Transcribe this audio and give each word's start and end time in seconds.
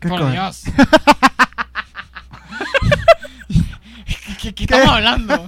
¿Qué 0.00 0.08
Por? 0.08 0.30
Dios. 0.32 0.64
¿Qué, 4.06 4.36
qué- 4.40 4.54
qué 4.54 4.64
estamos 4.64 4.88
hablando? 4.88 5.46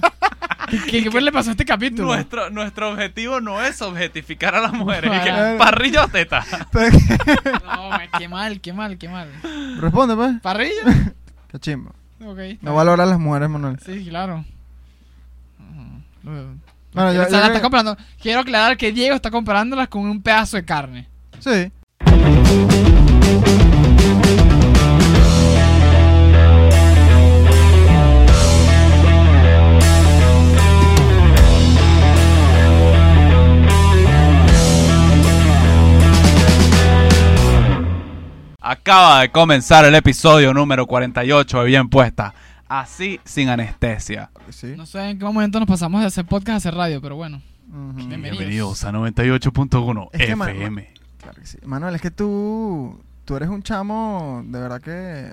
¿Qué, 0.69 0.79
qué, 1.03 1.09
qué 1.09 1.21
le 1.21 1.31
pasó 1.31 1.49
a 1.49 1.51
este 1.51 1.65
capítulo? 1.65 2.05
Nuestro, 2.13 2.49
nuestro 2.49 2.91
objetivo 2.91 3.41
no 3.41 3.61
es 3.61 3.81
objetificar 3.81 4.55
a 4.55 4.61
las 4.61 4.73
mujeres. 4.73 5.11
y 5.13 5.23
que, 5.23 5.31
Ojalá. 5.31 5.57
parrilla 5.57 6.05
o 6.05 6.07
teta. 6.07 6.43
No, 7.65 7.97
me- 7.97 8.09
qué 8.17 8.27
mal, 8.27 8.61
qué 8.61 8.73
mal, 8.73 8.97
qué 8.97 9.09
mal. 9.09 9.29
Responde, 9.79 10.15
pues. 10.15 10.39
¿Parrilla? 10.41 11.13
Qué 11.51 11.59
chimbo. 11.59 11.91
Ok. 12.25 12.39
No 12.61 12.73
valora 12.73 13.03
a 13.03 13.07
las 13.07 13.19
mujeres, 13.19 13.47
Manuel. 13.49 13.77
Sí, 13.85 14.05
claro. 14.09 14.43
Bueno, 16.23 17.13
yo, 17.13 17.25
sea, 17.25 17.41
la 17.41 17.47
está 17.47 17.61
comprando. 17.61 17.95
Quiero 18.21 18.39
aclarar 18.39 18.75
que 18.77 18.91
Diego 18.91 19.15
está 19.15 19.29
comparándolas 19.29 19.87
con 19.87 20.03
un 20.07 20.21
pedazo 20.21 20.57
de 20.57 20.65
carne. 20.65 21.07
Sí. 21.39 21.71
Acaba 38.77 39.21
de 39.21 39.29
comenzar 39.29 39.85
el 39.85 39.93
episodio 39.93 40.51
número 40.51 40.87
48 40.87 41.59
de 41.59 41.65
Bien 41.65 41.87
Puesta. 41.89 42.33
Así 42.67 43.19
sin 43.23 43.47
anestesia. 43.49 44.31
Sí. 44.49 44.73
No 44.75 44.87
sé 44.87 45.11
en 45.11 45.19
qué 45.19 45.25
momento 45.25 45.59
nos 45.59 45.67
pasamos 45.67 46.01
de 46.01 46.07
hacer 46.07 46.25
podcast 46.25 46.49
a 46.49 46.55
hacer 46.69 46.73
radio, 46.73 46.99
pero 46.99 47.15
bueno. 47.15 47.39
Bienvenidos. 47.67 48.31
Bienvenidos 48.39 48.83
a 48.83 48.91
98.1 48.91 50.09
Es 50.13 50.25
que, 50.25 50.35
ma- 50.35 50.49
FM. 50.49 50.91
Claro 51.21 51.39
que 51.39 51.45
sí. 51.45 51.59
Manuel, 51.63 51.93
es 51.93 52.01
que 52.01 52.09
tú, 52.09 52.99
tú 53.25 53.35
eres 53.35 53.49
un 53.49 53.61
chamo, 53.61 54.41
de 54.43 54.59
verdad 54.59 54.81
que 54.81 55.31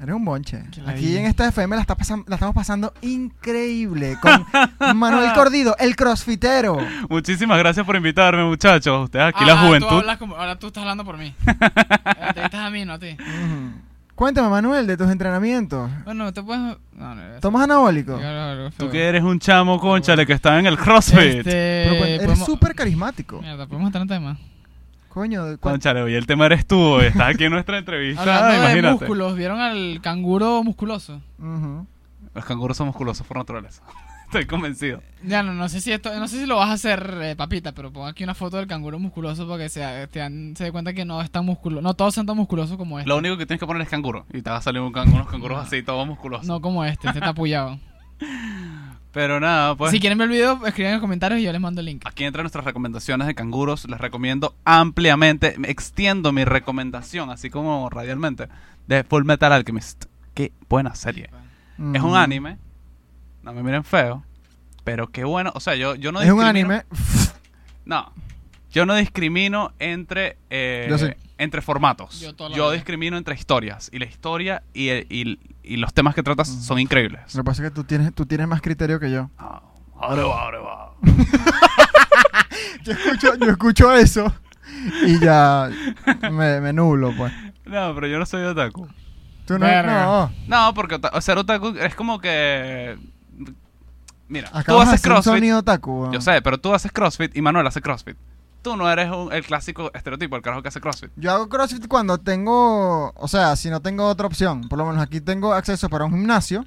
eres 0.00 0.14
un 0.14 0.24
bonche. 0.24 0.62
Aquí 0.86 1.16
en 1.16 1.26
esta 1.26 1.46
FM 1.48 1.76
la, 1.76 1.82
está 1.82 1.96
pasan- 1.96 2.24
la 2.26 2.36
estamos 2.36 2.54
pasando 2.54 2.92
increíble 3.02 4.16
con 4.20 4.46
Manuel 4.98 5.32
Cordido, 5.32 5.76
el 5.78 5.94
crossfitero. 5.96 6.78
Muchísimas 7.08 7.58
gracias 7.58 7.84
por 7.86 7.96
invitarme, 7.96 8.44
muchachos. 8.44 9.04
Ustedes 9.04 9.26
aquí 9.26 9.40
Ah, 9.42 9.46
la 9.46 9.54
Tú 9.60 9.66
juventud. 9.66 10.02
como- 10.18 10.36
ahora 10.36 10.58
tú 10.58 10.68
estás 10.68 10.82
hablando 10.82 11.04
por 11.04 11.16
mí. 11.18 11.34
Te 12.34 12.44
estás 12.44 12.54
a 12.66 12.70
mí, 12.70 12.84
no 12.84 12.94
a 12.94 12.98
ti. 12.98 13.16
Cuéntame, 14.14 14.48
Manuel, 14.50 14.86
de 14.86 14.96
tus 14.98 15.10
entrenamientos. 15.10 15.90
Bueno, 16.04 16.30
te 16.30 16.42
puedes. 16.42 16.76
No, 16.92 17.14
no, 17.14 17.22
¿Tomas 17.40 17.62
anabólico? 17.64 18.18
Lo- 18.20 18.70
Tú 18.72 18.90
que 18.90 19.04
eres 19.04 19.22
un 19.22 19.38
chamo, 19.38 19.80
conchale, 19.80 20.26
que 20.26 20.34
está 20.34 20.58
en 20.58 20.66
el 20.66 20.76
CrossFit. 20.76 21.18
Este, 21.38 21.84
Pero 21.88 21.94
cuen- 21.94 22.06
eres 22.08 22.26
podemos- 22.26 22.46
súper 22.46 22.74
carismático. 22.74 23.40
Mierda, 23.40 23.66
podemos 23.66 23.88
estar 23.88 24.02
en 24.02 24.08
tema. 24.08 24.36
Coño, 25.10 25.44
de- 25.44 25.58
Conchale, 25.58 26.02
hoy 26.02 26.14
el 26.14 26.26
tema 26.26 26.46
eres 26.46 26.66
tú, 26.66 26.78
hoy 26.80 27.06
estás 27.06 27.34
aquí 27.34 27.44
en 27.44 27.52
nuestra 27.52 27.78
entrevista. 27.78 28.22
Hablando 28.22 28.48
de 28.52 28.58
imagínate. 28.58 28.94
músculos, 28.94 29.36
¿vieron 29.36 29.60
al 29.60 30.00
canguro 30.00 30.62
musculoso? 30.62 31.20
Ujú. 31.38 31.86
Los 32.34 32.44
canguros 32.44 32.76
son 32.76 32.86
musculosos 32.86 33.26
por 33.26 33.36
naturaleza. 33.36 33.82
Estoy 34.26 34.46
convencido. 34.46 35.02
Ya 35.24 35.42
no, 35.42 35.52
no 35.52 35.68
sé 35.68 35.80
si 35.80 35.90
esto, 35.90 36.16
no 36.16 36.28
sé 36.28 36.38
si 36.38 36.46
lo 36.46 36.54
vas 36.56 36.70
a 36.70 36.74
hacer, 36.74 37.18
eh, 37.22 37.34
papita, 37.34 37.72
pero 37.72 37.92
pon 37.92 38.08
aquí 38.08 38.22
una 38.22 38.34
foto 38.36 38.58
del 38.58 38.68
canguro 38.68 39.00
musculoso 39.00 39.48
para 39.48 39.64
que 39.64 39.68
se, 39.68 40.06
te 40.06 40.20
dan- 40.20 40.54
se 40.56 40.62
dé 40.62 40.70
cuenta 40.70 40.92
que 40.92 41.04
no 41.04 41.20
es 41.20 41.30
tan 41.32 41.44
musculoso, 41.44 41.82
no 41.82 41.94
todos 41.94 42.14
son 42.14 42.26
tan 42.26 42.36
musculosos 42.36 42.76
como 42.76 43.00
este. 43.00 43.08
Lo 43.08 43.16
único 43.16 43.36
que 43.36 43.46
tienes 43.46 43.58
que 43.58 43.66
poner 43.66 43.82
es 43.82 43.88
canguro. 43.88 44.26
Y 44.32 44.42
te 44.42 44.50
va 44.50 44.58
a 44.58 44.62
salir 44.62 44.80
un 44.80 44.92
canguro, 44.92 45.16
unos 45.16 45.28
canguros 45.28 45.56
No. 45.58 45.62
así, 45.64 45.82
todos 45.82 46.06
musculosos. 46.06 46.46
No 46.46 46.60
como 46.60 46.84
este, 46.84 47.08
este 47.08 47.18
está 47.18 47.30
apoyado. 47.30 47.80
Pero 49.12 49.40
nada, 49.40 49.74
pues. 49.74 49.90
si 49.90 49.98
quieren 49.98 50.18
ver 50.18 50.26
el 50.26 50.32
video, 50.32 50.64
escriban 50.66 50.90
en 50.90 50.94
los 50.98 51.00
comentarios 51.00 51.40
y 51.40 51.44
yo 51.44 51.50
les 51.52 51.60
mando 51.60 51.80
el 51.80 51.86
link. 51.86 52.02
Aquí 52.06 52.24
entran 52.24 52.44
nuestras 52.44 52.64
recomendaciones 52.64 53.26
de 53.26 53.34
canguros. 53.34 53.88
Les 53.88 53.98
recomiendo 54.00 54.54
ampliamente. 54.64 55.56
Extiendo 55.64 56.32
mi 56.32 56.44
recomendación, 56.44 57.30
así 57.30 57.50
como 57.50 57.90
radialmente, 57.90 58.46
de 58.86 59.02
Full 59.04 59.24
Metal 59.24 59.52
Alchemist. 59.52 60.04
Qué 60.34 60.52
buena 60.68 60.94
serie. 60.94 61.28
Es 61.94 62.02
un 62.02 62.14
anime. 62.16 62.58
No 63.42 63.52
me 63.52 63.62
miren 63.62 63.82
feo. 63.84 64.22
Pero 64.84 65.08
qué 65.08 65.24
bueno. 65.24 65.50
O 65.54 65.60
sea, 65.60 65.74
yo, 65.74 65.94
yo 65.96 66.12
no 66.12 66.20
es 66.22 66.30
un 66.30 66.42
anime. 66.42 66.84
No. 67.84 68.12
Yo 68.70 68.86
no 68.86 68.94
discrimino 68.94 69.72
entre, 69.80 70.36
eh, 70.48 70.86
Yo 70.88 70.96
sí. 70.98 71.06
entre 71.38 71.60
formatos. 71.60 72.20
Yo 72.20 72.32
Yo, 72.54 72.70
discrimino 72.70 73.16
entre 73.16 73.34
historias. 73.34 73.88
Y 73.92 73.98
la 73.98 74.04
historia 74.04 74.62
y, 74.72 74.88
el- 74.90 75.06
y- 75.10 75.38
y 75.72 75.76
los 75.76 75.92
temas 75.94 76.14
que 76.14 76.22
tratas 76.22 76.48
son 76.48 76.78
increíbles. 76.78 77.34
Lo 77.34 77.42
que 77.42 77.46
pasa 77.46 77.62
es 77.64 77.68
que 77.70 77.74
tú 77.74 77.84
tienes, 77.84 78.14
tú 78.14 78.26
tienes 78.26 78.46
más 78.48 78.60
criterio 78.60 78.98
que 79.00 79.10
yo. 79.10 79.30
Ah, 79.38 79.62
ahora 79.98 80.24
va, 80.24 80.42
ahora 80.42 80.58
va. 80.60 80.92
Yo 82.84 82.92
escucho, 82.92 83.34
yo 83.36 83.50
escucho 83.50 83.92
eso 83.94 84.32
y 85.06 85.18
ya 85.20 85.68
me, 86.30 86.60
me 86.60 86.72
nublo, 86.72 87.12
pues. 87.16 87.30
No, 87.66 87.94
pero 87.94 88.06
yo 88.06 88.18
no 88.18 88.24
soy 88.26 88.42
otaku. 88.42 88.88
Tú 89.46 89.58
no, 89.58 89.66
Verga. 89.66 90.04
no. 90.04 90.32
No, 90.48 90.74
porque 90.74 90.94
ota- 90.96 91.20
ser 91.20 91.36
otaku 91.38 91.68
es 91.78 91.94
como 91.94 92.20
que. 92.20 92.96
Mira, 94.28 94.48
tú 94.50 94.58
Acabas 94.58 94.88
de 94.88 94.94
haces 94.94 95.00
hacer 95.02 95.10
un 95.12 95.16
crossfit. 95.16 95.32
sonido 95.34 95.58
otaku. 95.58 96.00
weón. 96.02 96.12
Yo 96.12 96.20
sé, 96.20 96.40
pero 96.42 96.58
tú 96.58 96.72
haces 96.74 96.90
crossfit 96.92 97.36
y 97.36 97.42
Manuel 97.42 97.66
hace 97.66 97.80
crossfit. 97.82 98.16
Tú 98.62 98.76
no 98.76 98.90
eres 98.90 99.10
un- 99.10 99.32
el 99.32 99.44
clásico 99.44 99.90
estereotipo, 99.94 100.36
el 100.36 100.42
carajo 100.42 100.60
que 100.62 100.68
hace 100.68 100.80
crossfit. 100.80 101.10
Yo 101.16 101.32
hago 101.32 101.48
CrossFit 101.48 101.86
cuando 101.88 102.18
tengo, 102.18 103.10
o 103.14 103.28
sea, 103.28 103.56
si 103.56 103.70
no 103.70 103.80
tengo 103.80 104.06
otra 104.06 104.26
opción. 104.26 104.68
Por 104.68 104.78
lo 104.78 104.84
menos 104.86 105.02
aquí 105.02 105.20
tengo 105.20 105.54
acceso 105.54 105.88
para 105.88 106.04
un 106.04 106.12
gimnasio 106.12 106.64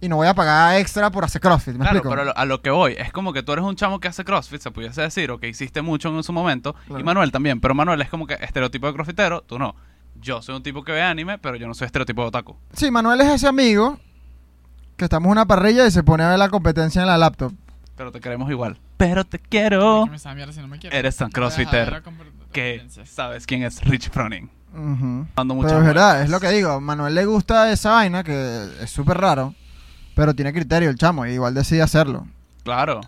y 0.00 0.08
no 0.08 0.16
voy 0.16 0.26
a 0.28 0.34
pagar 0.34 0.76
extra 0.78 1.10
por 1.10 1.24
hacer 1.24 1.40
CrossFit. 1.40 1.72
¿Me 1.74 1.80
Claro, 1.80 1.96
explico? 1.96 2.10
pero 2.10 2.22
a 2.22 2.24
lo, 2.26 2.36
a 2.36 2.44
lo 2.44 2.60
que 2.62 2.70
voy 2.70 2.94
es 2.98 3.10
como 3.12 3.32
que 3.32 3.42
tú 3.42 3.52
eres 3.52 3.64
un 3.64 3.76
chamo 3.76 3.98
que 3.98 4.08
hace 4.08 4.24
crossfit, 4.24 4.60
se 4.60 4.70
pudiese 4.70 5.00
decir, 5.02 5.30
o 5.30 5.38
que 5.38 5.48
hiciste 5.48 5.80
mucho 5.82 6.08
en 6.14 6.22
su 6.22 6.32
momento, 6.34 6.74
Claro. 6.86 7.00
y 7.00 7.04
Manuel 7.04 7.32
también. 7.32 7.60
Pero 7.60 7.74
Manuel 7.74 8.02
es 8.02 8.10
como 8.10 8.26
que 8.26 8.34
estereotipo 8.34 8.86
de 8.88 8.92
crossfitero, 8.92 9.40
tú 9.42 9.58
no. 9.58 9.74
Yo 10.20 10.42
soy 10.42 10.54
un 10.56 10.62
tipo 10.62 10.84
que 10.84 10.92
ve 10.92 11.00
anime, 11.02 11.38
pero 11.38 11.56
yo 11.56 11.66
no 11.66 11.74
soy 11.74 11.86
estereotipo 11.86 12.22
de 12.22 12.28
otaku. 12.28 12.56
Sí, 12.74 12.90
Manuel 12.90 13.20
es 13.22 13.28
ese 13.28 13.48
amigo 13.48 13.98
que 14.96 15.04
estamos 15.04 15.26
en 15.26 15.32
una 15.32 15.46
parrilla 15.46 15.86
y 15.86 15.90
se 15.92 16.02
pone 16.02 16.24
a 16.24 16.30
ver 16.30 16.38
la 16.38 16.48
competencia 16.50 17.00
en 17.00 17.06
la 17.08 17.16
laptop. 17.16 17.52
Pero 17.98 18.12
te 18.12 18.20
queremos 18.20 18.48
igual. 18.50 18.78
Pero 18.96 19.24
te 19.24 19.38
quiero. 19.38 20.04
¿Qué 20.06 20.10
me 20.12 20.18
sabe 20.18 20.36
mierda 20.36 20.52
si 20.54 20.60
no 20.60 20.68
me 20.68 20.78
quiere? 20.78 20.96
Eres 20.96 21.16
tan 21.16 21.30
crossfitter 21.30 22.02
que 22.52 22.86
sabes 23.04 23.44
quién 23.44 23.62
es 23.64 23.82
Rich 23.82 24.10
Froning. 24.10 24.48
Muchas 24.72 25.36
Pero 25.36 25.78
es 25.80 25.84
verdad, 25.86 26.22
es 26.22 26.30
lo 26.30 26.40
que 26.40 26.48
digo. 26.50 26.80
Manuel 26.80 27.14
le 27.14 27.24
gusta 27.26 27.70
esa 27.72 27.90
vaina 27.92 28.22
que 28.22 28.68
es 28.80 28.90
súper 28.90 29.18
raro, 29.18 29.54
pero 30.14 30.32
tiene 30.34 30.52
criterio 30.52 30.88
el 30.90 30.96
chamo 30.96 31.26
y 31.26 31.30
igual 31.32 31.54
decide 31.54 31.82
hacerlo. 31.82 32.26
Claro. 32.62 33.00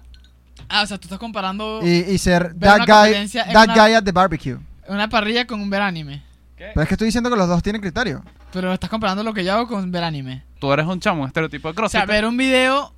Ah, 0.68 0.82
o 0.82 0.86
sea, 0.86 0.98
tú 0.98 1.06
estás 1.06 1.18
comparando 1.18 1.80
Y, 1.82 2.04
y 2.08 2.18
ser 2.18 2.54
that 2.58 2.76
una 2.82 2.84
guy, 2.84 3.28
that 3.28 3.64
una- 3.68 3.74
guy 3.74 3.94
at 3.94 4.02
the 4.04 4.12
barbecue. 4.12 4.58
una 4.88 5.08
parrilla 5.08 5.46
con 5.46 5.60
un 5.60 5.70
ver 5.70 5.82
anime. 5.82 6.22
Pero 6.56 6.82
es 6.82 6.88
que 6.88 6.94
estoy 6.94 7.06
diciendo 7.06 7.30
que 7.30 7.36
los 7.36 7.48
dos 7.48 7.62
tienen 7.62 7.80
criterio. 7.80 8.22
Pero 8.52 8.72
estás 8.72 8.90
comparando 8.90 9.22
lo 9.22 9.32
que 9.32 9.44
yo 9.44 9.54
hago 9.54 9.68
con 9.68 9.90
ver 9.92 10.02
anime. 10.04 10.42
Tú 10.58 10.72
eres 10.72 10.86
un 10.86 10.98
chamo, 11.00 11.22
un 11.22 11.28
estereotipo 11.28 11.68
de 11.68 11.72
O 11.72 11.74
crossfit. 11.74 12.00
sea, 12.00 12.06
ver 12.06 12.24
un 12.26 12.36
video 12.36 12.92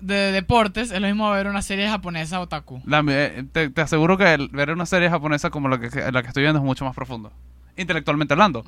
de 0.00 0.32
deportes 0.32 0.90
es 0.90 1.00
lo 1.00 1.06
mismo 1.06 1.30
ver 1.30 1.46
una 1.46 1.62
serie 1.62 1.88
japonesa 1.88 2.40
otaku. 2.40 2.80
La- 2.86 3.04
eh, 3.08 3.44
te, 3.52 3.70
te 3.70 3.80
aseguro 3.80 4.16
que 4.18 4.34
el- 4.34 4.48
ver 4.48 4.70
una 4.70 4.86
serie 4.86 5.08
japonesa 5.10 5.50
como 5.50 5.68
la 5.68 5.78
que, 5.78 5.88
la 6.12 6.22
que 6.22 6.28
estoy 6.28 6.42
viendo 6.42 6.58
es 6.58 6.64
mucho 6.64 6.84
más 6.84 6.94
profundo. 6.94 7.32
Intelectualmente 7.76 8.34
hablando. 8.34 8.62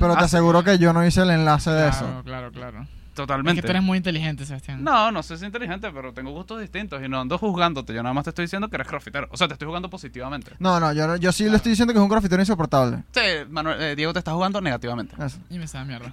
Pero 0.00 0.14
te 0.14 0.22
Ah, 0.22 0.24
aseguro 0.24 0.64
que 0.64 0.78
yo 0.78 0.92
no 0.92 1.06
hice 1.06 1.22
el 1.22 1.30
enlace 1.30 1.70
de 1.70 1.88
claro, 1.90 1.96
eso. 1.96 2.22
Claro, 2.24 2.52
claro. 2.52 2.82
Es 2.82 2.88
Totalmente. 3.14 3.62
que 3.62 3.66
tú 3.66 3.70
eres 3.70 3.82
muy 3.82 3.96
inteligente, 3.96 4.44
Sebastián. 4.44 4.84
No, 4.84 5.10
no 5.10 5.22
sé 5.22 5.38
si 5.38 5.46
inteligente, 5.46 5.90
pero 5.90 6.12
tengo 6.12 6.32
gustos 6.32 6.60
distintos 6.60 7.02
y 7.02 7.08
no 7.08 7.18
ando 7.18 7.38
juzgándote. 7.38 7.94
Yo 7.94 8.02
nada 8.02 8.12
más 8.12 8.24
te 8.24 8.30
estoy 8.30 8.44
diciendo 8.44 8.68
que 8.68 8.76
eres 8.76 8.86
crossfitero. 8.88 9.26
O 9.30 9.38
sea, 9.38 9.46
te 9.48 9.54
estoy 9.54 9.64
jugando 9.66 9.88
positivamente. 9.88 10.52
No, 10.58 10.78
no, 10.80 10.92
yo, 10.92 11.16
yo 11.16 11.32
sí 11.32 11.48
le 11.48 11.56
estoy 11.56 11.70
diciendo 11.70 11.94
que 11.94 11.98
es 11.98 12.02
un 12.02 12.10
grafitero 12.10 12.42
insoportable. 12.42 13.04
Sí, 13.12 13.20
Manuel, 13.48 13.80
eh, 13.80 13.96
Diego 13.96 14.12
te 14.12 14.18
está 14.18 14.32
jugando 14.32 14.60
negativamente. 14.60 15.14
Eso. 15.24 15.38
Y 15.48 15.58
me 15.58 15.66
sabe 15.66 15.86
mierda. 15.86 16.12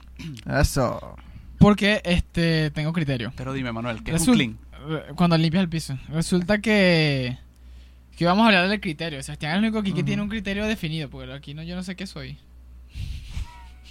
Eso. 0.62 1.18
Porque 1.64 2.02
este 2.04 2.70
tengo 2.72 2.92
criterio. 2.94 3.32
Pero 3.36 3.54
dime, 3.54 3.72
Manuel, 3.72 4.04
¿qué 4.04 4.12
es 4.14 4.22
Resul- 4.22 4.30
un 4.32 4.36
clean? 4.36 4.58
Cuando 5.16 5.38
limpias 5.38 5.64
el 5.64 5.70
piso. 5.70 5.98
Resulta 6.10 6.60
que. 6.60 7.38
Que 8.18 8.26
vamos 8.26 8.44
a 8.44 8.48
hablar 8.48 8.68
del 8.70 8.80
criterio. 8.82 9.24
Sebastián 9.24 9.54
es 9.54 9.58
el 9.58 9.64
único 9.64 9.80
aquí 9.80 9.94
que 9.94 10.04
tiene 10.04 10.22
un 10.22 10.30
criterio 10.30 10.66
definido. 10.66 11.10
Porque 11.10 11.34
aquí 11.34 11.54
no, 11.54 11.64
yo 11.64 11.76
no 11.76 11.82
sé 11.84 11.96
qué 11.96 12.06
soy. 12.06 12.38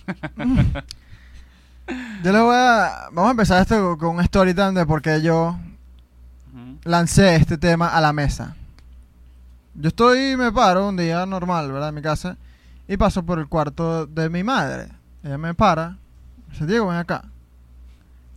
Yo 2.23 2.33
le 2.33 2.41
voy 2.41 2.55
a. 2.55 3.09
Vamos 3.13 3.29
a 3.29 3.31
empezar 3.33 3.61
esto 3.63 3.99
con 3.99 4.17
un 4.17 4.21
story 4.23 4.55
time 4.55 4.73
de 4.73 4.87
por 4.87 5.03
qué 5.03 5.21
yo 5.21 5.59
Ujú. 6.55 6.79
lancé 6.85 7.35
este 7.37 7.59
tema 7.59 7.89
a 7.89 8.01
la 8.01 8.13
mesa. 8.13 8.55
Yo 9.75 9.89
estoy, 9.89 10.37
me 10.37 10.53
paro 10.53 10.89
un 10.89 10.97
día 10.97 11.27
normal, 11.27 11.73
¿verdad? 11.73 11.89
En 11.89 11.95
mi 11.97 12.03
casa. 12.03 12.37
Y 12.87 12.97
paso 12.97 13.25
por 13.25 13.39
el 13.41 13.49
cuarto 13.49 14.07
de 14.07 14.29
mi 14.29 14.43
madre. 14.45 14.89
Ella 15.25 15.39
me 15.39 15.55
para. 15.55 15.91
Me 16.47 16.53
dice, 16.53 16.67
Diego, 16.67 16.87
ven 16.89 16.99
acá. 16.99 17.25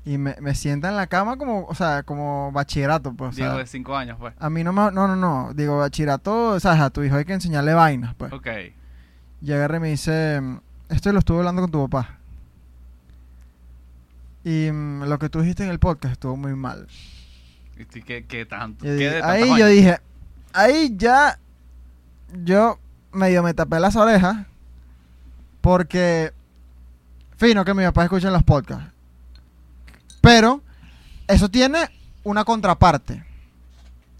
Y 0.05 0.19
me, 0.19 0.35
me 0.39 0.53
sienta 0.53 0.89
en 0.89 0.95
la 0.95 1.07
cama 1.07 1.35
como, 1.37 1.65
o 1.65 1.73
sea, 1.73 2.03
como 2.03 2.51
bachillerato, 2.51 3.13
pues. 3.13 3.31
o 3.31 3.33
sea, 3.33 3.45
Diego 3.47 3.59
de 3.59 3.65
5 3.65 3.95
años, 3.95 4.17
pues. 4.19 4.35
a 4.37 4.49
mí 4.51 4.63
no 4.63 4.71
me, 4.71 4.91
no, 4.91 5.07
no, 5.07 5.15
no. 5.15 5.51
Digo, 5.55 5.79
bachillerato, 5.79 6.59
¿sabes? 6.59 6.79
A 6.79 6.91
tu 6.91 7.03
hijo 7.03 7.15
hay 7.15 7.25
que 7.25 7.33
enseñarle 7.33 7.73
vainas, 7.73 8.13
pues. 8.15 8.31
Ok. 8.31 8.47
Y 9.41 9.51
agarra 9.51 9.77
y 9.77 9.79
me 9.79 9.89
dice, 9.89 10.41
esto 10.89 11.11
lo 11.11 11.19
estuve 11.19 11.39
hablando 11.39 11.63
con 11.63 11.71
tu 11.71 11.89
papá. 11.89 12.17
Y 14.43 14.69
mm, 14.71 15.05
lo 15.05 15.17
que 15.17 15.29
tú 15.29 15.41
dijiste 15.41 15.63
en 15.63 15.71
el 15.71 15.79
podcast 15.79 16.13
estuvo 16.13 16.37
muy 16.37 16.55
mal. 16.55 16.87
¿Y 17.77 17.85
tú 17.85 17.99
¿Qué, 18.05 18.25
qué 18.25 18.45
tanto? 18.45 18.83
¿Qué 18.83 18.91
de 18.91 19.23
ahí 19.23 19.57
yo 19.57 19.67
dije, 19.67 19.99
ahí 20.53 20.93
ya 20.95 21.39
yo 22.43 22.79
medio 23.11 23.43
me 23.43 23.53
tapé 23.53 23.79
las 23.79 23.95
orejas 23.95 24.45
porque 25.61 26.31
fino 27.37 27.65
que 27.65 27.73
mis 27.73 27.85
papás 27.85 28.05
escuchen 28.05 28.31
los 28.31 28.43
podcasts. 28.43 28.94
Pero 30.25 30.61
eso 31.27 31.49
tiene 31.49 31.87
una 32.23 32.43
contraparte, 32.43 33.23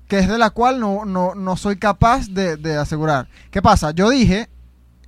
que 0.07 0.19
es 0.19 0.28
de 0.30 0.38
la 0.38 0.52
cual 0.52 0.80
no, 0.80 1.04
no, 1.04 1.34
no 1.34 1.57
soy 1.57 1.78
capaz 1.78 2.28
de, 2.30 2.57
de 2.57 2.78
asegurar. 2.78 3.28
¿Qué 3.50 3.60
pasa? 3.62 3.90
Yo 3.90 4.12
dije, 4.12 4.48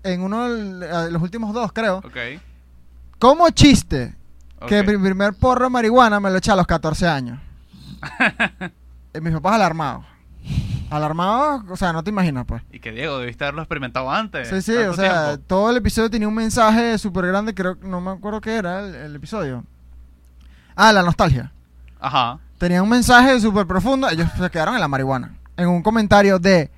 en 0.02 0.22
uno 0.22 0.50
de 0.50 1.12
los 1.12 1.22
últimos 1.22 1.54
dos, 1.54 1.72
creo, 1.72 1.98
Ok. 2.00 2.18
como 3.20 3.48
chiste, 3.52 4.16
que 4.68 4.82
mi 4.82 4.98
primer 4.98 5.36
porro 5.36 5.66
de 5.66 5.70
marihuana 5.70 6.20
me 6.20 6.32
lo 6.32 6.38
eché 6.38 6.50
a 6.52 6.56
los 6.56 6.66
14 6.66 7.08
años. 7.08 7.40
y 9.14 9.20
mis 9.22 9.34
papás 9.34 9.54
alarmados. 9.54 10.04
Alarmados, 10.90 11.64
o 11.70 11.76
sea, 11.76 11.94
no 11.94 12.04
te 12.04 12.10
imaginas, 12.10 12.46
pues. 12.48 12.64
Y 12.72 12.80
que 12.80 12.92
Diego, 12.92 13.20
debiste 13.20 13.44
haberlo 13.44 13.62
experimentado 13.62 14.10
antes. 14.10 14.48
Sí, 14.48 14.62
sí, 14.64 14.76
o 14.78 14.94
sea, 14.94 15.28
tiempo. 15.36 15.44
todo 15.46 15.70
el 15.70 15.78
episodio 15.78 16.10
tenía 16.10 16.28
un 16.28 16.34
mensaje 16.34 16.98
súper 16.98 17.28
grande, 17.28 17.54
creo, 17.54 17.76
no 17.84 18.02
me 18.02 18.10
acuerdo 18.12 18.42
qué 18.42 18.56
era 18.56 18.80
el, 18.80 18.96
el 18.96 19.16
episodio. 19.16 19.64
Ah, 20.78 20.94
la 20.94 21.02
nostalgia. 21.04 21.52
Ajá. 22.00 22.38
Tenía 22.60 22.82
un 22.84 22.90
mensaje 22.90 23.40
súper 23.42 23.66
profundo, 23.68 24.08
ellos 24.10 24.30
se 24.38 24.50
quedaron 24.50 24.76
en 24.76 24.82
la 24.82 24.88
marihuana. 24.88 25.34
En 25.58 25.68
un 25.68 25.82
comentario 25.82 26.38
de 26.40 26.70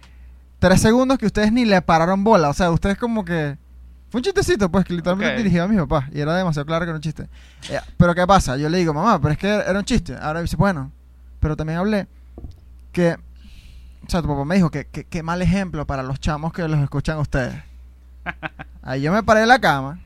tres 0.60 0.82
segundos 0.82 1.18
que 1.18 1.26
ustedes 1.26 1.52
ni 1.52 1.66
le 1.66 1.82
pararon 1.82 2.24
bola, 2.24 2.50
o 2.50 2.54
sea, 2.54 2.72
ustedes 2.72 2.98
como 2.98 3.24
que... 3.26 3.58
Fue 4.10 4.20
un 4.20 4.24
chistecito, 4.24 4.70
pues, 4.72 4.86
que 4.86 4.94
literalmente 4.94 5.34
Ok. 5.34 5.38
dirigido 5.38 5.66
a 5.66 5.68
mis 5.68 5.80
papás, 5.82 6.06
y 6.12 6.20
era 6.20 6.34
demasiado 6.36 6.66
claro 6.66 6.84
que 6.86 6.90
era 6.90 6.96
un 6.96 7.02
chiste. 7.02 7.28
Eh, 7.70 7.80
pero 7.98 8.16
¿qué 8.16 8.26
pasa? 8.26 8.58
Yo 8.58 8.68
le 8.70 8.78
digo, 8.80 8.94
mamá, 8.94 9.20
pero 9.22 9.34
es 9.34 9.38
que 9.38 9.48
era 9.48 9.78
un 9.78 9.86
chiste. 9.86 10.16
Ahora 10.20 10.42
dice, 10.42 10.56
bueno, 10.56 10.92
pero 11.40 11.56
también 11.56 11.78
hablé 11.80 12.08
que... 12.92 13.14
O 14.08 14.10
sea, 14.10 14.22
tu 14.22 14.28
papá 14.30 14.46
me 14.46 14.56
dijo 14.56 14.72
que 14.72 14.86
que- 14.88 15.04
qué 15.04 15.22
mal 15.22 15.42
ejemplo 15.42 15.86
para 15.86 16.02
los 16.04 16.20
chamos 16.20 16.54
que 16.54 16.68
los 16.68 16.80
escuchan 16.80 17.18
a 17.18 17.20
ustedes. 17.20 17.54
Ahí 18.82 19.02
yo 19.02 19.12
me 19.12 19.22
paré 19.24 19.42
de 19.42 19.46
la 19.46 19.60
cama 19.60 20.00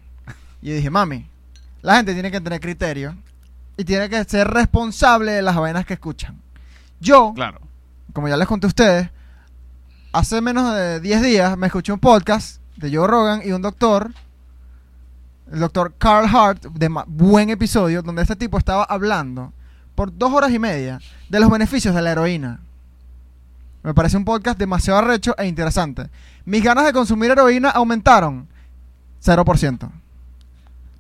y 0.62 0.72
dije, 0.72 0.90
mami, 0.90 1.26
la 1.82 1.96
gente 1.96 2.14
tiene 2.14 2.32
que 2.32 2.42
tener 2.42 2.60
criterio 2.60 3.16
y 3.78 3.84
tiene 3.84 4.10
que 4.10 4.24
ser 4.26 4.48
responsable 4.48 5.32
de 5.32 5.42
las 5.42 5.56
vainas 5.56 5.86
que 5.86 5.94
escuchan. 5.94 6.40
Yo, 7.00 7.34
Claro. 7.36 7.60
como 8.14 8.28
ya 8.28 8.38
les 8.38 8.48
conté 8.48 8.68
a 8.68 8.70
ustedes, 8.70 9.10
hace 10.12 10.42
menos 10.42 10.74
de 10.76 11.00
10 11.00 11.22
días 11.22 11.58
me 11.58 11.68
escuché 11.68 11.92
un 11.92 12.00
podcast 12.00 12.62
de 12.78 12.96
Joe 12.96 13.08
Rogan 13.08 13.42
y 13.44 13.52
un 13.52 13.62
doctor, 13.62 14.12
el 15.52 15.60
doctor 15.60 15.94
Carl 15.98 16.28
Hart, 16.34 16.64
de 16.66 16.90
buen 17.08 17.50
episodio, 17.50 18.02
donde 18.02 18.22
este 18.22 18.36
tipo 18.36 18.58
estaba 18.58 18.84
hablando 18.84 19.54
por 19.96 20.16
dos 20.16 20.32
horas 20.34 20.52
y 20.52 20.60
media 20.60 21.00
de 21.30 21.40
los 21.40 21.50
beneficios 21.50 21.94
de 21.94 22.02
la 22.02 22.12
heroína. 22.12 22.60
Me 23.84 23.94
parece 23.94 24.16
un 24.18 24.24
podcast 24.26 24.58
demasiado 24.58 25.00
arrecho 25.00 25.36
e 25.38 25.46
interesante. 25.46 26.10
Mis 26.46 26.64
ganas 26.64 26.86
de 26.86 26.94
consumir 26.94 27.32
heroína 27.32 27.70
aumentaron 27.70 28.48
0%. 29.24 29.92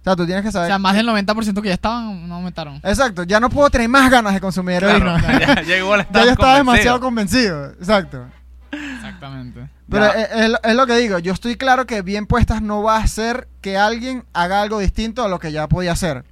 O 0.03 0.05
sea, 0.05 0.15
tú 0.17 0.25
tienes 0.25 0.41
que 0.43 0.49
O 0.49 0.51
saber... 0.51 0.67
sea, 0.67 0.77
más 0.79 0.95
del 0.95 1.07
90% 1.07 1.61
que 1.61 1.69
ya 1.69 1.73
estaban, 1.75 2.27
no 2.27 2.35
aumentaron. 2.35 2.75
Exacto, 2.83 3.23
ya 3.23 3.39
no 3.39 3.49
puedo 3.49 3.69
tener 3.69 3.87
más 3.87 4.11
ganas 4.11 4.33
de 4.33 4.41
consumir 4.41 4.75
heroína. 4.75 5.17
Claro, 5.19 5.39
ya, 5.39 5.55
ya 5.61 5.63
ya 5.63 5.77
yo 5.77 5.95
estaba 5.95 6.27
convencido. 6.35 6.55
demasiado 6.57 6.99
convencido. 6.99 7.65
Exacto. 7.71 8.25
Exactamente. 8.71 9.69
Pero 9.89 10.05
Ya. 10.05 10.21
es, 10.21 10.29
es 10.31 10.49
lo- 10.49 10.63
es 10.63 10.75
lo 10.75 10.87
que 10.87 10.97
digo, 10.97 11.19
yo 11.19 11.33
estoy 11.33 11.55
claro 11.55 11.85
que 11.85 12.01
bien 12.01 12.25
puestas 12.25 12.61
no 12.61 12.81
va 12.83 12.97
a 12.97 13.03
hacer 13.03 13.47
que 13.61 13.77
alguien 13.77 14.25
haga 14.33 14.61
algo 14.61 14.79
distinto 14.79 15.23
a 15.23 15.27
lo 15.27 15.39
que 15.39 15.51
ya 15.51 15.67
podía 15.67 15.91
hacer. 15.93 16.23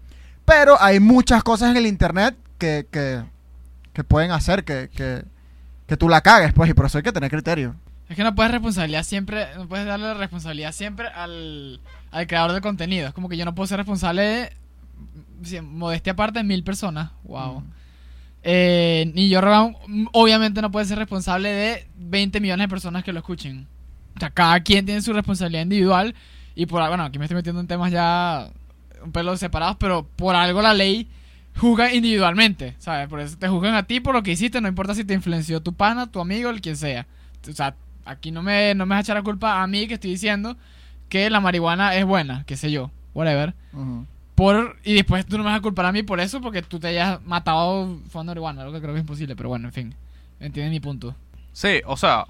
Pero 0.46 0.76
hay 0.82 1.00
muchas 1.00 1.44
cosas 1.44 1.72
en 1.72 1.78
el 1.78 1.86
internet 1.86 2.36
que, 2.58 2.88
que, 2.92 3.24
que 3.94 4.04
pueden 4.04 4.32
hacer 4.32 4.64
que, 4.64 4.90
que, 4.94 5.24
que 5.88 5.98
tú 5.98 6.10
la 6.10 6.22
cagues, 6.22 6.54
pues, 6.54 6.70
y 6.70 6.74
por 6.74 6.86
eso 6.88 6.98
hay 6.98 7.04
que 7.04 7.12
tener 7.12 7.30
criterio. 7.30 7.76
Es 8.10 8.16
que 8.18 8.24
no 8.24 8.36
puedes 8.36 8.52
responsabilidad 8.52 9.04
siempre, 9.04 9.48
no 9.56 9.68
puedes 9.68 9.86
darle 9.86 10.08
la 10.08 10.14
responsabilidad 10.16 10.74
siempre 10.74 11.08
al, 11.08 11.80
al 12.12 12.28
creador 12.28 12.54
de 12.54 12.62
contenido. 12.62 13.08
Es 13.08 13.14
como 13.14 13.30
que 13.30 13.38
yo 13.38 13.46
no 13.46 13.56
puedo 13.56 13.68
ser 13.68 13.78
responsable 13.78 14.22
de, 14.22 14.54
si- 15.44 15.62
modestia 15.62 16.14
aparte, 16.14 16.40
de 16.40 16.44
mil 16.44 16.64
personas. 16.64 17.12
Wow. 17.24 17.62
Mm. 17.62 17.64
Eh, 18.44 19.12
ni 19.14 19.30
yo, 19.30 19.40
obviamente 20.14 20.62
no 20.62 20.72
puede 20.72 20.86
ser 20.86 20.98
responsable 20.98 21.50
de 21.50 21.88
20 21.96 22.40
millones 22.40 22.66
de 22.66 22.70
personas 22.70 23.04
que 23.04 23.14
lo 23.14 23.20
escuchen. 23.20 23.68
O 24.16 24.20
sea, 24.20 24.30
cada 24.30 24.60
quien 24.62 24.86
tiene 24.86 25.02
su 25.02 25.14
responsabilidad 25.14 25.64
individual. 25.64 26.16
Y 26.56 26.66
por 26.66 26.86
bueno, 26.88 27.04
aquí 27.04 27.18
me 27.18 27.26
estoy 27.26 27.36
metiendo 27.38 27.62
en 27.62 27.68
temas 27.68 27.92
ya 27.92 28.50
un 29.04 29.12
pelo 29.12 29.36
separados, 29.38 29.78
pero 29.80 30.08
por 30.16 30.36
algo 30.36 30.62
la 30.62 30.74
ley 30.74 31.08
juzga 31.58 31.94
individualmente, 31.94 32.76
¿sabes? 32.78 33.08
Por 33.08 33.20
eso 33.20 33.38
te 33.38 33.48
juzgan 33.48 33.76
a 33.76 33.84
ti 33.84 34.00
por 34.00 34.14
lo 34.14 34.24
que 34.24 34.32
hiciste, 34.32 34.62
no 34.62 34.68
importa 34.68 34.96
si 34.96 35.04
te 35.04 35.14
influenció 35.14 35.62
tu 35.62 35.74
pana, 35.74 36.12
tu 36.12 36.20
amigo, 36.20 36.50
el 36.50 36.62
quien 36.62 36.78
sea. 36.78 37.08
O 37.50 37.54
sea, 37.54 37.76
aquí 38.06 38.32
no 38.32 38.44
me, 38.44 38.76
no 38.76 38.86
me 38.86 38.96
vas 38.96 39.00
a 39.00 39.02
echar 39.02 39.16
la 39.16 39.24
culpa 39.24 39.62
a 39.62 39.68
mí 39.68 39.88
que 39.88 39.96
estoy 39.96 40.12
diciendo 40.12 40.58
que 41.12 41.30
la 41.30 41.42
marihuana 41.42 41.94
es 41.96 42.06
buena, 42.06 42.46
qué 42.48 42.56
sé 42.56 42.72
yo, 42.72 42.90
whatever. 43.14 43.54
Por, 44.34 44.78
y 44.86 44.94
después 44.94 45.26
tú 45.26 45.38
no 45.38 45.44
me 45.44 45.50
vas 45.50 45.60
a 45.60 45.62
culpar 45.62 45.86
a 45.86 45.92
mí 45.92 46.04
por 46.04 46.22
eso 46.22 46.40
porque 46.40 46.62
tú 46.62 46.80
te 46.80 46.88
hayas 46.88 47.22
matado 47.26 48.00
fumando 48.10 48.32
marihuana, 48.32 48.64
lo 48.64 48.72
que 48.72 48.80
creo 48.80 48.94
que 48.94 49.00
es 49.00 49.04
imposible, 49.04 49.36
pero 49.36 49.50
bueno, 49.50 49.68
en 49.68 49.74
fin. 49.74 49.96
Entiendes 50.40 50.72
mi 50.72 50.80
punto. 50.80 51.14
Sí, 51.52 51.82
o 51.86 51.98
sea, 51.98 52.28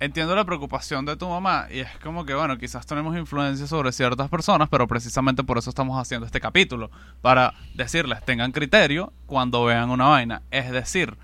entiendo 0.00 0.34
la 0.34 0.44
preocupación 0.44 1.06
de 1.06 1.16
tu 1.16 1.28
mamá 1.28 1.68
y 1.70 1.78
es 1.78 1.90
como 2.02 2.26
que, 2.26 2.34
bueno, 2.34 2.58
quizás 2.58 2.84
tenemos 2.86 3.16
influencia 3.16 3.68
sobre 3.68 3.92
ciertas 3.92 4.28
personas, 4.28 4.68
pero 4.68 4.88
precisamente 4.88 5.44
por 5.44 5.56
eso 5.56 5.70
estamos 5.70 5.96
haciendo 5.96 6.26
este 6.26 6.40
capítulo, 6.40 6.90
para 7.22 7.54
decirles, 7.76 8.20
tengan 8.24 8.50
criterio 8.50 9.12
cuando 9.26 9.64
vean 9.64 9.90
una 9.90 10.08
vaina. 10.08 10.42
Es 10.50 10.72
decir, 10.72 11.16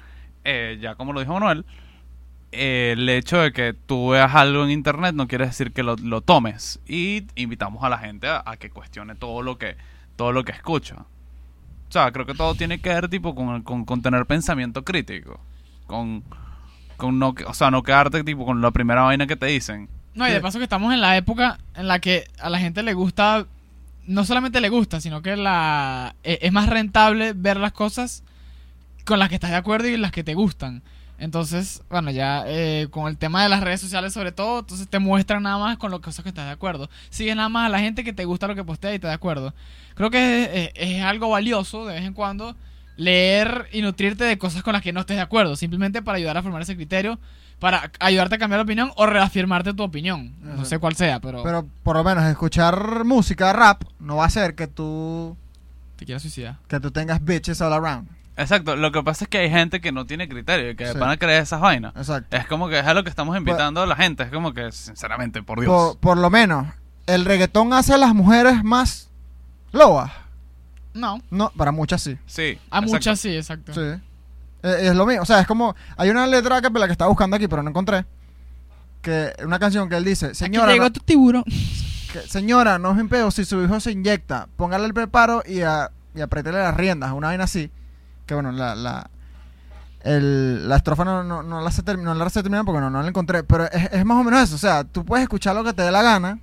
eh, 0.45 0.79
ya 0.81 0.95
como 0.95 1.13
lo 1.13 1.19
dijo 1.19 1.33
Manuel, 1.33 1.65
eh, 2.53 2.95
el 2.97 3.09
hecho 3.09 3.39
de 3.39 3.53
que 3.53 3.73
tú 3.75 4.11
veas 4.11 4.35
algo 4.35 4.65
en 4.65 4.71
internet 4.71 5.15
no 5.15 5.29
quiere 5.29 5.47
decir 5.47 5.73
que 5.73 5.83
lo, 5.83 5.97
lo 5.97 6.21
tomes 6.21 6.81
y 6.87 7.25
invitamos 7.37 7.83
a 7.85 7.89
la 7.89 7.99
gente 7.99 8.27
a, 8.29 8.43
a 8.45 8.57
que 8.57 8.71
cuestione 8.71 9.15
todo 9.15 9.43
lo 9.43 9.59
que 9.59 9.77
todo 10.17 10.33
lo 10.33 10.45
que 10.45 10.53
escucha. 10.53 10.97
O 10.97 11.93
sea, 11.93 12.13
creo 12.13 12.27
que 12.27 12.35
todo 12.35 12.55
tiene 12.55 12.81
que 12.81 12.89
ver 12.91 13.09
tipo 13.09 13.35
con, 13.35 13.63
con, 13.63 13.85
con 13.85 14.03
tener 14.03 14.27
pensamiento 14.27 14.85
crítico, 14.85 15.41
con 15.87 16.23
con 16.97 17.19
no, 17.19 17.35
que- 17.35 17.45
o 17.45 17.55
sea, 17.55 17.71
no 17.71 17.83
quedarte 17.83 18.23
tipo 18.25 18.45
con 18.45 18.61
la 18.61 18.71
primera 18.73 19.03
vaina 19.03 19.27
que 19.27 19.37
te 19.37 19.47
dicen. 19.47 19.89
No, 20.15 20.29
y 20.29 20.33
de 20.33 20.41
paso 20.43 20.59
que 20.59 20.65
estamos 20.65 20.93
en 20.93 21.01
la 21.01 21.17
época 21.17 21.59
en 21.75 21.89
la 21.89 21.99
que 22.01 22.25
a 22.41 22.51
la 22.51 22.59
gente 22.59 22.83
le 22.83 22.93
gusta, 22.95 23.47
no 24.07 24.25
solamente 24.25 24.61
le 24.61 24.69
gusta, 24.69 25.01
sino 25.01 25.23
que 25.23 25.37
la 25.37 26.15
e- 26.25 26.41
es 26.43 26.53
más 26.53 26.69
rentable 26.69 27.33
ver 27.33 27.57
las 27.59 27.73
cosas 27.73 28.23
con 29.07 29.19
las 29.19 29.29
que 29.31 29.37
estás 29.37 29.51
de 29.51 29.57
acuerdo 29.57 29.89
y 29.89 29.97
las 29.97 30.13
que 30.13 30.23
te 30.25 30.35
gustan. 30.35 30.83
Entonces, 31.21 31.83
bueno, 31.91 32.11
ya 32.11 32.45
eh, 32.47 32.89
con 32.91 33.07
el 33.07 33.17
tema 33.19 33.43
de 33.43 33.49
las 33.51 33.61
redes 33.63 33.81
sociales 33.81 34.13
sobre 34.13 34.33
todo, 34.33 34.61
entonces 34.61 34.89
te 34.89 34.99
muestran 34.99 35.43
nada 35.43 35.59
más 35.59 35.77
con 35.79 35.91
las 35.91 36.01
cosas 36.01 36.23
que 36.23 36.31
estás 36.31 36.47
de 36.47 36.53
acuerdo. 36.53 36.89
Sigues 37.11 37.37
nada 37.37 37.49
más 37.51 37.67
a 37.67 37.69
la 37.69 37.79
gente 37.79 38.03
que 38.03 38.13
te 38.13 38.25
gusta 38.25 38.49
lo 38.49 38.55
que 38.55 38.65
postea 38.65 38.93
y 38.93 38.95
está 38.97 39.09
de 39.09 39.15
acuerdo. 39.15 39.55
Creo 39.95 40.11
que 40.11 40.43
es, 40.45 40.49
es- 40.75 40.97
es 40.97 41.03
algo 41.05 41.29
valioso 41.29 41.87
de 41.87 41.95
vez 41.95 42.05
en 42.05 42.15
cuando 42.15 42.57
leer 42.97 43.67
y 43.73 43.83
nutrirte 43.83 44.25
de 44.25 44.39
cosas 44.39 44.63
con 44.63 44.73
las 44.73 44.83
que 44.83 44.93
no 44.93 45.01
estés 45.01 45.17
de 45.17 45.23
acuerdo, 45.23 45.57
simplemente 45.57 46.03
para 46.03 46.17
ayudar 46.19 46.37
a 46.37 46.43
formar 46.43 46.63
ese 46.63 46.77
criterio, 46.77 47.19
para 47.59 47.91
ayudarte 48.01 48.35
a 48.35 48.39
cambiar 48.39 48.59
de 48.61 48.65
opinión 48.65 48.91
o 48.97 49.07
reafirmarte 49.07 49.75
tu 49.75 49.83
opinión. 49.83 50.35
No 50.43 50.65
sé 50.65 50.79
cuál 50.79 50.97
sea, 50.97 51.21
pero, 51.21 51.43
Pero 51.43 51.67
por 51.83 51.97
lo 51.97 52.05
menos 52.05 52.25
escuchar 52.25 53.05
música, 53.05 53.53
rap, 53.53 53.83
no 53.99 54.17
va 54.17 54.25
a 54.25 54.27
hacer 54.27 54.55
que 54.55 54.67
tú, 54.67 55.37
te 55.97 56.05
quieres 56.07 56.23
suicidar. 56.23 56.57
que 56.69 56.81
tú 56.81 56.91
tengas 56.91 57.23
bitches 57.25 57.61
all 57.61 57.73
around. 57.73 58.09
Exacto, 58.37 58.75
lo 58.77 58.91
que 58.93 59.03
pasa 59.03 59.25
es 59.25 59.29
que 59.29 59.39
hay 59.39 59.51
gente 59.51 59.81
que 59.81 59.93
no 59.93 60.07
tiene 60.07 60.29
criterio 60.29 60.71
y 60.71 60.77
que 60.77 60.87
Sí. 60.93 60.99
van 60.99 61.11
a 61.11 61.17
creer 61.19 61.43
esas 61.43 61.61
vainas. 61.61 61.95
Exacto. 61.97 62.37
Es 62.37 62.47
como 62.47 62.69
que 62.69 62.79
es 62.79 62.87
a 62.87 62.95
lo 62.95 63.03
que 63.05 63.11
estamos 63.11 63.37
invitando 63.37 63.83
a 63.83 63.87
la 63.87 63.97
gente, 63.97 64.23
es 64.23 64.31
como 64.31 64.55
que, 64.55 64.73
sinceramente, 64.73 65.43
por 65.43 65.61
Dios. 65.61 65.71
Por, 65.71 65.99
por 65.99 66.17
lo 66.19 66.31
menos, 66.31 66.67
el 67.07 67.25
reggaetón 67.27 67.73
hace 67.75 67.93
a 67.93 67.99
las 67.99 68.15
mujeres 68.15 68.65
más 68.65 69.11
lobas. 69.73 70.11
No, 70.95 71.21
No, 71.31 71.51
para 71.57 71.71
muchas 71.71 72.03
sí. 72.03 72.17
Sí. 72.27 72.59
a 72.71 72.79
exacto. 72.79 72.87
muchas 72.89 73.21
sí, 73.21 73.37
exacto. 73.37 73.73
Sí. 73.75 73.81
Eh, 74.63 74.77
es 74.89 74.95
lo 74.95 75.07
mismo. 75.07 75.23
O 75.23 75.27
sea, 75.27 75.41
es 75.41 75.47
como. 75.47 75.75
Hay 75.97 76.11
una 76.11 76.27
letra 76.27 76.61
que 76.61 76.71
la 76.71 76.87
que 76.87 76.93
estaba 76.93 77.09
buscando 77.09 77.37
aquí, 77.37 77.47
pero 77.49 77.63
no 77.63 77.71
encontré. 77.71 78.05
Que 79.03 79.33
una 79.45 79.59
canción 79.59 79.89
que 79.89 79.97
él 79.97 80.05
dice: 80.05 80.35
Señora, 80.35 80.67
Aquí 80.67 80.73
llegó 80.75 80.85
no, 80.85 80.93
tu 80.93 81.01
tiburón. 81.01 81.45
que- 81.45 82.21
señora, 82.29 82.79
no 82.79 82.91
es 82.93 82.99
un 82.99 83.09
pedo 83.09 83.31
si 83.31 83.45
su 83.45 83.63
hijo 83.63 83.79
se 83.81 83.93
inyecta. 83.93 84.49
Póngale 84.57 84.85
el 84.85 84.93
preparo 84.93 85.43
y, 85.47 85.61
a, 85.63 85.91
y 86.15 86.21
apriétele 86.21 86.59
las 86.59 86.77
riendas. 86.77 87.13
Una 87.13 87.29
vaina 87.29 87.45
así. 87.45 87.71
Que 88.31 88.35
bueno, 88.35 88.53
la. 88.53 88.77
la 88.77 89.11
la 90.05 90.77
estrofa 90.77 91.05
no, 91.05 91.25
no, 91.25 91.43
no 91.43 91.61
la 91.61 91.71
sé 91.73 91.83
no 91.97 92.15
la 92.15 92.31
terminar 92.31 92.65
porque 92.65 92.81
no, 92.81 92.89
no 92.89 93.03
la 93.03 93.09
encontré. 93.09 93.43
Pero 93.43 93.65
es, 93.65 93.93
es 93.93 94.05
más 94.05 94.19
o 94.19 94.23
menos 94.23 94.41
eso. 94.41 94.55
O 94.55 94.59
sea, 94.59 94.85
tú 94.85 95.05
puedes 95.05 95.25
escuchar 95.25 95.57
lo 95.57 95.65
que 95.65 95.73
te 95.73 95.83
dé 95.83 95.91
la 95.91 96.01
gana. 96.01 96.39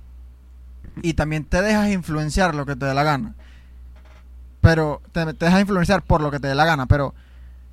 Y 1.00 1.14
también 1.14 1.44
te 1.46 1.62
dejas 1.62 1.88
influenciar 1.88 2.54
lo 2.54 2.66
que 2.66 2.76
te 2.76 2.84
dé 2.84 2.92
la 2.92 3.04
gana. 3.04 3.34
Pero 4.60 5.00
te, 5.12 5.32
te 5.32 5.46
dejas 5.46 5.62
influenciar 5.62 6.02
por 6.02 6.20
lo 6.20 6.30
que 6.30 6.38
te 6.38 6.48
dé 6.48 6.54
la 6.54 6.66
gana. 6.66 6.84
Pero 6.84 7.14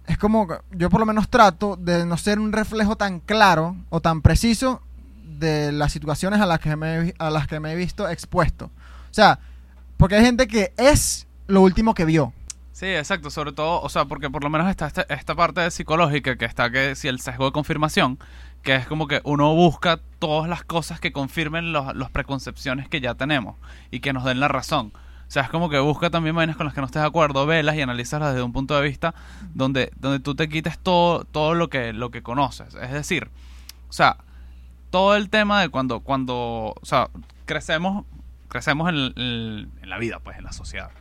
es 0.08 0.18
como 0.18 0.48
yo 0.72 0.90
por 0.90 1.02
lo 1.02 1.06
menos 1.06 1.28
trato 1.28 1.76
de 1.76 2.06
no 2.06 2.16
ser 2.16 2.40
un 2.40 2.54
reflejo 2.54 2.96
tan 2.96 3.20
claro 3.20 3.76
o 3.90 4.00
tan 4.00 4.22
preciso 4.22 4.82
de 5.26 5.74
las 5.74 5.92
situaciones 5.92 6.40
a 6.40 6.46
las 6.46 6.62
que 6.62 6.74
me, 6.78 7.14
a 7.20 7.30
las 7.30 7.48
que 7.48 7.60
me 7.60 7.74
he 7.74 7.76
visto 7.76 8.08
expuesto. 8.08 8.68
O 8.68 9.14
sea, 9.14 9.40
porque 9.98 10.16
hay 10.16 10.24
gente 10.24 10.48
que 10.48 10.74
es 10.78 11.28
lo 11.48 11.64
último 11.64 11.94
que 11.94 12.06
vio. 12.06 12.32
Sí, 12.76 12.88
exacto, 12.88 13.30
sobre 13.30 13.54
todo, 13.54 13.82
o 13.82 13.88
sea, 13.88 14.04
porque 14.04 14.30
por 14.30 14.44
lo 14.44 14.50
menos 14.50 14.68
está 14.70 14.86
esta, 14.88 15.04
esta 15.04 15.34
parte 15.34 15.72
psicológica 15.72 16.36
que 16.36 16.44
está 16.44 16.70
que 16.70 16.94
si 16.96 17.08
el 17.08 17.22
sesgo 17.22 17.46
de 17.46 17.54
confirmación, 17.54 18.20
que 18.64 18.76
es 18.76 18.86
como 18.86 19.08
que 19.08 19.22
uno 19.24 19.56
busca 19.56 20.02
todas 20.20 20.50
las 20.50 20.66
cosas 20.66 21.00
que 21.00 21.14
confirmen 21.14 21.72
los, 21.72 21.96
los 21.96 22.12
preconcepciones 22.12 22.90
que 22.90 23.00
ya 23.00 23.16
tenemos 23.16 23.56
y 23.92 24.02
que 24.02 24.12
nos 24.12 24.26
den 24.26 24.42
la 24.42 24.50
razón. 24.50 24.92
O 24.94 25.32
sea, 25.32 25.44
es 25.44 25.50
como 25.50 25.70
que 25.70 25.80
busca 25.80 26.10
también 26.10 26.36
vainas 26.36 26.58
con 26.58 26.66
las 26.66 26.76
que 26.76 26.82
no 26.82 26.88
estés 26.88 27.02
de 27.02 27.08
acuerdo, 27.08 27.46
velas 27.46 27.78
y 27.78 27.82
analizarlas 27.82 28.32
desde 28.34 28.44
un 28.44 28.52
punto 28.52 28.76
de 28.76 28.82
vista 28.86 29.16
donde, 29.54 29.94
donde 29.96 30.20
tú 30.20 30.36
te 30.36 30.50
quites 30.50 30.78
todo, 30.78 31.24
todo 31.24 31.54
lo 31.54 31.70
que, 31.70 31.94
lo 31.94 32.12
que 32.12 32.24
conoces. 32.24 32.76
Es 32.76 32.92
decir, 32.92 33.30
o 33.88 33.94
sea, 33.94 34.18
todo 34.90 35.16
el 35.16 35.30
tema 35.30 35.62
de 35.62 35.70
cuando, 35.70 36.02
cuando, 36.02 36.36
o 36.76 36.80
sea, 36.86 37.10
crecemos, 37.46 38.04
crecemos 38.50 38.90
en, 38.90 38.96
en- 39.16 39.72
en 39.82 39.90
la 39.90 39.98
vida, 39.98 40.20
pues, 40.20 40.38
en 40.38 40.44
la 40.44 40.52
sociedad. 40.52 40.92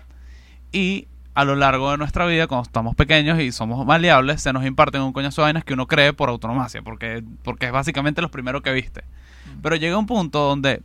Y 0.70 1.08
a 1.34 1.44
lo 1.44 1.56
largo 1.56 1.90
de 1.90 1.98
nuestra 1.98 2.26
vida, 2.26 2.46
cuando 2.46 2.62
estamos 2.62 2.94
pequeños 2.94 3.40
y 3.40 3.50
somos 3.50 3.84
maleables, 3.84 4.40
se 4.40 4.52
nos 4.52 4.64
imparten 4.64 5.02
un 5.02 5.12
coñazo 5.12 5.42
de 5.42 5.46
vainas 5.46 5.64
que 5.64 5.74
uno 5.74 5.86
cree 5.86 6.12
por 6.12 6.28
autonomacia, 6.28 6.82
porque, 6.82 7.24
porque 7.42 7.66
es 7.66 7.72
básicamente 7.72 8.22
los 8.22 8.30
primeros 8.30 8.62
que 8.62 8.72
viste. 8.72 9.02
Pero 9.60 9.74
llega 9.74 9.98
un 9.98 10.06
punto 10.06 10.40
donde, 10.40 10.82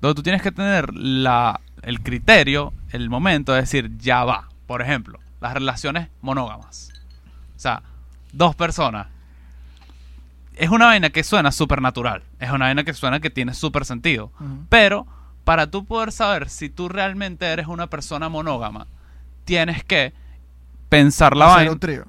donde 0.00 0.14
tú 0.14 0.22
tienes 0.22 0.42
que 0.42 0.50
tener 0.50 0.92
la, 0.94 1.60
el 1.82 2.02
criterio, 2.02 2.72
el 2.90 3.10
momento 3.10 3.52
de 3.52 3.60
decir, 3.60 3.96
ya 3.98 4.24
va. 4.24 4.48
Por 4.66 4.82
ejemplo, 4.82 5.20
las 5.40 5.54
relaciones 5.54 6.08
monógamas. 6.20 6.92
O 7.56 7.60
sea, 7.60 7.82
dos 8.32 8.56
personas. 8.56 9.06
Es 10.56 10.70
una 10.70 10.86
vaina 10.86 11.10
que 11.10 11.22
suena 11.22 11.52
súper 11.52 11.80
natural. 11.80 12.22
Es 12.40 12.50
una 12.50 12.66
vaina 12.66 12.84
que 12.84 12.92
suena 12.92 13.20
que 13.20 13.30
tiene 13.30 13.54
súper 13.54 13.84
sentido. 13.84 14.32
Pero 14.68 15.06
para 15.44 15.70
tú 15.70 15.84
poder 15.84 16.12
saber 16.12 16.48
si 16.48 16.68
tú 16.68 16.88
realmente 16.88 17.46
eres 17.46 17.68
una 17.68 17.88
persona 17.88 18.28
monógama, 18.28 18.86
tienes 19.44 19.84
que 19.84 20.12
pensar 20.88 21.36
la 21.36 21.46
Hacer 21.46 21.56
vaina. 21.58 21.72
un 21.72 21.78
trío. 21.80 22.04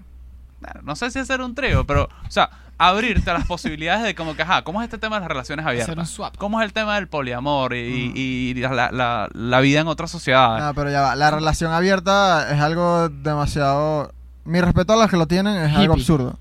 No 0.83 0.95
sé 0.95 1.11
si 1.11 1.19
hacer 1.19 1.41
un 1.41 1.55
trío, 1.55 1.85
pero, 1.85 2.05
o 2.27 2.31
sea, 2.31 2.49
abrirte 2.77 3.29
a 3.29 3.33
las 3.33 3.45
posibilidades 3.45 4.03
de 4.03 4.15
como 4.15 4.35
que, 4.35 4.41
ajá, 4.43 4.63
¿cómo 4.63 4.81
es 4.81 4.85
este 4.85 4.97
tema 4.97 5.17
de 5.17 5.21
las 5.21 5.29
relaciones 5.29 5.65
Hacer 5.65 5.75
un 5.77 5.81
abiertas? 5.83 6.09
swap. 6.09 6.37
¿Cómo 6.37 6.59
es 6.61 6.65
el 6.65 6.73
tema 6.73 6.95
del 6.95 7.07
poliamor 7.07 7.73
y, 7.75 8.09
Mm. 8.09 8.13
y 8.15 8.53
la, 8.55 8.91
la- 8.91 9.29
la 9.33 9.59
vida 9.59 9.81
en 9.81 9.87
otras 9.87 10.09
sociedades? 10.11 10.63
Ah, 10.63 10.71
pero 10.73 10.89
ya 10.89 11.01
va. 11.01 11.15
La 11.15 11.31
relación 11.31 11.71
abierta 11.73 12.51
es 12.53 12.59
algo 12.61 13.09
demasiado. 13.09 14.13
Mi 14.45 14.59
respeto 14.61 14.93
a 14.93 14.95
los 14.97 15.09
que 15.09 15.17
lo 15.17 15.27
tienen 15.27 15.55
es 15.55 15.75
algo 15.75 15.93
absurdo. 15.93 16.37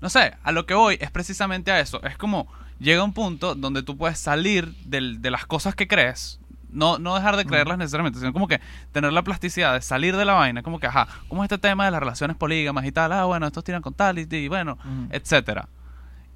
No 0.00 0.10
sé, 0.10 0.34
a 0.42 0.52
lo 0.52 0.66
que 0.66 0.74
voy 0.74 0.98
es 1.00 1.10
precisamente 1.10 1.70
a 1.72 1.80
eso. 1.80 2.02
Es 2.02 2.16
como 2.18 2.46
llega 2.78 3.02
un 3.02 3.12
punto 3.14 3.54
donde 3.54 3.82
tú 3.82 3.96
puedes 3.96 4.18
salir 4.18 4.74
del- 4.84 5.20
de 5.22 5.30
las 5.30 5.46
cosas 5.46 5.74
que 5.74 5.88
crees. 5.88 6.38
No, 6.70 6.98
no 6.98 7.14
dejar 7.14 7.36
de 7.36 7.44
creerlas 7.46 7.78
necesariamente, 7.78 8.18
sino 8.18 8.32
como 8.32 8.48
que 8.48 8.60
tener 8.92 9.12
la 9.12 9.22
plasticidad 9.22 9.72
de 9.74 9.80
salir 9.82 10.16
de 10.16 10.24
la 10.24 10.34
vaina. 10.34 10.62
Como 10.62 10.78
que, 10.80 10.86
ajá, 10.86 11.06
¿cómo 11.28 11.42
es 11.42 11.46
este 11.50 11.58
tema 11.58 11.84
de 11.84 11.90
las 11.90 12.00
relaciones 12.00 12.36
polígamas 12.36 12.84
y 12.84 12.92
tal? 12.92 13.12
Ah, 13.12 13.24
bueno, 13.24 13.46
estos 13.46 13.64
tiran 13.64 13.82
con 13.82 13.94
tal 13.94 14.18
y, 14.18 14.26
y 14.30 14.48
bueno, 14.48 14.76
etcétera. 15.10 15.68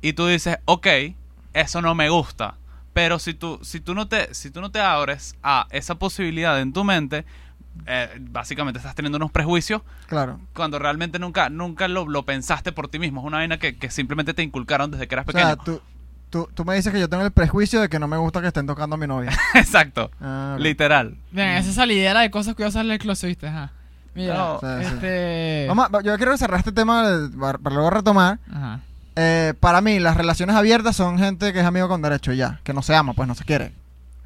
Y 0.03 0.13
tú 0.15 0.27
dices, 0.27 0.59
ok, 0.65 0.87
eso 1.53 1.83
no 1.83 1.95
me 1.95 2.09
gusta. 2.09 2.55
Pero 2.93 3.19
si 3.19 3.35
tú, 3.35 3.59
si 3.63 3.81
tú 3.81 3.95
no 3.95 4.09
te, 4.09 4.33
si 4.35 4.51
tú 4.51 4.61
no 4.61 4.71
te 4.71 4.81
abres 4.81 5.37
a 5.43 5.67
esa 5.71 5.95
posibilidad 5.97 6.61
en 6.61 6.73
tu 6.73 6.85
mente, 6.85 7.25
eh, 7.87 8.09
básicamente 8.21 8.79
estás 8.79 8.95
teniendo 8.95 9.17
unos 9.17 9.31
prejuicios 9.31 9.83
Claro. 10.09 10.41
cuando 10.55 10.79
realmente 10.79 11.19
nunca, 11.19 11.49
nunca 11.51 11.87
lo, 11.87 12.07
lo 12.09 12.25
pensaste 12.25 12.73
por 12.73 12.89
ti 12.89 12.99
mismo. 12.99 13.21
Es 13.21 13.27
una 13.27 13.37
vaina 13.39 13.59
que, 13.59 13.77
que 13.77 13.91
simplemente 13.91 14.35
te 14.35 14.43
inculcaron 14.43 14.91
desde 14.91 15.07
que 15.07 15.15
eras 15.15 15.25
O 15.25 15.33
pequeño. 15.33 15.57
tú, 15.59 15.81
tú, 16.31 16.49
tú 16.55 16.65
me 16.65 16.75
dices 16.75 16.93
que 16.93 17.01
yo 17.01 17.09
tengo 17.09 17.25
el 17.25 17.31
prejuicio 17.33 17.81
de 17.81 17.89
que 17.89 17.99
no 17.99 18.09
me 18.09 18.17
gusta 18.17 18.41
que 18.41 18.47
estén 18.49 18.67
tocando 18.67 18.95
a 18.95 18.99
mi 18.99 19.07
novia. 19.07 19.31
Exacto. 19.55 20.11
Ah, 20.21 20.53
ok. 20.57 20.63
Literal. 20.63 21.17
Bien, 21.31 21.49
esa 21.51 21.73
salidera 21.73 22.21
de 22.21 22.31
cosas 22.31 22.55
que 22.55 22.63
voy 22.63 22.69
a 22.69 22.73
salir 22.73 22.91
del 22.93 22.99
closet, 23.01 23.29
¿viste? 23.29 23.49
Ajá. 23.49 23.73
Mira, 24.15 24.35
No. 24.35 24.61
Este... 24.81 25.67
Vamos 25.69 25.89
a- 25.93 26.03
yo 26.03 26.17
quiero 26.17 26.37
cerrar 26.37 26.59
este 26.61 26.73
tema 26.73 27.05
para, 27.39 27.59
para 27.59 27.75
luego 27.75 27.91
retomar. 27.91 28.39
Ajá. 28.53 28.81
Eh, 29.17 29.55
para 29.61 29.81
mí, 29.81 29.99
las 30.01 30.17
relaciones 30.17 30.57
abiertas 30.57 30.97
son 30.97 31.19
gente 31.19 31.53
que 31.53 31.61
es 31.61 31.67
amigo 31.67 31.89
con 31.89 32.01
derecho 32.03 32.33
ya. 32.33 32.61
Que 32.65 32.73
no 32.73 32.83
se 32.83 32.95
ama, 32.95 33.13
pues 33.13 33.29
no 33.29 33.35
se 33.35 33.45
quiere. 33.45 33.73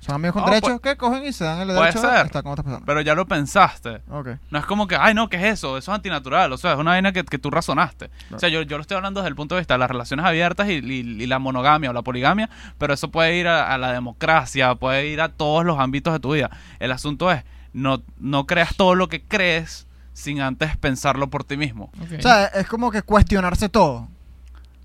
Son 0.05 0.17
amigos 0.17 0.35
con 0.35 0.43
No, 0.43 0.49
derecho 0.51 0.67
pues- 0.79 0.81
que 0.81 0.97
cogen 0.99 1.25
y 1.25 1.33
se 1.33 1.45
dan 1.45 1.61
el 1.61 1.69
puede 1.69 1.81
derecho 1.81 1.99
a 2.07 2.17
ser. 2.17 2.27
estar 2.27 2.43
con 2.43 2.53
otras 2.53 2.65
personas. 2.65 2.83
Pero 2.87 3.01
ya 3.01 3.15
lo 3.15 3.27
pensaste. 3.27 4.03
Ok. 4.11 4.29
No 4.51 4.59
es 4.59 4.67
como 4.67 4.87
que, 4.87 4.97
ay, 4.97 5.15
no, 5.15 5.29
¿qué 5.31 5.37
es 5.37 5.45
eso? 5.45 5.79
Eso 5.79 5.91
es 5.93 5.95
antinatural. 5.95 6.53
O 6.53 6.59
sea, 6.59 6.73
es 6.75 6.79
una 6.79 6.91
vaina 6.91 7.13
que, 7.13 7.25
que 7.25 7.39
tú 7.39 7.51
razonaste. 7.51 8.11
O 8.33 8.39
sea, 8.39 8.49
yo, 8.51 8.63
yo 8.63 8.77
lo 8.77 8.83
estoy 8.83 8.97
hablando 8.97 9.21
desde 9.21 9.31
el 9.31 9.35
punto 9.37 9.55
de 9.55 9.63
vista 9.63 9.75
de 9.75 9.79
las 9.79 9.91
relaciones 9.91 10.27
abiertas 10.27 10.69
y, 10.69 10.73
y- 10.75 11.23
y 11.23 11.27
la 11.27 11.39
monogamia 11.39 11.89
o 11.91 11.93
la 11.93 12.03
poligamia, 12.03 12.51
pero 12.79 12.93
eso 12.93 13.11
puede 13.11 13.37
ir 13.37 13.49
a, 13.49 13.73
a 13.73 13.79
la 13.79 13.93
democracia, 13.93 14.75
puede 14.75 15.07
ir 15.09 15.21
a 15.23 15.31
todos 15.31 15.65
los 15.65 15.79
ámbitos 15.79 16.13
de 16.13 16.21
tu 16.21 16.35
vida. 16.35 16.51
El 16.81 16.93
asunto 16.93 17.33
es, 17.33 17.43
no, 17.73 18.03
no 18.19 18.47
creas 18.47 18.77
todo 18.77 18.95
lo 18.95 19.09
que 19.09 19.23
crees 19.23 19.87
sin 20.13 20.41
antes 20.43 20.77
pensarlo 20.77 21.31
por 21.31 21.45
ti 21.45 21.57
mismo. 21.57 21.91
O 22.19 22.23
sea, 22.23 22.45
es 22.47 22.67
como 22.69 22.91
que 22.91 23.03
cuestionarse 23.03 23.69
todo. 23.69 24.09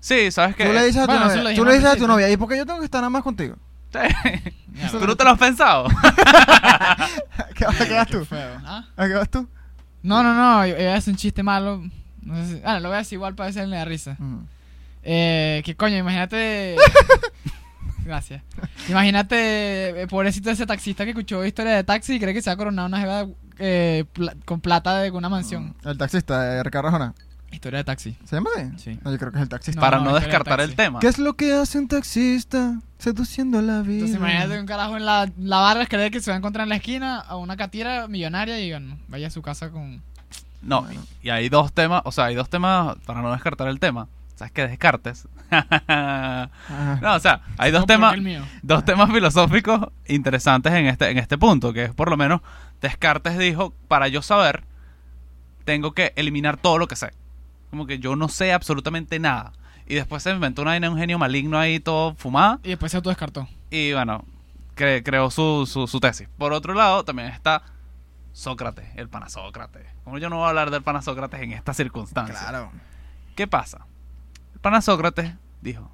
Sí, 0.00 0.30
¿sabes 0.30 0.56
qué? 0.56 0.64
Tú 0.64 0.72
le 0.72 0.86
dices 0.86 1.02
a 1.02 1.06
tu 1.06 1.12
Bueno, 1.12 1.26
novia, 1.26 1.54
tú 1.54 1.64
le 1.64 1.72
dices 1.74 1.90
a 1.90 1.96
tu 1.96 2.06
novia, 2.06 2.30
¿y 2.30 2.36
por 2.38 2.48
qué 2.48 2.56
yo 2.56 2.64
tengo 2.64 2.78
que 2.78 2.86
estar 2.86 3.00
nada 3.02 3.10
más 3.10 3.22
contigo? 3.22 3.56
¿Tú 3.90 5.06
no 5.06 5.16
te 5.16 5.24
lo 5.24 5.30
has 5.30 5.38
pensado? 5.38 5.88
¿Qué, 7.54 7.64
¿A 7.64 7.72
qué 7.86 7.92
vas 7.94 8.08
tú? 8.08 8.26
¿Ah? 8.32 8.84
¿A 8.96 9.06
qué 9.06 9.14
vas 9.14 9.28
tú? 9.30 9.48
No, 10.02 10.22
no, 10.22 10.34
no, 10.34 10.60
hacer 10.60 11.12
un 11.12 11.16
chiste 11.16 11.42
malo. 11.42 11.82
No 12.22 12.34
sé 12.36 12.56
si... 12.56 12.62
Ah, 12.64 12.80
lo 12.80 12.88
voy 12.88 12.96
a 12.96 12.98
decir 12.98 13.16
igual 13.16 13.34
para 13.34 13.50
ver 13.50 13.54
si 13.62 13.68
le 13.68 13.76
da 13.76 13.84
risa. 13.84 14.12
Ujú. 14.18 14.44
Eh, 15.02 15.62
que 15.64 15.74
coño, 15.76 15.96
imagínate. 15.96 16.76
Gracias. 18.04 18.42
Imagínate, 18.88 20.02
eh, 20.02 20.06
pobrecito 20.08 20.50
ese 20.50 20.66
taxista 20.66 21.04
que 21.04 21.10
escuchó 21.10 21.44
historia 21.44 21.72
de 21.76 21.84
taxi 21.84 22.14
y 22.14 22.20
cree 22.20 22.32
que 22.34 22.42
se 22.42 22.50
ha 22.50 22.56
coronado 22.56 22.88
una 22.88 22.98
jeva 23.00 23.26
eh, 23.58 24.04
pla- 24.12 24.34
con 24.44 24.60
plata 24.60 24.98
de 25.00 25.10
una 25.10 25.28
mansión. 25.28 25.74
El 25.84 25.98
taxista, 25.98 26.62
Ricardo 26.62 26.88
Arjona. 26.88 27.14
Historia 27.50 27.78
de 27.78 27.84
taxi. 27.84 28.16
¿Se 28.24 28.36
llama 28.36 28.50
así? 28.56 28.70
Sí. 28.78 28.98
No, 29.04 29.10
yo 29.10 29.18
creo 29.18 29.32
que 29.32 29.38
es 29.38 29.42
el 29.42 29.48
taxista. 29.48 29.80
Para 29.80 29.98
no, 30.00 30.14
descartar 30.14 30.60
el 30.60 30.74
tema. 30.76 31.00
¿Qué 31.00 31.08
es 31.08 31.18
lo 31.18 31.34
que 31.34 31.52
hace 31.52 31.78
un 31.78 31.88
taxista 31.88 32.80
seduciendo 32.98 33.60
la 33.60 33.80
vida? 33.82 33.94
Entonces 34.06 34.16
imagínate 34.16 34.60
un 34.60 34.66
carajo 34.66 34.96
en 34.96 35.04
la, 35.04 35.30
la 35.38 35.58
barra 35.58 35.86
cree 35.86 36.10
que 36.10 36.20
se 36.20 36.30
va 36.30 36.36
a 36.36 36.38
encontrar 36.38 36.64
en 36.64 36.68
la 36.70 36.76
esquina 36.76 37.18
a 37.18 37.36
una 37.36 37.56
catira 37.56 38.06
millonaria 38.08 38.60
y 38.60 38.70
bueno, 38.70 38.98
vaya 39.08 39.26
a 39.26 39.30
su 39.30 39.42
casa 39.42 39.70
con... 39.70 40.02
No, 40.62 40.82
Bueno. 40.82 41.02
y 41.22 41.26
y 41.28 41.30
hay 41.30 41.48
dos 41.48 41.72
temas, 41.72 42.02
o 42.04 42.12
sea, 42.12 42.26
hay 42.26 42.34
dos 42.34 42.48
temas 42.48 42.96
para 43.06 43.20
no 43.22 43.32
descartar 43.32 43.68
el 43.68 43.80
tema. 43.80 44.06
¿Sabes 44.36 44.52
qué 44.52 44.66
descartes? 44.68 45.26
No, 47.02 47.14
o 47.14 47.20
sea, 47.20 47.42
hay 47.58 47.70
dos 47.72 47.82
No, 47.82 47.86
temas, 47.86 48.16
dos 48.62 48.84
temas 48.84 49.10
filosóficos 49.10 49.88
interesantes 50.06 50.72
en 50.72 50.86
este, 50.86 51.10
en 51.10 51.18
este 51.18 51.36
punto, 51.36 51.72
que 51.72 51.84
es 51.84 51.94
por 51.94 52.08
lo 52.10 52.16
menos 52.16 52.40
Descartes 52.80 53.36
dijo, 53.36 53.74
para 53.88 54.08
yo 54.08 54.22
saber, 54.22 54.64
tengo 55.64 55.92
que 55.92 56.12
eliminar 56.16 56.56
todo 56.56 56.78
lo 56.78 56.88
que 56.88 56.96
sé. 56.96 57.10
Como 57.70 57.86
que 57.86 57.98
yo 57.98 58.16
no 58.16 58.28
sé 58.28 58.52
absolutamente 58.52 59.18
nada. 59.18 59.52
Y 59.86 59.94
después 59.94 60.22
se 60.22 60.30
inventó 60.30 60.62
una 60.62 60.72
vaina, 60.72 60.90
un 60.90 60.98
genio 60.98 61.18
maligno 61.18 61.58
ahí 61.58 61.80
todo 61.80 62.14
fumado. 62.14 62.60
Y 62.62 62.68
después 62.70 62.90
se 62.92 62.96
autodescartó. 62.98 63.48
Y 63.70 63.92
bueno, 63.92 64.24
cre- 64.76 65.02
creó 65.04 65.30
su, 65.30 65.66
su, 65.66 65.86
su 65.86 65.98
tesis. 66.00 66.28
Por 66.38 66.52
otro 66.52 66.74
lado, 66.74 67.04
también 67.04 67.28
está 67.28 67.62
Sócrates, 68.32 68.86
el 68.96 69.08
pana 69.08 69.28
Sócrates. 69.28 69.84
Como 70.04 70.18
yo 70.18 70.30
no 70.30 70.36
voy 70.36 70.46
a 70.46 70.48
hablar 70.50 70.70
del 70.70 70.82
pana 70.82 71.02
Sócrates 71.02 71.40
en 71.42 71.52
estas 71.52 71.76
circunstancias. 71.76 72.38
Claro. 72.40 72.70
¿Qué 73.34 73.46
pasa? 73.46 73.86
El 74.54 74.60
pana 74.60 74.80
Sócrates 74.80 75.32
dijo. 75.60 75.90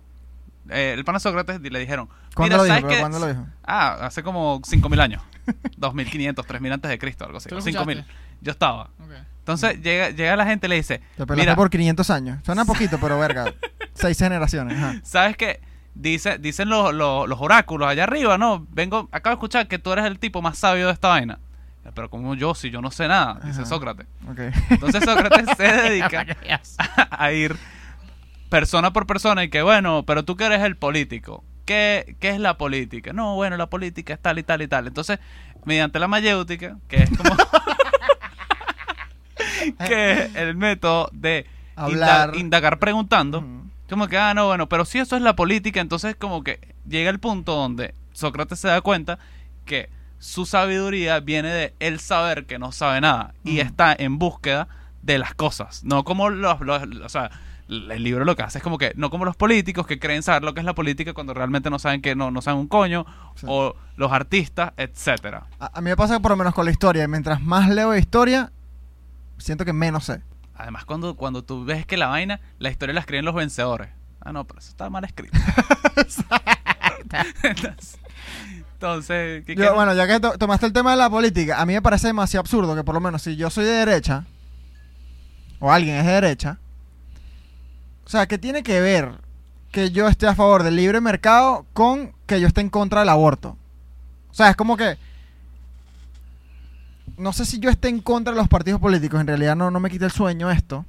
eh, 0.69 0.93
el 0.97 1.05
pana 1.05 1.19
Sócrates 1.21 1.61
le 1.61 1.79
dijeron. 1.79 2.09
¿Cuándo 2.35 2.63
"Mira, 2.63 2.81
lo 2.81 2.89
dijo? 2.89 3.01
¿Cuándo 3.01 3.19
lo 3.19 3.27
dijo? 3.29 3.47
Ah, 3.65 3.99
hace 4.03 4.23
como 4.23 4.61
5.000 4.61 5.01
años. 5.01 5.23
2.500, 5.79 6.35
3.000 6.35 6.73
antes 6.75 6.91
de 6.91 6.99
Cristo, 6.99 7.25
algo 7.25 7.39
así. 7.39 7.49
¿Tú 7.49 7.55
lo 7.55 7.61
5.000. 7.63 7.69
escuchaste? 7.69 8.05
Yo 8.43 8.53
estaba. 8.53 8.91
Ok. 9.01 9.13
Entonces 9.47 9.81
llega, 9.81 10.11
llega 10.11 10.35
la 10.35 10.45
gente 10.45 10.67
y 10.67 10.71
le 10.71 10.75
dice, 10.75 10.99
Te 11.17 11.25
pelaste 11.25 11.37
mira, 11.37 11.55
por 11.55 11.71
500 11.71 12.11
años. 12.11 12.39
Suena 12.45 12.65
poquito, 12.67 12.99
pero 13.01 13.17
verga. 13.17 13.55
Seis 13.95 14.19
generaciones. 14.19 14.77
Ajá. 14.77 14.97
¿sabes 15.05 15.37
qué? 15.37 15.61
Dice, 15.95 16.39
dicen 16.39 16.69
los, 16.69 16.93
los, 16.93 17.29
los 17.29 17.41
oráculos 17.41 17.87
allá 17.87 18.03
arriba, 18.03 18.39
¿no? 18.39 18.67
Vengo, 18.71 19.09
acabo 19.13 19.35
de 19.35 19.37
escuchar 19.37 19.69
que 19.69 19.79
tú 19.79 19.93
eres 19.93 20.05
el 20.05 20.19
tipo 20.19 20.43
más 20.43 20.59
sabio 20.59 20.89
de 20.89 20.93
esta 20.93 21.09
vaina. 21.09 21.39
Pero 21.95 22.11
como 22.11 22.35
yo, 22.35 22.57
si 22.57 22.71
yo 22.71 22.83
no 22.83 22.91
sé 22.91 23.07
nada, 23.07 23.39
dice 23.45 23.61
Ajá. 23.61 23.67
Sócrates. 23.67 24.09
Entonces 24.69 25.05
Sócrates 25.05 25.47
se 25.57 25.63
dedica 25.91 26.27
a 27.11 27.33
ir 27.33 27.57
persona 28.51 28.93
por 28.93 29.07
persona 29.07 29.45
y 29.45 29.49
que, 29.49 29.63
bueno, 29.63 30.03
pero 30.05 30.25
tú 30.25 30.35
que 30.35 30.45
eres 30.45 30.63
el 30.63 30.77
político, 30.77 31.45
¿qué, 31.65 32.17
qué 32.19 32.31
es 32.31 32.41
la 32.41 32.59
política? 32.59 33.13
No, 33.13 33.37
bueno, 33.37 33.57
la 33.57 33.71
política 33.71 34.15
es 34.15 34.21
tal 34.21 34.41
y 34.41 34.43
tal 34.43 34.63
y 34.63 34.67
tal. 34.67 34.89
Entonces, 34.89 35.21
mediante 35.65 36.01
la 36.01 36.09
mayéutica, 36.09 36.79
que 36.89 37.05
es 37.05 37.17
como... 37.17 37.31
que 39.87 40.13
es 40.13 40.37
el 40.37 40.55
método 40.57 41.09
de 41.13 41.47
Hablar. 41.77 42.31
inda- 42.31 42.39
indagar 42.41 42.79
preguntando. 42.79 43.39
Ujú. 43.39 43.63
Como 43.89 44.09
que, 44.09 44.19
ah, 44.19 44.35
no, 44.35 44.47
bueno, 44.47 44.69
pero 44.69 44.85
si 44.85 44.99
eso 44.99 45.15
es 45.17 45.23
la 45.23 45.37
política, 45.37 45.81
entonces 45.81 46.17
como 46.17 46.43
que 46.43 46.75
llega 46.89 47.09
el 47.11 47.21
punto 47.21 47.55
donde 47.55 47.95
Sócrates 48.13 48.59
se 48.59 48.69
da 48.69 48.81
cuenta 48.81 49.19
que 49.65 49.89
su 50.19 50.47
sabiduría 50.47 51.21
viene 51.21 51.49
de 51.51 51.75
él 51.79 52.01
saber 52.01 52.47
que 52.47 52.59
no 52.59 52.73
sabe 52.73 53.01
nada 53.01 53.35
y 53.45 53.61
está 53.61 53.95
en 53.97 54.19
búsqueda 54.19 54.67
de 55.03 55.19
las 55.19 55.35
cosas, 55.35 55.85
no 55.85 56.03
como 56.05 56.31
los, 56.31 56.61
los- 56.63 56.83
o 57.05 57.09
sea, 57.09 57.31
el 57.69 58.03
libro 58.03 58.25
lo 58.25 58.35
que 58.37 58.43
hace 58.43 58.59
es 58.59 58.65
como 58.65 58.79
que, 58.79 58.93
no 58.97 59.11
como 59.11 59.25
los 59.25 59.37
políticos 59.37 59.87
que 59.87 59.99
creen 60.01 60.23
saber 60.23 60.43
lo 60.43 60.55
que 60.55 60.61
es 60.61 60.67
la 60.67 60.75
política 60.75 61.13
cuando 61.13 61.35
realmente 61.35 61.69
no 61.71 61.79
saben 61.79 62.01
que 62.01 62.15
no, 62.17 62.31
no 62.31 62.41
saben 62.43 62.61
un 62.61 62.69
coño, 62.69 63.05
Sí. 63.37 63.47
o 63.49 63.77
los 63.97 64.11
artistas, 64.13 64.73
etcétera. 64.77 65.47
A, 65.61 65.71
a 65.79 65.81
mí 65.81 65.91
me 65.91 65.97
pasa 65.97 66.19
por 66.21 66.31
lo 66.31 66.37
menos 66.37 66.55
con 66.55 66.65
la 66.65 66.71
historia. 66.71 67.07
Mientras 67.09 67.41
más 67.43 67.69
leo 67.69 67.95
historia, 67.97 68.51
siento 69.39 69.65
que 69.65 69.73
menos 69.73 70.05
sé. 70.05 70.23
Además, 70.55 70.85
cuando, 70.85 71.17
cuando 71.17 71.43
tú 71.45 71.65
ves 71.65 71.85
que 71.87 71.97
la 71.97 72.07
vaina, 72.09 72.41
la 72.59 72.71
historia 72.71 72.95
la 72.95 73.01
escriben 73.01 73.25
los 73.25 73.35
vencedores. 73.35 73.89
Ah, 74.21 74.33
no, 74.33 74.45
pero 74.47 74.59
eso 74.61 74.71
está 74.71 74.89
mal 74.91 75.05
escrito. 75.05 75.39
Entonces, 77.45 77.99
Entonces, 78.75 79.45
¿qué 79.45 79.55
Yo, 79.55 79.75
bueno, 79.75 79.95
ya 79.95 80.07
que 80.07 80.21
to- 80.21 80.37
tomaste 80.39 80.67
el 80.67 80.73
tema 80.73 80.91
de 80.91 80.97
la 80.99 81.09
política, 81.09 81.61
a 81.61 81.67
mí 81.67 81.73
me 81.73 81.83
parece 81.83 82.09
demasiado 82.09 82.41
absurdo 82.43 82.75
que 82.75 82.85
por 82.85 82.95
lo 82.95 83.01
menos 83.01 83.23
si 83.23 83.37
yo 83.37 83.49
soy 83.49 83.65
de 83.65 83.71
derecha, 83.71 84.25
o 85.61 85.73
alguien 85.73 85.97
es 85.97 86.05
de 86.07 86.13
derecha, 86.13 86.59
o 88.05 88.09
sea, 88.09 88.27
¿qué 88.27 88.37
tiene 88.39 88.63
que 88.63 88.81
ver 88.81 89.13
que 89.73 89.91
yo 89.91 90.09
esté 90.09 90.27
a 90.27 90.35
favor 90.35 90.63
del 90.63 90.77
libre 90.77 91.01
mercado 91.01 91.67
con 91.73 92.13
que 92.27 92.41
yo 92.41 92.47
esté 92.47 92.61
en 92.61 92.69
contra 92.71 93.01
del 93.01 93.09
aborto? 93.09 93.57
O 94.31 94.35
sea, 94.35 94.51
es 94.51 94.57
como 94.57 94.77
que... 94.77 94.99
No 97.19 97.33
sé 97.33 97.45
si 97.45 97.59
yo 97.59 97.71
esté 97.71 97.89
en 97.89 98.01
contra 98.01 98.33
de 98.33 98.39
los 98.39 98.49
partidos 98.49 98.81
políticos, 98.81 99.21
en 99.21 99.27
realidad 99.27 99.57
no, 99.57 99.71
no 99.71 99.81
me 99.81 99.91
quita 99.91 100.05
el 100.07 100.11
sueño 100.11 100.51
esto, 100.51 100.85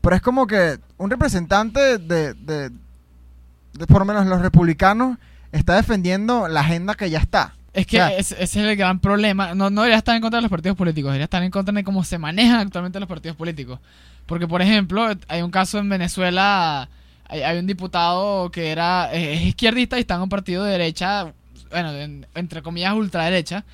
pero 0.00 0.16
es 0.16 0.22
como 0.22 0.46
que 0.46 0.78
un 0.98 1.10
representante 1.10 1.98
de, 1.98 2.34
de, 2.34 2.70
de 2.70 3.86
por 3.86 3.98
lo 3.98 4.04
menos 4.06 4.26
los 4.26 4.40
republicanos 4.40 5.18
está 5.52 5.74
defendiendo 5.76 6.48
la 6.48 6.60
agenda 6.60 6.94
que 6.94 7.10
ya 7.10 7.18
está. 7.18 7.54
Es 7.74 7.86
que 7.86 8.00
O 8.02 8.06
sea- 8.06 8.16
ese 8.16 8.34
ese 8.42 8.60
es 8.62 8.66
el 8.68 8.76
gran 8.76 9.00
problema. 9.00 9.54
No, 9.54 9.68
no 9.68 9.82
debería 9.82 9.98
estar 9.98 10.16
en 10.16 10.22
contra 10.22 10.38
de 10.38 10.42
los 10.42 10.50
partidos 10.50 10.78
políticos, 10.78 11.08
debería 11.10 11.24
estar 11.24 11.42
en 11.42 11.50
contra 11.50 11.74
de 11.74 11.84
cómo 11.84 12.02
se 12.04 12.16
manejan 12.18 12.60
actualmente 12.60 12.98
los 12.98 13.08
partidos 13.08 13.36
políticos. 13.36 13.78
Porque, 14.24 14.48
por 14.48 14.62
ejemplo, 14.62 15.06
hay 15.28 15.42
un 15.42 15.50
caso 15.50 15.78
en 15.78 15.88
Venezuela, 15.90 16.88
hay, 17.28 17.42
hay 17.42 17.58
un 17.58 17.66
diputado 17.66 18.50
que 18.50 18.70
era 18.70 19.12
es 19.12 19.42
izquierdista 19.42 19.98
y 19.98 20.00
está 20.00 20.14
en 20.14 20.22
un 20.22 20.28
partido 20.30 20.64
de 20.64 20.72
derecha, 20.72 21.32
bueno, 21.70 21.90
en- 21.92 22.26
entre 22.34 22.62
comillas 22.62 22.94
ultraderecha, 22.94 23.64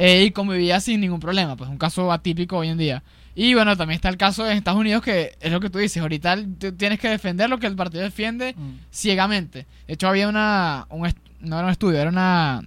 eh, 0.00 0.24
y 0.24 0.30
convivía 0.30 0.80
sin 0.80 1.00
ningún 1.00 1.20
problema. 1.20 1.56
Pues 1.56 1.68
un 1.68 1.76
caso 1.78 2.10
atípico 2.10 2.56
hoy 2.56 2.68
en 2.68 2.78
día. 2.78 3.02
Y 3.34 3.54
bueno, 3.54 3.76
también 3.76 3.96
está 3.96 4.08
el 4.08 4.16
caso 4.16 4.48
en 4.50 4.56
Estados 4.56 4.80
Unidos 4.80 5.02
que 5.02 5.36
es 5.40 5.52
lo 5.52 5.60
que 5.60 5.70
tú 5.70 5.78
dices, 5.78 6.02
ahorita 6.02 6.36
tienes 6.76 6.98
que 6.98 7.08
defender 7.08 7.48
lo 7.48 7.58
que 7.58 7.66
el 7.66 7.76
partido 7.76 8.02
defiende 8.02 8.54
ciegamente. 8.90 9.66
De 9.86 9.94
hecho, 9.94 10.08
había 10.08 10.28
una. 10.28 10.86
Un 10.90 11.12
no 11.40 11.56
era 11.56 11.66
un 11.66 11.72
estudio, 11.72 11.98
era 12.00 12.10
una. 12.10 12.60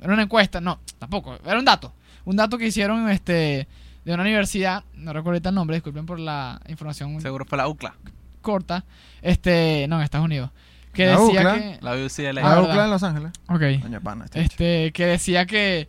Era 0.00 0.12
una 0.12 0.22
encuesta, 0.22 0.60
no, 0.60 0.80
tampoco. 0.98 1.38
Era 1.46 1.58
un 1.58 1.64
dato. 1.64 1.94
Un 2.24 2.36
dato 2.36 2.58
que 2.58 2.66
hicieron 2.66 3.08
este 3.08 3.68
de 4.04 4.12
una 4.12 4.22
universidad, 4.22 4.84
no 4.94 5.12
recuerdo 5.12 5.36
ahorita 5.36 5.48
el 5.50 5.54
nombre, 5.54 5.76
disculpen 5.76 6.04
por 6.04 6.18
la 6.20 6.60
información 6.68 7.18
Seguro 7.22 7.46
fue 7.46 7.56
la 7.56 7.68
UCLA, 7.68 7.94
corta. 8.42 8.84
Este, 9.22 9.86
no, 9.88 9.96
en 9.96 10.02
Estados 10.02 10.24
Unidos. 10.26 10.50
Que 10.92 11.06
La 11.06 11.12
decía 11.18 11.40
UCLA. 11.40 11.54
que. 11.54 11.78
la 11.80 11.94
UCLA. 11.94 12.40
Ah, 12.42 12.54
Ah. 12.56 12.62
UCLA 12.62 12.84
en 12.84 12.90
Los 12.90 13.02
Ángeles. 13.02 13.32
Ok. 13.48 13.62
Coño, 13.82 14.00
pana, 14.02 14.24
este 14.26 14.40
Este, 14.42 14.92
que 14.92 15.06
decía 15.06 15.46
que 15.46 15.88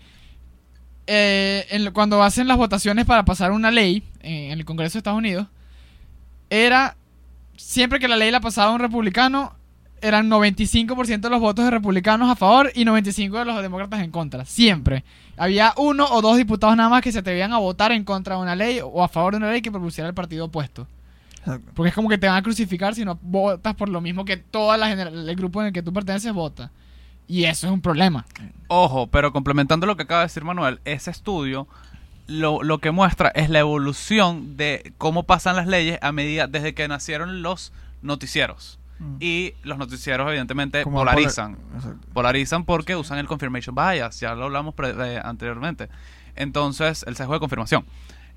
eh, 1.08 1.66
en 1.70 1.92
cuando 1.92 2.22
hacen 2.24 2.48
las 2.48 2.58
votaciones 2.58 3.06
para 3.06 3.26
pasar 3.26 3.52
una 3.52 3.72
ley 3.72 4.04
en, 4.22 4.52
en 4.52 4.60
el 4.60 4.66
Congreso 4.66 4.94
de 4.94 5.00
Estados 5.00 5.20
Unidos, 5.20 5.48
era 6.50 6.96
siempre 7.58 8.00
que 8.00 8.08
la 8.08 8.18
ley 8.18 8.32
la 8.32 8.42
pasaba 8.42 8.72
un 8.72 8.80
republicano, 8.80 9.54
eran 10.02 10.30
95% 10.30 11.20
de 11.20 11.30
los 11.30 11.40
votos 11.40 11.66
de 11.66 11.72
republicanos 11.72 12.30
a 12.30 12.36
favor 12.36 12.72
y 12.76 12.86
95% 12.86 13.40
de 13.40 13.46
los 13.46 13.62
demócratas 13.62 14.02
en 14.02 14.12
contra. 14.12 14.46
Siempre. 14.46 15.04
Había 15.38 15.74
uno 15.78 16.06
o 16.06 16.22
dos 16.22 16.38
diputados 16.38 16.76
nada 16.78 16.90
más 16.90 17.02
que 17.02 17.12
se 17.12 17.20
atrevían 17.20 17.54
a 17.54 17.58
votar 17.58 17.92
en 17.92 18.04
contra 18.04 18.36
de 18.36 18.42
una 18.42 18.56
ley 18.56 18.80
o 18.84 19.04
a 19.04 19.08
favor 19.08 19.34
de 19.34 19.38
una 19.38 19.52
ley 19.52 19.62
que 19.62 19.72
propusiera 19.72 20.08
el 20.08 20.14
partido 20.14 20.46
opuesto. 20.46 20.88
Exacto. 21.40 21.72
Porque 21.74 21.90
es 21.90 21.96
como 21.96 22.10
que 22.10 22.18
te 22.18 22.28
van 22.28 22.38
a 22.38 22.42
crucificar 22.42 22.96
si 22.96 23.06
no 23.06 23.18
votas 23.22 23.76
por 23.76 23.90
lo 23.90 24.02
mismo 24.02 24.26
que 24.26 24.38
todo 24.38 24.74
el 24.74 25.36
grupo 25.36 25.62
en 25.62 25.68
el 25.68 25.74
que 25.74 25.84
tú 25.84 25.94
perteneces 25.94 26.34
vota. 26.34 26.72
Y 27.28 27.46
eso 27.46 27.68
es 27.68 27.74
un 27.74 27.82
problema. 27.82 28.26
Ojo, 28.68 29.08
pero 29.08 29.32
complementando 29.34 29.86
lo 29.88 29.96
que 29.98 30.04
acaba 30.04 30.22
de 30.22 30.26
decir 30.28 30.44
Manuel, 30.44 30.80
ese 30.86 31.12
estudio 31.12 31.68
lo, 32.28 32.64
lo 32.64 32.80
que 32.80 32.92
muestra 32.92 33.30
es 33.30 33.50
la 33.50 33.60
evolución 33.60 34.58
de 34.58 34.94
cómo 34.98 35.24
pasan 35.24 35.56
las 35.56 35.68
leyes 35.68 36.00
a 36.02 36.12
medida 36.12 36.48
desde 36.48 36.74
que 36.74 36.88
nacieron 36.88 37.42
los 37.42 37.72
noticieros. 38.02 38.80
Mm. 39.00 39.16
Y 39.20 39.54
los 39.64 39.78
noticieros 39.78 40.28
evidentemente 40.30 40.84
Como 40.84 40.98
polarizan. 41.00 41.56
polar-. 41.58 41.96
Polarizan 42.14 42.64
porque 42.66 42.96
usan 42.96 43.18
el 43.18 43.28
confirmation 43.28 43.76
bias, 43.76 44.20
ya 44.20 44.34
lo 44.36 44.46
hablamos 44.46 44.74
pre- 44.74 44.94
eh, 45.16 45.22
anteriormente. 45.24 45.90
Entonces, 46.36 47.04
el 47.08 47.16
sesgo 47.16 47.34
de 47.34 47.40
confirmación. 47.40 47.86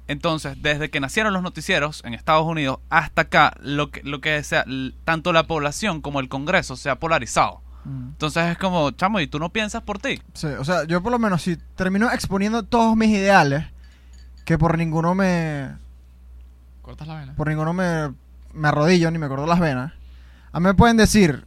Entonces, 0.07 0.57
desde 0.62 0.88
que 0.90 1.00
nacieron 1.00 1.33
los 1.35 1.42
noticieros 1.42 2.02
en 2.04 2.15
Estados 2.15 2.47
Unidos 2.47 2.78
hasta 2.89 3.23
acá, 3.23 3.54
lo 3.60 3.91
que, 3.91 4.02
lo 4.02 4.21
que 4.21 4.43
sea, 4.43 4.65
tanto 5.04 5.32
la 5.32 5.47
población 5.47 6.00
como 6.00 6.21
el 6.21 6.28
Congreso 6.28 6.76
se 6.76 6.89
ha 6.91 6.99
polarizado. 6.99 7.60
Mm. 7.89 8.09
Entonces 8.11 8.45
es 8.53 8.59
como, 8.59 8.91
chamo, 8.93 9.19
¿y 9.21 9.27
tú 9.27 9.39
no 9.39 9.51
piensas 9.51 9.83
por 9.83 9.99
ti? 9.99 10.21
Sí, 10.35 10.47
o 10.47 10.65
sea, 10.65 10.85
yo 10.85 11.03
por 11.03 11.11
lo 11.13 11.19
menos 11.19 11.43
si 11.43 11.57
termino 11.75 12.11
exponiendo 12.13 12.63
todos 12.63 12.97
mis 12.97 13.09
ideales, 13.11 13.65
que 14.45 14.59
por 14.59 14.77
ninguno 14.77 15.15
me 15.15 15.71
Cortas 16.83 17.09
la 17.09 17.15
vena. 17.17 17.35
por 17.35 17.49
ninguno 17.49 17.73
me, 17.73 18.13
me 18.53 18.69
arrodillo 18.69 19.11
ni 19.11 19.19
me 19.19 19.29
corto 19.29 19.47
las 19.47 19.61
venas, 19.61 19.93
a 20.53 20.61
mí 20.61 20.65
me 20.67 20.75
pueden 20.75 20.97
decir 20.97 21.47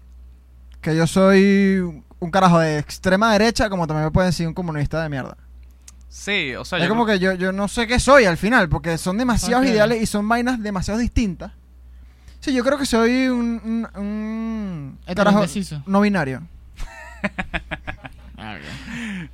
que 0.81 0.95
yo 0.95 1.05
soy 1.07 2.03
un 2.19 2.31
carajo 2.31 2.59
de 2.59 2.77
extrema 2.79 3.31
derecha, 3.33 3.69
como 3.69 3.87
también 3.87 4.05
me 4.05 4.11
pueden 4.11 4.29
decir 4.29 4.47
un 4.47 4.53
comunista 4.53 5.01
de 5.01 5.09
mierda. 5.09 5.37
Sí, 6.09 6.53
o 6.55 6.65
sea, 6.65 6.77
es 6.79 6.83
yo 6.83 6.89
como 6.89 7.05
creo- 7.05 7.17
que 7.17 7.23
yo, 7.23 7.33
yo 7.33 7.51
no 7.51 7.67
sé 7.67 7.87
qué 7.87 7.99
soy 7.99 8.25
al 8.25 8.37
final, 8.37 8.67
porque 8.69 8.97
son 8.97 9.17
demasiados 9.17 9.65
ideales 9.65 10.01
y 10.01 10.05
son 10.05 10.27
vainas 10.27 10.61
demasiado 10.61 10.99
distintas. 10.99 11.53
Sí, 12.41 12.53
yo 12.53 12.63
creo 12.63 12.77
que 12.77 12.85
soy 12.85 13.27
un, 13.29 13.61
un, 13.63 14.01
un 14.01 14.99
carajo 15.15 15.37
indeciso. 15.37 15.81
no 15.85 16.01
binario. 16.01 16.41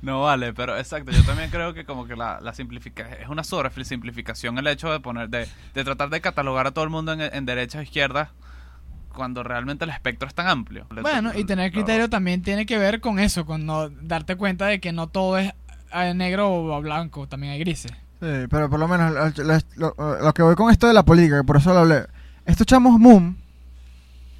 No 0.02 0.22
vale, 0.22 0.52
pero 0.52 0.76
exacto, 0.76 1.10
yo 1.12 1.22
también 1.24 1.50
creo 1.50 1.72
que 1.72 1.84
como 1.84 2.06
que 2.06 2.14
la, 2.14 2.40
la 2.42 2.52
simplifica 2.52 3.08
es 3.14 3.28
una 3.28 3.42
sobresimplificación 3.42 4.58
el 4.58 4.66
hecho 4.66 4.92
de 4.92 5.00
poner, 5.00 5.28
de, 5.30 5.48
de 5.74 5.84
tratar 5.84 6.10
de 6.10 6.20
catalogar 6.20 6.66
a 6.66 6.70
todo 6.72 6.84
el 6.84 6.90
mundo 6.90 7.12
en, 7.14 7.20
en 7.22 7.46
derecha 7.46 7.78
o 7.78 7.82
izquierda 7.82 8.30
cuando 9.14 9.42
realmente 9.42 9.84
el 9.84 9.90
espectro 9.90 10.28
es 10.28 10.34
tan 10.34 10.46
amplio. 10.46 10.86
Bueno, 11.02 11.32
y 11.34 11.44
tener 11.44 11.72
criterio 11.72 12.08
también 12.10 12.42
tiene 12.42 12.66
que 12.66 12.78
ver 12.78 13.00
con 13.00 13.18
eso, 13.18 13.46
con 13.46 13.64
no 13.66 13.88
darte 13.88 14.36
cuenta 14.36 14.66
de 14.66 14.78
que 14.80 14.92
no 14.92 15.08
todo 15.08 15.38
es 15.38 15.52
eh, 15.94 16.12
negro 16.14 16.52
o 16.54 16.80
blanco, 16.82 17.26
también 17.26 17.54
hay 17.54 17.58
grises. 17.58 17.90
Sí, 18.20 18.46
pero 18.50 18.68
por 18.68 18.78
lo 18.78 18.86
menos 18.88 19.12
lo, 19.12 19.44
lo- 19.44 19.94
lo- 19.96 20.20
lo 20.22 20.34
que 20.34 20.42
voy 20.42 20.54
con 20.54 20.70
esto 20.70 20.86
de 20.86 20.92
la 20.94 21.04
política, 21.04 21.38
que 21.38 21.44
por 21.44 21.56
eso 21.56 21.72
lo 21.72 21.80
hablé. 21.80 22.04
Estos 22.48 22.66
chamos 22.66 22.98
Moon, 22.98 23.36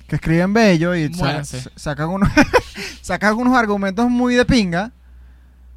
que 0.06 0.16
escriben 0.16 0.52
bello 0.54 0.94
y 0.94 1.12
sa- 1.12 1.44
sacan 1.76 2.08
unos, 2.08 2.30
sacan 3.02 3.36
unos 3.36 3.54
argumentos 3.54 4.08
muy 4.08 4.34
de 4.34 4.44
pinga. 4.46 4.92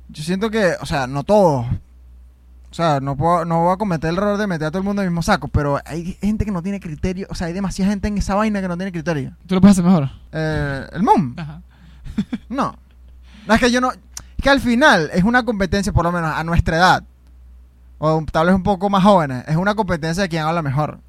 Yo 0.08 0.24
siento 0.24 0.50
que, 0.50 0.74
o 0.82 0.86
sea, 0.86 1.08
no 1.08 1.24
todos. 1.24 1.66
O 1.66 2.74
sea, 2.74 3.02
no, 3.02 3.18
puedo, 3.18 3.44
no 3.44 3.64
voy 3.64 3.74
a 3.74 3.78
cometer 3.78 4.10
el 4.12 4.18
error 4.18 4.38
de 4.38 4.48
meter 4.48 4.68
a 4.68 4.72
todo 4.72 4.80
el 4.80 4.86
mundo 4.86 5.02
en 5.02 5.08
el 5.08 5.12
mismo 5.12 5.24
saco, 5.24 5.50
pero 5.50 5.78
hay 5.86 6.18
gente 6.22 6.46
que 6.46 6.52
no 6.52 6.64
tiene 6.64 6.80
criterio. 6.80 7.28
O 7.30 7.36
sea, 7.36 7.48
hay 7.48 7.54
demasiada 7.54 7.92
gente 7.92 8.08
en 8.08 8.18
esa 8.18 8.34
vaina 8.36 8.62
que 8.62 8.70
no 8.70 8.78
tiene 8.78 8.94
criterio. 8.94 9.36
¿Tú 9.46 9.56
lo 9.56 9.62
puedes 9.62 9.78
hacer 9.78 9.84
mejor? 9.84 10.10
Eh, 10.32 10.88
el 10.94 11.04
Moon, 11.04 11.36
Ajá. 11.38 11.62
no. 12.50 12.78
No, 13.46 13.54
es 13.54 13.60
que 13.60 13.72
yo 13.72 13.82
no. 13.82 13.92
Es 13.92 14.00
que 14.42 14.50
al 14.50 14.62
final 14.62 15.10
es 15.14 15.26
una 15.26 15.44
competencia, 15.44 15.92
por 15.92 16.06
lo 16.06 16.14
menos 16.14 16.34
a 16.34 16.42
nuestra 16.46 16.78
edad, 16.78 17.04
o 17.98 18.24
tal 18.32 18.46
vez 18.48 18.56
un 18.56 18.64
poco 18.64 18.90
más 18.90 19.04
jóvenes, 19.04 19.44
es 19.50 19.58
una 19.58 19.76
competencia 19.76 20.24
de 20.24 20.30
quién 20.30 20.44
habla 20.44 20.62
mejor. 20.62 21.00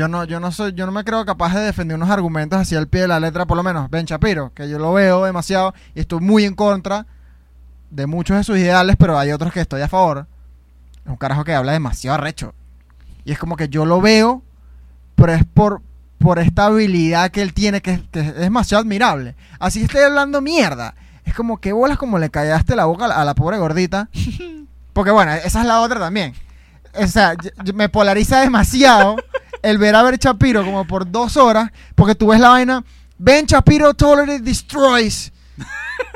Yo 0.00 0.08
no, 0.08 0.24
yo 0.24 0.40
no 0.40 0.50
soy, 0.50 0.72
yo 0.72 0.86
no 0.86 0.92
me 0.92 1.04
creo 1.04 1.26
capaz 1.26 1.54
de 1.54 1.60
defender 1.60 1.94
unos 1.94 2.08
argumentos 2.08 2.58
así 2.58 2.74
al 2.74 2.88
pie 2.88 3.02
de 3.02 3.08
la 3.08 3.20
letra, 3.20 3.44
por 3.44 3.58
lo 3.58 3.62
menos 3.62 3.90
Ben 3.90 4.06
Shapiro, 4.06 4.50
que 4.54 4.66
yo 4.66 4.78
lo 4.78 4.94
veo 4.94 5.26
demasiado 5.26 5.74
y 5.94 6.00
estoy 6.00 6.20
muy 6.20 6.46
en 6.46 6.54
contra 6.54 7.04
de 7.90 8.06
muchos 8.06 8.38
de 8.38 8.44
sus 8.44 8.56
ideales, 8.56 8.96
pero 8.98 9.18
hay 9.18 9.30
otros 9.30 9.52
que 9.52 9.60
estoy 9.60 9.82
a 9.82 9.88
favor. 9.88 10.26
Es 11.04 11.10
un 11.10 11.18
carajo 11.18 11.44
que 11.44 11.54
habla 11.54 11.72
demasiado 11.72 12.14
arrecho. 12.14 12.54
Y 13.26 13.32
es 13.32 13.38
como 13.38 13.56
que 13.56 13.68
yo 13.68 13.84
lo 13.84 14.00
veo, 14.00 14.42
pero 15.16 15.34
es 15.34 15.44
por, 15.44 15.82
por 16.16 16.38
esta 16.38 16.64
habilidad 16.64 17.30
que 17.30 17.42
él 17.42 17.52
tiene, 17.52 17.82
que, 17.82 18.02
que 18.10 18.20
es 18.20 18.34
demasiado 18.36 18.80
admirable. 18.80 19.34
Así 19.58 19.82
estoy 19.82 20.00
hablando 20.00 20.40
mierda. 20.40 20.94
Es 21.26 21.34
como 21.34 21.58
que 21.60 21.74
bolas 21.74 21.98
como 21.98 22.18
le 22.18 22.30
callaste 22.30 22.74
la 22.74 22.86
boca 22.86 23.04
a 23.04 23.08
la, 23.08 23.16
a 23.16 23.24
la 23.26 23.34
pobre 23.34 23.58
gordita. 23.58 24.08
Porque 24.94 25.10
bueno, 25.10 25.34
esa 25.34 25.60
es 25.60 25.66
la 25.66 25.82
otra 25.82 26.00
también. 26.00 26.32
O 26.94 27.06
sea, 27.06 27.34
me 27.74 27.90
polariza 27.90 28.40
demasiado 28.40 29.16
el 29.62 29.78
ver 29.78 29.94
a 29.94 30.02
Ben 30.02 30.16
Shapiro 30.16 30.64
como 30.64 30.86
por 30.86 31.10
dos 31.10 31.36
horas, 31.36 31.70
porque 31.94 32.14
tú 32.14 32.28
ves 32.28 32.40
la 32.40 32.50
vaina, 32.50 32.84
Ben 33.18 33.46
Shapiro 33.46 33.94
totally 33.94 34.38
destroys 34.38 35.32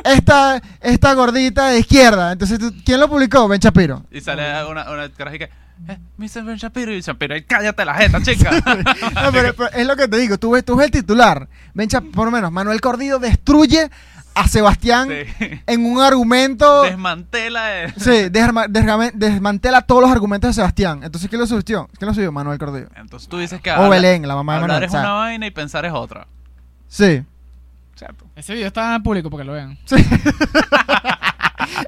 esta, 0.05 0.61
esta 0.81 1.15
gordita 1.15 1.69
de 1.69 1.79
izquierda. 1.81 2.33
Entonces, 2.33 2.59
¿tú- 2.59 2.75
¿quién 2.85 3.01
lo 3.01 3.09
publicó? 3.09 3.47
Ben 3.49 3.61
Shapiro. 3.61 4.05
Y 4.11 4.21
sale 4.21 4.43
una, 4.67 4.91
una 4.91 5.09
que, 5.09 5.45
eh, 5.89 5.99
Mr. 6.17 6.45
Ben 6.45 6.57
Shapiro 6.57 6.93
y 6.93 7.01
Shapiro, 7.01 7.35
cállate 7.47 7.85
la 7.85 7.95
jeta, 7.95 8.23
chica. 8.23 8.51
No, 9.23 9.33
pero, 9.33 9.55
pero 9.55 9.71
es 9.73 9.87
lo 9.87 9.97
que 9.97 10.09
te 10.09 10.17
digo, 10.19 10.39
tú 10.39 10.53
ves, 10.53 10.65
tú 10.65 10.77
ves 10.77 10.87
el 10.87 10.93
titular. 10.93 11.49
Ben 11.75 11.89
Shap- 11.89 12.11
por 12.13 12.27
lo 12.27 12.31
menos, 12.31 12.51
Manuel 12.53 12.81
Cordido 12.81 13.19
destruye 13.19 13.91
a 14.35 14.49
Sebastián 14.49 15.09
Sí. 15.39 15.61
en 15.67 15.85
un 15.85 16.01
argumento... 16.01 16.83
Desmantela. 16.83 17.89
Sí, 17.97 18.11
desarma- 18.31 18.67
desgame- 18.67 19.13
desmantela 19.15 19.83
todos 19.83 20.03
los 20.03 20.11
argumentos 20.11 20.49
de 20.51 20.55
Sebastián. 20.55 21.01
Entonces, 21.05 21.29
¿quién 21.29 21.41
lo 21.41 21.47
subió? 21.47 21.89
¿Quién 21.99 22.09
lo 22.09 22.15
subió? 22.15 22.33
Manuel 22.33 22.59
Cordillo. 22.59 22.89
Entonces 22.97 23.29
tú 23.29 23.39
dices 23.39 23.61
que 23.61 23.71
O 23.71 23.75
hablar- 23.75 23.91
Belén, 23.91 24.27
la 24.27 24.35
mamá 24.35 24.55
de 24.55 24.63
hablar 24.63 24.69
Manuel. 24.77 24.85
es 24.87 24.93
¿sabes? 24.93 25.07
una 25.07 25.15
vaina 25.15 25.47
y 25.47 25.51
pensar 25.51 25.85
es 25.85 25.93
otra. 25.93 26.27
Sí. 26.89 27.23
¿Cierto? 27.95 28.25
Ese 28.35 28.55
video 28.55 28.67
está 28.67 28.95
en 28.97 29.03
público 29.03 29.31
para 29.31 29.43
que 29.43 29.47
lo 29.47 29.53
vean. 29.53 29.79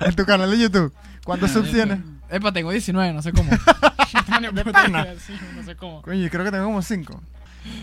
en 0.00 0.14
tu 0.14 0.24
canal 0.24 0.50
de 0.50 0.58
YouTube. 0.58 0.92
¿Cuántos 1.24 1.50
subs 1.50 1.70
tienes? 1.72 1.98
Epa, 2.30 2.52
tengo 2.52 2.70
19, 2.70 3.12
no 3.12 3.22
sé 3.22 3.32
cómo. 3.32 3.50
Ni 4.40 4.46
¿De 4.52 4.64
pana? 4.64 5.02
idea, 5.02 5.14
sí, 5.18 5.32
no 5.56 5.62
sé 5.64 5.76
cómo. 5.76 6.02
Coño, 6.02 6.28
creo 6.30 6.44
que 6.44 6.50
tengo 6.50 6.64
como 6.66 6.82
5. 6.82 7.20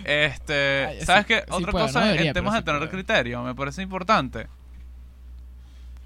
Este, 0.03 0.85
Ay, 0.87 0.99
sí- 0.99 1.05
¿sabes 1.05 1.25
qué? 1.25 1.39
sí 1.39 1.43
Otra 1.49 1.71
puedo, 1.71 1.85
cosa 1.87 1.99
no 2.01 2.05
debería, 2.07 2.29
en 2.29 2.33
temas 2.33 2.51
pero 2.51 2.55
de 2.55 2.59
sí 2.61 2.65
tener 2.65 2.79
puedo. 2.79 2.91
criterio, 2.91 3.43
me 3.43 3.55
parece 3.55 3.81
importante. 3.81 4.47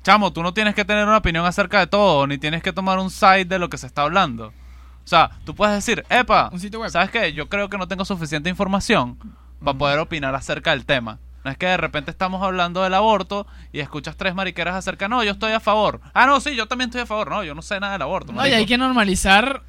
chamo, 0.03 0.31
tú 0.31 0.41
no 0.43 0.53
tienes 0.53 0.73
que 0.75 0.85
tener 0.85 1.05
una 1.05 1.17
opinión 1.17 1.45
acerca 1.45 1.79
de 1.79 1.87
todo, 1.87 2.25
ni 2.27 2.37
tienes 2.37 2.63
que 2.63 2.71
tomar 2.71 2.97
un 2.99 3.09
side 3.09 3.45
de 3.45 3.59
lo 3.59 3.69
que 3.69 3.77
se 3.77 3.87
está 3.87 4.03
hablando. 4.03 4.47
O 4.47 5.09
sea, 5.09 5.31
tú 5.45 5.53
puedes 5.55 5.75
decir, 5.75 6.05
epa, 6.09 6.49
Un 6.51 6.59
sitio 6.59 6.79
web. 6.79 6.89
¿sabes 6.89 7.09
qué? 7.11 7.33
Yo 7.33 7.47
creo 7.49 7.69
que 7.69 7.77
no 7.77 7.87
tengo 7.87 8.05
suficiente 8.05 8.49
información 8.49 9.17
para 9.63 9.77
poder 9.77 9.99
opinar 9.99 10.33
acerca 10.35 10.71
del 10.71 10.85
tema. 10.85 11.19
No 11.43 11.51
es 11.51 11.57
que 11.57 11.65
de 11.65 11.77
repente 11.77 12.11
estamos 12.11 12.43
hablando 12.43 12.83
del 12.83 12.93
aborto 12.93 13.47
y 13.71 13.79
escuchas 13.79 14.17
tres 14.17 14.35
mariqueras 14.35 14.75
acerca, 14.75 15.07
no, 15.07 15.23
yo 15.23 15.31
estoy 15.31 15.53
a 15.53 15.59
favor. 15.61 16.01
Ah, 16.13 16.25
no, 16.25 16.39
sí, 16.41 16.55
yo 16.55 16.67
también 16.67 16.89
estoy 16.89 17.01
a 17.01 17.05
favor. 17.05 17.29
No, 17.29 17.43
yo 17.43 17.55
no 17.55 17.61
sé 17.61 17.79
nada 17.79 17.93
del 17.93 18.01
aborto. 18.01 18.33
No, 18.33 18.45
y 18.45 18.51
hay 18.51 18.65
que 18.65 18.77
normalizar. 18.77 19.61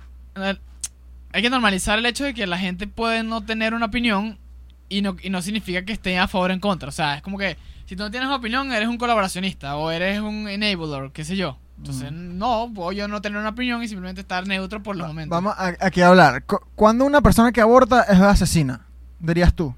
Hay 1.33 1.43
que 1.43 1.51
normalizar 1.51 1.99
el 1.99 2.07
hecho 2.07 2.25
de 2.25 2.35
que 2.35 2.47
la 2.47 2.59
gente 2.59 2.87
puede 2.87 3.23
no 3.23 3.43
tener 3.45 3.75
una 3.75 3.87
opinión 3.87 4.39
y 4.89 5.03
no, 5.03 5.17
y 5.23 5.31
no 5.31 5.43
significa 5.43 5.85
que 5.85 5.93
esté 5.93 6.19
a 6.19 6.27
favor 6.29 6.51
o 6.51 6.55
en 6.55 6.61
contra. 6.61 6.89
O 6.89 6.93
sea, 6.93 7.17
es 7.17 7.23
como 7.23 7.37
que 7.39 7.57
si 7.87 7.97
tú 7.97 8.03
no 8.03 8.11
tienes 8.11 8.29
opinión, 8.31 8.73
eres 8.73 8.89
un 8.89 8.99
colaboracionista 8.99 9.77
o 9.77 9.91
eres 9.91 10.21
un 10.21 10.49
enabler, 10.49 11.11
qué 11.13 11.25
sé 11.25 11.37
yo. 11.37 11.59
Entonces, 11.79 12.11
no, 12.11 12.71
puedo 12.75 12.91
yo 12.93 13.07
no 13.07 13.21
tener 13.21 13.39
una 13.39 13.51
opinión 13.51 13.83
y 13.83 13.89
simplemente 13.89 14.23
estar 14.23 14.47
neutro 14.47 14.83
por 14.83 14.97
los 14.97 15.07
momentos. 15.07 15.31
Vamos 15.37 15.55
a- 15.57 15.77
aquí 15.87 16.01
a 16.01 16.09
hablar. 16.09 16.43
Cu- 16.45 16.59
Cuando 16.75 17.05
una 17.05 17.21
persona 17.21 17.53
que 17.53 17.61
aborta 17.61 18.03
es 18.03 18.19
asesina, 18.19 18.81
dirías 19.21 19.55
tú. 19.55 19.73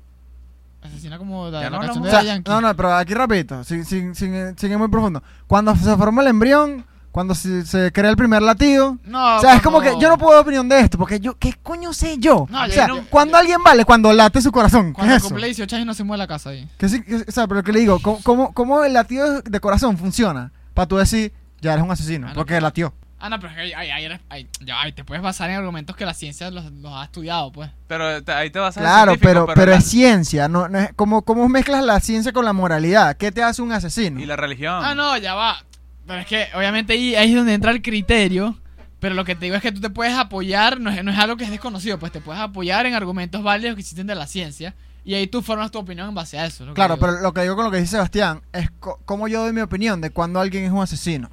Asesina 0.83 1.19
como 1.19 1.51
la, 1.51 1.69
la 1.69 1.71
no 1.71 1.81
de 1.83 1.91
O 1.91 2.11
sea, 2.11 2.23
Yankee. 2.23 2.51
no, 2.51 2.61
no, 2.63 2.75
pero 2.75 2.95
aquí 2.95 3.13
rapidito, 3.13 3.63
sin, 3.65 3.85
sin, 3.85 4.15
sin, 4.15 4.57
sin 4.57 4.71
ir 4.73 4.79
muy 4.79 4.89
profundo. 4.89 5.23
Cuando 5.47 5.77
se 5.77 5.95
forma 5.95 6.23
el 6.23 6.29
embrión, 6.29 6.87
cuando 7.11 7.35
se, 7.35 7.65
se 7.67 7.91
crea 7.93 8.11
el 8.11 8.17
primer 8.17 8.41
latido, 8.43 8.99
No, 9.05 9.37
o 9.37 9.41
sea, 9.41 9.57
es 9.57 9.63
como 9.63 9.81
que 9.81 9.93
yo 10.01 10.09
no 10.09 10.17
puedo 10.19 10.33
dar 10.35 10.43
opinión 10.43 10.69
de 10.69 10.81
esto, 10.81 10.97
porque 10.99 11.19
yo, 11.21 11.37
¿qué 11.39 11.55
coño 11.63 11.93
sé 11.93 12.19
yo? 12.19 12.47
No, 12.51 12.65
o 12.65 12.69
sea, 12.69 12.87
no- 12.87 13.05
cuando 13.11 13.37
alguien 13.37 13.63
vale, 13.65 13.85
cuando 13.85 14.13
late 14.13 14.41
su 14.41 14.53
corazón, 14.53 14.89
¿qué 14.89 14.93
Cuando 14.95 15.15
es 15.15 15.19
eso? 15.23 15.29
cumple 15.29 15.47
18 15.47 15.77
años 15.77 15.87
no 15.87 15.95
se 15.95 16.05
mueve 16.05 16.19
la 16.19 16.27
casa 16.29 16.51
ahí. 16.51 16.69
Que 16.79 16.89
sí, 16.89 17.03
que- 17.03 17.17
o 17.17 17.31
sea, 17.33 17.47
pero 17.49 17.63
que 17.63 17.73
le 17.73 17.81
digo, 17.81 17.99
¿cómo, 18.01 18.21
cómo, 18.23 18.53
cómo 18.55 18.85
el 18.85 18.93
latido 18.93 19.43
de 19.43 19.61
corazón 19.61 19.99
funciona? 19.99 20.53
Para 20.75 20.87
tú 20.87 20.97
decir, 20.99 21.33
ya 21.61 21.73
eres 21.73 21.85
un 21.85 21.91
asesino, 21.91 22.29
Ah, 22.29 22.33
porque 22.35 22.55
pero- 22.55 22.63
latió. 22.63 22.95
Ah, 23.23 23.29
no, 23.29 23.39
pero 23.39 23.51
es 23.51 23.57
que 23.57 23.75
ahí, 23.77 23.91
ahí, 23.91 24.49
ahí 24.75 24.93
te 24.95 25.05
puedes 25.05 25.23
basar 25.23 25.51
en 25.51 25.57
argumentos 25.57 25.95
que 25.95 26.07
la 26.07 26.15
ciencia 26.15 26.51
los, 26.51 26.65
los 26.73 26.91
ha 26.95 27.05
estudiado, 27.05 27.53
pues. 27.53 27.71
Pero 27.87 28.25
te- 28.25 28.33
ahí 28.33 28.49
te 28.49 28.59
vas 28.59 28.79
a 28.79 28.81
Claro, 28.81 29.13
pero, 29.21 29.47
pero, 29.55 29.73
la- 29.73 29.77
es 29.77 29.85
ciencia, 29.85 30.49
no, 30.49 30.69
no 30.71 30.79
es, 30.79 30.91
¿cómo, 30.97 31.21
¿cómo 31.21 31.47
mezclas 31.47 31.85
la 31.85 32.01
ciencia 32.01 32.33
con 32.33 32.47
la 32.47 32.55
moralidad? 32.55 33.19
¿Qué 33.19 33.31
te 33.31 33.43
hace 33.43 33.61
un 33.61 33.73
asesino? 33.73 34.21
Y 34.21 34.25
la 34.25 34.37
religión. 34.37 34.83
Ah, 34.83 34.95
no, 34.95 35.19
ya 35.19 35.35
va. 35.35 35.63
Pero 36.11 36.23
es 36.23 36.27
que 36.27 36.49
obviamente 36.57 36.95
ahí, 36.95 37.15
ahí 37.15 37.31
es 37.31 37.37
donde 37.37 37.55
entra 37.55 37.71
el 37.71 37.83
criterio. 37.83 38.59
Pero 38.99 39.15
lo 39.15 39.25
que 39.25 39.37
te 39.37 39.45
digo 39.45 39.55
es 39.55 39.63
que 39.63 39.71
tú 39.71 39.81
te 39.81 39.91
puedes 39.91 40.13
apoyar, 40.13 40.81
no 40.81 40.91
es, 40.91 41.05
no 41.05 41.13
es 41.13 41.17
algo 41.17 41.37
que 41.37 41.45
es 41.45 41.51
desconocido, 41.51 42.01
pues 42.01 42.11
te 42.11 42.21
puedes 42.21 42.43
apoyar 42.43 42.85
en 42.85 42.95
argumentos 42.95 43.45
válidos 43.45 43.77
que 43.77 43.83
existen 43.83 44.09
de 44.09 44.17
la 44.17 44.27
ciencia. 44.27 44.75
Y 45.05 45.15
ahí 45.15 45.29
tú 45.29 45.41
formas 45.41 45.71
tu 45.71 45.79
opinión 45.79 46.09
en 46.09 46.15
base 46.17 46.37
a 46.37 46.47
eso. 46.47 46.67
es 46.67 46.75
Claro, 46.75 46.97
pero 46.99 47.21
lo 47.21 47.33
que 47.33 47.43
digo 47.43 47.55
con 47.55 47.65
lo 47.65 47.71
que 47.71 47.77
dice 47.77 47.93
Sebastián 47.93 48.43
es 48.53 48.73
cómo 48.81 49.29
yo 49.29 49.43
doy 49.43 49.53
mi 49.53 49.61
opinión 49.61 50.01
de 50.01 50.11
cuando 50.11 50.41
alguien 50.41 50.65
es 50.65 50.73
un 50.73 50.83
asesino. 50.83 51.31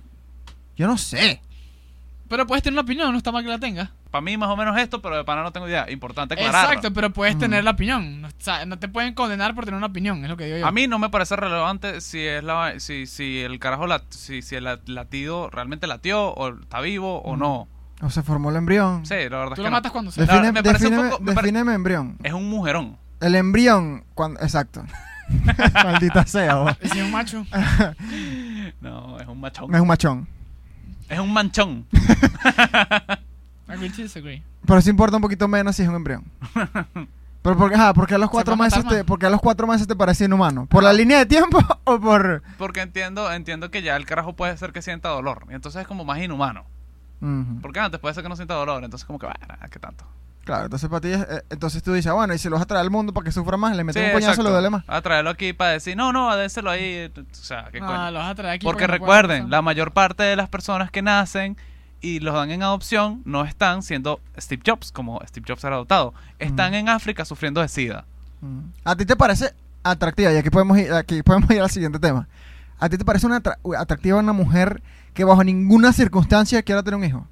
Yo 0.75 0.85
no 0.85 0.99
sé. 0.99 1.41
Pero 2.29 2.45
puedes 2.45 2.61
tener 2.61 2.75
una 2.75 2.83
opinión, 2.83 3.11
no 3.11 3.17
está 3.17 3.31
mal 3.31 3.43
que 3.43 3.49
la 3.49 3.57
tengas. 3.57 3.89
Para 4.17 4.21
mí 4.25 4.36
más 4.38 4.49
o 4.49 4.58
menos 4.58 4.75
esto, 4.80 4.99
pero 5.01 5.15
de 5.15 5.23
pana 5.23 5.43
no 5.43 5.51
tengo 5.51 5.67
idea. 5.67 5.86
Importante 5.91 6.34
aclararlo. 6.34 6.69
Exacto, 6.69 6.91
pero 6.93 7.12
puedes 7.12 7.36
Mm. 7.36 7.39
tener 7.39 7.63
la 7.63 7.71
opinión. 7.71 8.21
No, 8.21 8.27
o 8.30 8.32
sea, 8.39 8.65
no 8.65 8.80
te 8.80 8.88
pueden 8.88 9.13
condenar 9.13 9.53
por 9.53 9.65
tener 9.65 9.77
una 9.77 9.86
opinión, 9.88 10.23
es 10.23 10.30
lo 10.30 10.38
que 10.38 10.45
digo 10.45 10.58
yo. 10.58 10.65
A 10.65 10.71
mí 10.71 10.88
no 10.88 10.97
me 10.97 11.10
parece 11.10 11.36
relevante 11.36 12.01
si 12.01 12.19
es 12.25 12.43
la 12.43 12.80
si, 12.80 13.06
si 13.06 13.41
el 13.41 13.60
carajo 13.60 13.86
si, 14.10 14.41
si 14.41 14.56
el 14.56 14.65
lat- 14.65 14.88
latido 14.88 15.49
realmente 15.51 15.86
latió 15.86 16.30
o 16.34 16.49
está 16.60 16.82
vivo 16.82 17.21
o 17.21 17.36
Mm. 17.36 17.39
no. 17.39 17.67
O 18.01 18.10
se 18.10 18.23
formó 18.23 18.49
el 18.49 18.56
embrión. 18.56 19.06
Sí, 19.06 19.13
la 19.15 19.38
verdad 19.38 19.45
Tú 19.47 19.53
es 19.53 19.58
lo 19.60 19.63
que 19.65 19.69
no. 19.69 19.71
matas 19.71 19.91
cuando 19.91 20.12
se... 20.12 20.21
Define, 20.21 20.51
me 20.51 20.63
parece 20.63 20.86
un 20.88 20.91
defíneme, 20.91 21.10
poco- 21.12 21.23
me 21.23 21.34
pare- 21.34 21.49
embrión. 21.75 22.17
Es 22.23 22.34
un 22.34 22.49
mujerón. 22.49 22.97
El 23.21 23.36
embrión, 23.36 24.03
cuando, 24.15 24.39
exacto. 24.41 24.84
Maldita 25.73 26.25
sea, 26.25 26.77
es 26.82 26.91
un 26.95 27.12
macho. 27.12 27.45
No, 28.82 29.19
es 29.19 29.27
un 29.27 29.39
machón. 29.39 29.73
es 29.75 29.82
un 29.82 29.88
machón. 29.88 30.27
Es 31.10 31.19
un 31.19 31.34
manchón. 31.34 31.86
Agree 33.67 33.89
to 33.89 34.01
disagree. 34.03 34.43
Pero 34.65 34.80
eso 34.80 34.89
importa 34.89 35.15
un 35.17 35.21
poquito 35.21 35.47
menos 35.47 35.75
si 35.75 35.84
es 35.84 35.89
un 35.89 35.95
embrión. 35.95 36.23
Pero 37.41 37.56
porque, 37.58 37.75
ajá, 37.75 37.93
porque 37.93 38.15
a 38.15 38.17
los 38.17 38.30
cuatro 38.30 38.58
meses 38.58 38.86
te, 38.86 39.06
porque 39.06 39.25
a 39.25 39.30
los 39.30 39.39
cuatro 39.39 39.67
meses 39.67 39.88
te 39.88 39.95
parece 39.95 40.25
inhumano. 40.25 40.65
¿Por 40.65 40.84
la 40.84 40.91
línea 40.91 41.19
de 41.19 41.25
tiempo 41.25 41.60
o 41.86 41.99
por...? 41.99 42.41
Porque 42.58 42.82
entiendo, 42.82 43.32
entiendo 43.32 43.71
que 43.71 43.82
ya 43.82 43.95
el 43.95 44.06
carajo 44.06 44.34
puede 44.34 44.58
ser 44.58 44.73
que 44.73 44.82
sienta 44.82 45.10
dolor. 45.10 45.45
Y 45.49 45.53
entonces 45.53 45.82
es 45.82 45.88
como 45.88 46.03
más 46.03 46.19
inhumano. 46.19 46.65
Porque 47.62 47.80
antes 47.80 47.99
puede 47.99 48.13
ser 48.13 48.23
que 48.23 48.30
no 48.30 48.36
sienta 48.36 48.53
dolor. 48.53 48.84
Entonces 48.84 49.06
como 49.06 49.17
que, 49.17 49.27
bueno, 49.27 49.56
¿qué 49.71 49.80
tanto? 49.80 50.06
Claro, 50.43 50.65
entonces 50.65 50.89
para 50.89 51.01
ti, 51.01 51.10
es- 51.10 51.21
eh, 51.30 51.43
entonces 51.49 51.82
tú 51.84 51.93
dices, 51.93 52.10
ah, 52.10 52.13
bueno, 52.13 52.34
y 52.34 52.38
si 52.38 52.47
lo 52.49 52.56
vas 52.56 52.63
a 52.63 52.67
traer 52.67 52.82
al 52.82 52.89
mundo 52.91 53.13
para 53.13 53.25
que 53.25 53.32
sufra 53.32 53.58
más, 53.58 53.75
le 53.75 53.84
metes 53.84 54.01
Sí, 54.01 54.08
un 54.08 54.13
coñazo, 54.13 54.43
le 54.43 54.49
duele 54.49 54.69
más. 54.69 54.84
A 54.88 55.01
traerlo 55.01 55.30
aquí 55.30 55.51
para 55.53 55.71
decir, 55.71 55.95
no, 55.97 56.13
no, 56.13 56.36
déselo 56.38 56.69
ahí. 56.69 57.12
O 57.17 57.23
sea, 57.36 57.69
¿qué 57.71 57.80
No, 57.82 57.88
coño? 57.88 58.12
lo 58.12 58.19
vas 58.19 58.32
a 58.32 58.36
traer 58.36 58.53
aquí 58.56 58.65
Porque 58.65 58.88
recuerden, 58.88 59.49
la 59.49 59.62
mayor 59.62 59.91
parte 59.91 60.23
de 60.23 60.36
las 60.38 60.47
personas 60.49 60.89
que 60.91 61.01
nacen 61.01 61.58
y 62.01 62.19
los 62.19 62.33
dan 62.33 62.51
en 62.51 62.63
adopción 62.63 63.21
no 63.25 63.43
están 63.45 63.81
siendo 63.83 64.19
Steve 64.39 64.62
Jobs, 64.65 64.91
como 64.91 65.19
Steve 65.27 65.45
Jobs 65.47 65.63
era 65.63 65.75
adoptado. 65.75 66.13
Están 66.39 66.71
Mm. 66.71 66.75
en 66.75 66.89
África 66.89 67.25
sufriendo 67.25 67.62
de 67.62 67.67
SIDA. 67.67 68.05
Mm. 68.41 68.60
¿A 68.83 68.95
ti 68.95 69.05
te 69.05 69.15
parece 69.15 69.53
atractiva? 69.83 70.31
Y 70.31 70.38
aquí 70.38 70.49
podemos 70.49 70.77
ir, 70.77 70.91
aquí 70.93 71.23
podemos 71.23 71.49
ir 71.51 71.62
al 71.62 71.69
siguiente 71.69 71.99
tema. 71.99 72.27
¿A 72.79 72.89
ti 72.89 72.97
te 72.97 73.05
parece 73.05 73.25
una 73.25 73.41
atra- 73.41 73.57
atractiva 73.77 74.19
una 74.19 74.33
mujer 74.33 74.81
que 75.15 75.23
bajo 75.23 75.43
ninguna 75.43 75.91
circunstancia 75.93 76.62
quiera 76.62 76.83
tener 76.83 76.97
un 76.99 77.03
hijo? 77.05 77.27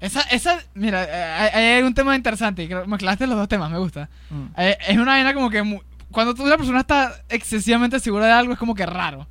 Esa, 0.00 0.20
esa, 0.22 0.58
mira, 0.74 1.04
eh, 1.04 1.50
hay, 1.54 1.64
hay 1.76 1.82
un 1.82 1.94
tema 1.94 2.16
interesante. 2.16 2.66
creo- 2.66 2.86
Mezclaste 2.86 3.26
los 3.26 3.36
dos 3.36 3.48
temas, 3.48 3.70
me 3.70 3.78
gusta. 3.78 4.08
Mm. 4.30 4.46
Eh, 4.60 4.76
es 4.88 4.96
una 4.98 5.12
vaina 5.12 5.32
como 5.32 5.48
que 5.48 5.80
cuando 6.10 6.34
tú 6.34 6.42
una 6.42 6.56
persona 6.56 6.80
está 6.80 7.12
excesivamente 7.28 8.00
segura 8.00 8.26
de 8.26 8.32
algo 8.32 8.52
es 8.52 8.58
como 8.58 8.74
que 8.74 8.84
raro. 8.86 9.26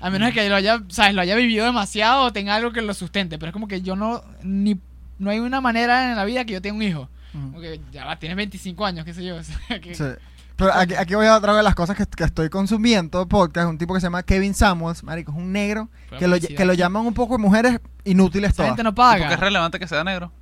A 0.00 0.10
menos 0.10 0.28
de 0.28 0.32
que 0.34 0.48
lo 0.48 0.56
haya, 0.56 0.82
sabes, 0.88 1.14
lo 1.14 1.22
haya 1.22 1.34
vivido 1.36 1.64
demasiado 1.64 2.24
o 2.24 2.32
tenga 2.32 2.54
algo 2.54 2.72
que 2.72 2.82
lo 2.82 2.92
sustente. 2.94 3.38
Pero 3.38 3.50
es 3.50 3.52
como 3.52 3.66
que 3.68 3.80
yo 3.82 3.96
no, 3.96 4.22
ni, 4.42 4.78
no 5.18 5.30
hay 5.30 5.38
una 5.38 5.60
manera 5.60 6.10
en 6.10 6.16
la 6.16 6.24
vida 6.24 6.44
que 6.44 6.52
yo 6.52 6.62
tenga 6.62 6.76
un 6.76 6.82
hijo. 6.82 7.08
Mm. 7.32 7.46
Como 7.48 7.60
que 7.60 7.80
ya 7.92 8.04
va, 8.04 8.16
tienes 8.18 8.36
25 8.36 8.84
años, 8.84 9.04
qué 9.04 9.14
sé 9.14 9.24
yo. 9.24 9.36
o 9.40 9.42
sea, 9.42 9.80
que- 9.80 9.94
Sí. 9.94 10.04
Pero 10.56 10.72
aquí, 10.72 10.94
aquí 10.94 11.14
voy 11.14 11.26
a 11.26 11.36
otra 11.36 11.54
de 11.54 11.62
las 11.62 11.74
cosas 11.74 11.96
que, 11.98 12.06
que 12.06 12.24
estoy 12.24 12.48
consumiendo 12.48 13.28
podcast. 13.28 13.68
Un 13.68 13.76
tipo 13.76 13.92
que 13.92 14.00
se 14.00 14.06
llama 14.06 14.22
Kevin 14.22 14.54
Samuels, 14.54 15.02
marico, 15.02 15.30
es 15.32 15.36
un 15.36 15.52
negro 15.52 15.90
que 16.18 16.26
lo, 16.26 16.38
que 16.40 16.64
lo 16.64 16.72
llaman 16.72 17.06
un 17.06 17.12
poco 17.12 17.38
mujeres 17.38 17.78
inútiles 18.04 18.54
todas. 18.54 18.70
gente 18.70 18.82
no 18.82 18.90
¿Y 18.90 18.92
por 18.92 19.10
qué 19.16 19.16
es 19.18 19.22
paga. 19.28 19.36
relevante 19.36 19.78
que 19.78 19.86
sea 19.86 20.02
negro? 20.02 20.32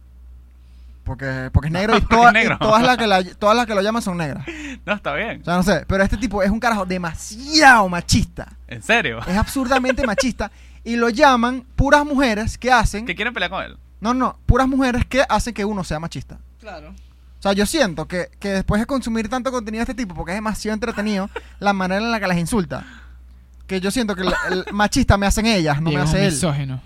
Porque, 1.04 1.50
porque 1.52 1.68
es 1.68 1.72
negro 1.72 1.96
y, 1.96 2.00
Porque 2.00 2.16
todas- 2.16 2.28
es 2.28 2.32
negro. 2.34 2.54
y 2.56 2.58
todas, 2.64 2.82
las 2.82 2.96
que 2.96 3.06
la- 3.06 3.24
todas 3.24 3.56
las 3.56 3.66
que 3.66 3.74
lo 3.74 3.82
llaman 3.82 4.02
son 4.02 4.16
negras. 4.16 4.46
No, 4.86 4.94
está 4.94 5.12
bien. 5.14 5.40
O 5.42 5.44
sea, 5.44 5.54
no 5.56 5.62
sé. 5.62 5.84
Pero 5.86 6.02
este 6.02 6.16
tipo 6.16 6.42
es 6.42 6.50
un 6.50 6.58
carajo 6.60 6.84
demasiado 6.86 7.88
machista. 7.88 8.48
¿En 8.66 8.82
serio? 8.82 9.20
Es 9.26 9.36
absurdamente 9.36 10.06
machista. 10.06 10.50
Y 10.82 10.96
lo 10.96 11.08
llaman 11.08 11.64
puras 11.76 12.04
mujeres 12.04 12.58
que 12.58 12.70
hacen. 12.72 13.06
¿Que 13.06 13.14
quieren 13.14 13.32
pelear 13.32 13.50
con 13.50 13.62
él? 13.64 13.76
No, 14.00 14.12
no, 14.12 14.36
puras 14.44 14.68
mujeres 14.68 15.04
que 15.06 15.22
hacen 15.28 15.54
que 15.54 15.64
uno 15.64 15.82
sea 15.84 15.98
machista. 15.98 16.38
Claro. 16.60 16.90
O 16.90 17.42
sea, 17.46 17.52
yo 17.52 17.64
siento 17.66 18.06
que, 18.06 18.28
que 18.38 18.50
después 18.50 18.80
de 18.80 18.86
consumir 18.86 19.28
tanto 19.28 19.50
contenido 19.52 19.84
de 19.84 19.90
este 19.92 20.02
tipo, 20.02 20.14
porque 20.14 20.32
es 20.32 20.36
demasiado 20.36 20.74
entretenido, 20.74 21.28
la 21.60 21.72
manera 21.72 22.02
en 22.02 22.10
la 22.10 22.20
que 22.20 22.26
las 22.26 22.36
insulta. 22.38 22.84
Que 23.66 23.80
yo 23.80 23.90
siento 23.90 24.14
que 24.14 24.22
el, 24.22 24.34
el 24.50 24.64
machista 24.72 25.16
me 25.16 25.26
hacen 25.26 25.46
ellas, 25.46 25.76
no 25.76 25.84
me 25.84 25.90
Diego 25.90 26.04
es 26.04 26.10
un 26.10 26.16
hace 26.16 26.26
él. 26.26 26.32
misógino. 26.32 26.80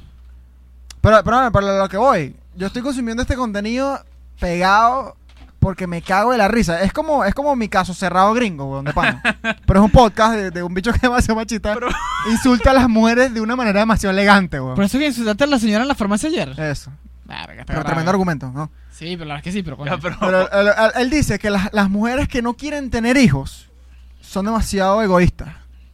Pero, 1.00 1.22
pero, 1.24 1.42
no, 1.42 1.52
pero 1.52 1.78
lo 1.78 1.88
que 1.88 1.96
voy, 1.96 2.36
yo 2.58 2.66
estoy 2.66 2.82
consumiendo 2.82 3.22
este 3.22 3.36
contenido 3.36 4.04
pegado 4.40 5.16
porque 5.60 5.86
me 5.86 6.02
cago 6.02 6.32
de 6.32 6.38
la 6.38 6.48
risa. 6.48 6.82
Es 6.82 6.92
como, 6.92 7.24
es 7.24 7.34
como 7.34 7.54
mi 7.56 7.68
caso 7.68 7.92
cerrado 7.94 8.32
gringo, 8.34 8.66
weón, 8.70 8.84
de 8.84 8.92
pana. 8.92 9.22
Pero 9.66 9.80
es 9.80 9.84
un 9.84 9.90
podcast 9.90 10.34
de, 10.34 10.50
de 10.50 10.62
un 10.62 10.72
bicho 10.74 10.90
que 10.90 10.96
es 10.96 11.02
demasiado 11.02 11.36
machista. 11.36 11.74
Pero- 11.74 11.88
Insulta 12.30 12.70
a 12.70 12.74
las 12.74 12.88
mujeres 12.88 13.32
de 13.34 13.40
una 13.40 13.56
manera 13.56 13.80
demasiado 13.80 14.12
elegante, 14.12 14.60
weón. 14.60 14.74
Por 14.76 14.84
eso 14.84 14.98
que 14.98 15.06
insultaste 15.06 15.44
a 15.44 15.46
la 15.48 15.58
señora 15.58 15.82
en 15.82 15.88
la 15.88 15.94
farmacia 15.94 16.28
ayer. 16.28 16.50
Eso. 16.60 16.92
Verga, 17.24 17.64
Pero 17.66 17.80
grave. 17.80 17.84
tremendo 17.84 18.10
argumento, 18.10 18.50
¿no? 18.54 18.70
Sí, 18.90 19.16
pero 19.16 19.28
la 19.28 19.34
verdad 19.34 19.38
es 19.38 19.42
que 19.44 19.52
sí, 19.52 19.62
pero 19.62 19.76
coño. 19.76 19.90
Ya, 19.92 19.98
pero, 20.00 20.16
Pero 20.20 20.50
él, 20.52 20.68
él- 20.68 20.90
él 21.02 21.10
dice 21.10 21.38
que 21.38 21.50
las, 21.50 21.72
las 21.72 21.90
mujeres 21.90 22.28
que 22.28 22.40
no 22.42 22.54
quieren 22.54 22.90
tener 22.90 23.16
hijos 23.16 23.68
son 24.20 24.46
demasiado 24.46 25.02
egoístas. 25.02 25.48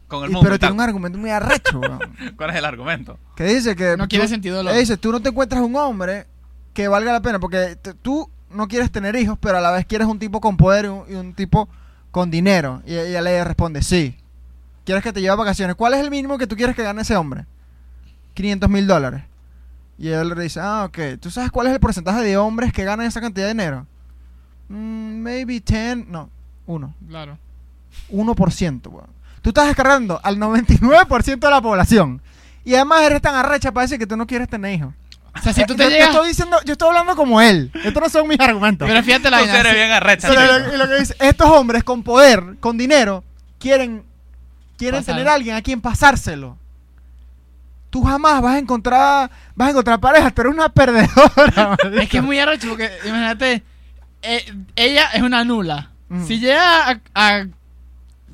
con 0.09 0.25
el 0.25 0.31
Y- 0.31 0.35
mundo. 0.35 0.45
pero 0.45 0.57
y 0.57 0.59
tal. 0.59 0.69
tiene 0.71 0.83
un 0.83 0.89
argumento 0.89 1.19
muy 1.19 1.31
arrecho, 1.31 1.81
weón. 1.81 1.99
¿Cuál 2.37 2.51
es 2.51 2.57
el 2.57 2.65
argumento? 2.65 3.19
Que 3.35 3.45
dice 3.45 3.75
que. 3.75 3.97
No 3.97 4.05
tú- 4.05 4.11
quiere 4.11 4.29
sentido 4.29 4.59
del 4.59 4.69
él 4.69 4.79
dice, 4.79 4.97
tú 4.99 5.11
no 5.11 5.21
te 5.21 5.31
encuentras 5.31 5.63
un 5.63 5.75
hombre 5.77 6.27
que 6.75 6.89
valga 6.89 7.13
la 7.13 7.23
pena, 7.23 7.39
porque 7.39 7.79
tú 8.03 8.29
no 8.51 8.69
quieres 8.69 8.91
tener 8.91 9.17
hijos, 9.17 9.39
pero 9.41 9.59
a 9.59 9.61
la 9.61 9.71
vez 9.71 9.87
quieres 9.87 10.07
un 10.07 10.19
tipo 10.19 10.41
con 10.41 10.57
poder 10.57 10.85
y 10.85 10.89
un, 10.89 11.05
y 11.09 11.15
un 11.15 11.35
tipo 11.35 11.69
con 12.11 12.31
dinero. 12.31 12.83
Y 12.87 12.95
ella 12.97 13.23
le 13.23 13.43
responde, 13.45 13.83
sí. 13.83 14.17
¿Quieres 14.85 15.03
que 15.03 15.13
te 15.13 15.21
lleve 15.21 15.33
a 15.33 15.37
vacaciones? 15.37 15.77
¿Cuál 15.77 15.95
es 15.95 16.01
el 16.01 16.11
mínimo 16.11 16.37
que 16.37 16.47
tú 16.47 16.57
quieres 16.57 16.77
que 16.77 16.83
gane 16.83 17.03
ese 17.03 17.17
hombre? 17.17 17.47
500 18.35 18.69
mil 18.69 18.87
dólares. 18.87 19.23
Y 19.99 20.09
él 20.09 20.29
le 20.29 20.43
dice, 20.43 20.61
ah, 20.61 20.85
ok. 20.85 21.19
¿Tú 21.21 21.31
sabes 21.31 21.51
cuál 21.51 21.69
es 21.69 21.73
el 21.73 21.81
porcentaje 21.81 22.23
de 22.23 22.37
hombres 22.37 22.73
que 22.73 22.85
ganan 22.85 23.07
esa 23.07 23.21
cantidad 23.21 23.47
de 23.47 23.53
dinero? 23.53 23.87
Mm, 24.69 25.23
maybe 25.23 25.61
10, 25.61 26.09
no, 26.09 26.29
1. 26.67 26.95
Claro. 27.09 27.39
1%, 28.11 28.89
weón. 28.89 29.07
Tú 29.41 29.51
estás 29.51 29.67
descargando 29.67 30.21
al 30.23 30.39
99% 30.39 31.39
de 31.39 31.51
la 31.51 31.61
población. 31.61 32.21
Y 32.65 32.75
además 32.75 33.03
eres 33.03 33.21
tan 33.21 33.35
arrecha 33.35 33.73
para 33.73 33.83
decir 33.83 33.99
que 33.99 34.07
tú 34.07 34.17
no 34.17 34.27
quieres 34.27 34.49
tener 34.49 34.75
hijos. 34.75 34.95
O 35.37 35.43
sea, 35.43 35.53
si 35.53 35.65
tú 35.67 35.75
Eh, 35.75 35.77
te 35.77 35.83
yo, 35.85 35.89
yo 35.91 35.95
llegas... 35.97 36.11
estoy 36.11 36.29
diciendo, 36.29 36.57
yo 36.65 36.73
estoy 36.73 36.89
hablando 36.89 37.17
como 37.17 37.41
él. 37.41 37.71
Estos 37.83 38.03
no 38.03 38.09
son 38.09 38.29
mis 38.29 38.39
argumentos. 38.41 38.87
Pero 38.89 39.03
fíjate 39.03 39.31
la 39.31 39.39
Tú 39.41 39.47
vaina. 39.47 39.73
bien 39.73 39.91
arrecha. 39.91 40.29
Pero 40.29 40.59
lo- 40.59 40.75
y 40.75 40.77
lo 40.79 40.89
que 40.89 41.01
dice, 41.01 41.17
estos 41.19 41.49
hombres 41.51 41.83
con 41.85 42.03
poder, 42.03 42.43
con 42.61 42.79
dinero, 42.79 43.25
quieren, 43.59 44.05
quieren 44.79 45.01
Pasar. 45.01 45.15
tener 45.17 45.29
a 45.29 45.35
alguien 45.35 45.57
a 45.57 45.63
quien 45.63 45.81
pasárselo. 45.81 46.57
tú 47.91 48.03
jamás 48.03 48.43
vas 48.43 48.55
a 48.57 48.59
encontrar, 48.59 49.31
vas 49.55 49.69
a 49.69 49.71
encontrar 49.71 50.01
pareja, 50.01 50.29
tú 50.33 50.41
eres 50.43 50.53
una 50.55 50.69
perdedora. 50.69 51.77
Es 52.03 52.09
que 52.09 52.17
es 52.19 52.23
muy 52.25 52.39
arrecho 52.41 52.69
porque, 52.69 52.91
imagínate, 53.05 53.63
eh, 54.23 54.45
ella 54.75 55.11
es 55.15 55.23
una 55.23 55.45
nula. 55.45 55.91
Mm. 56.09 56.27
Si 56.27 56.41
llega 56.41 56.89
a, 56.91 57.01
a- 57.15 57.47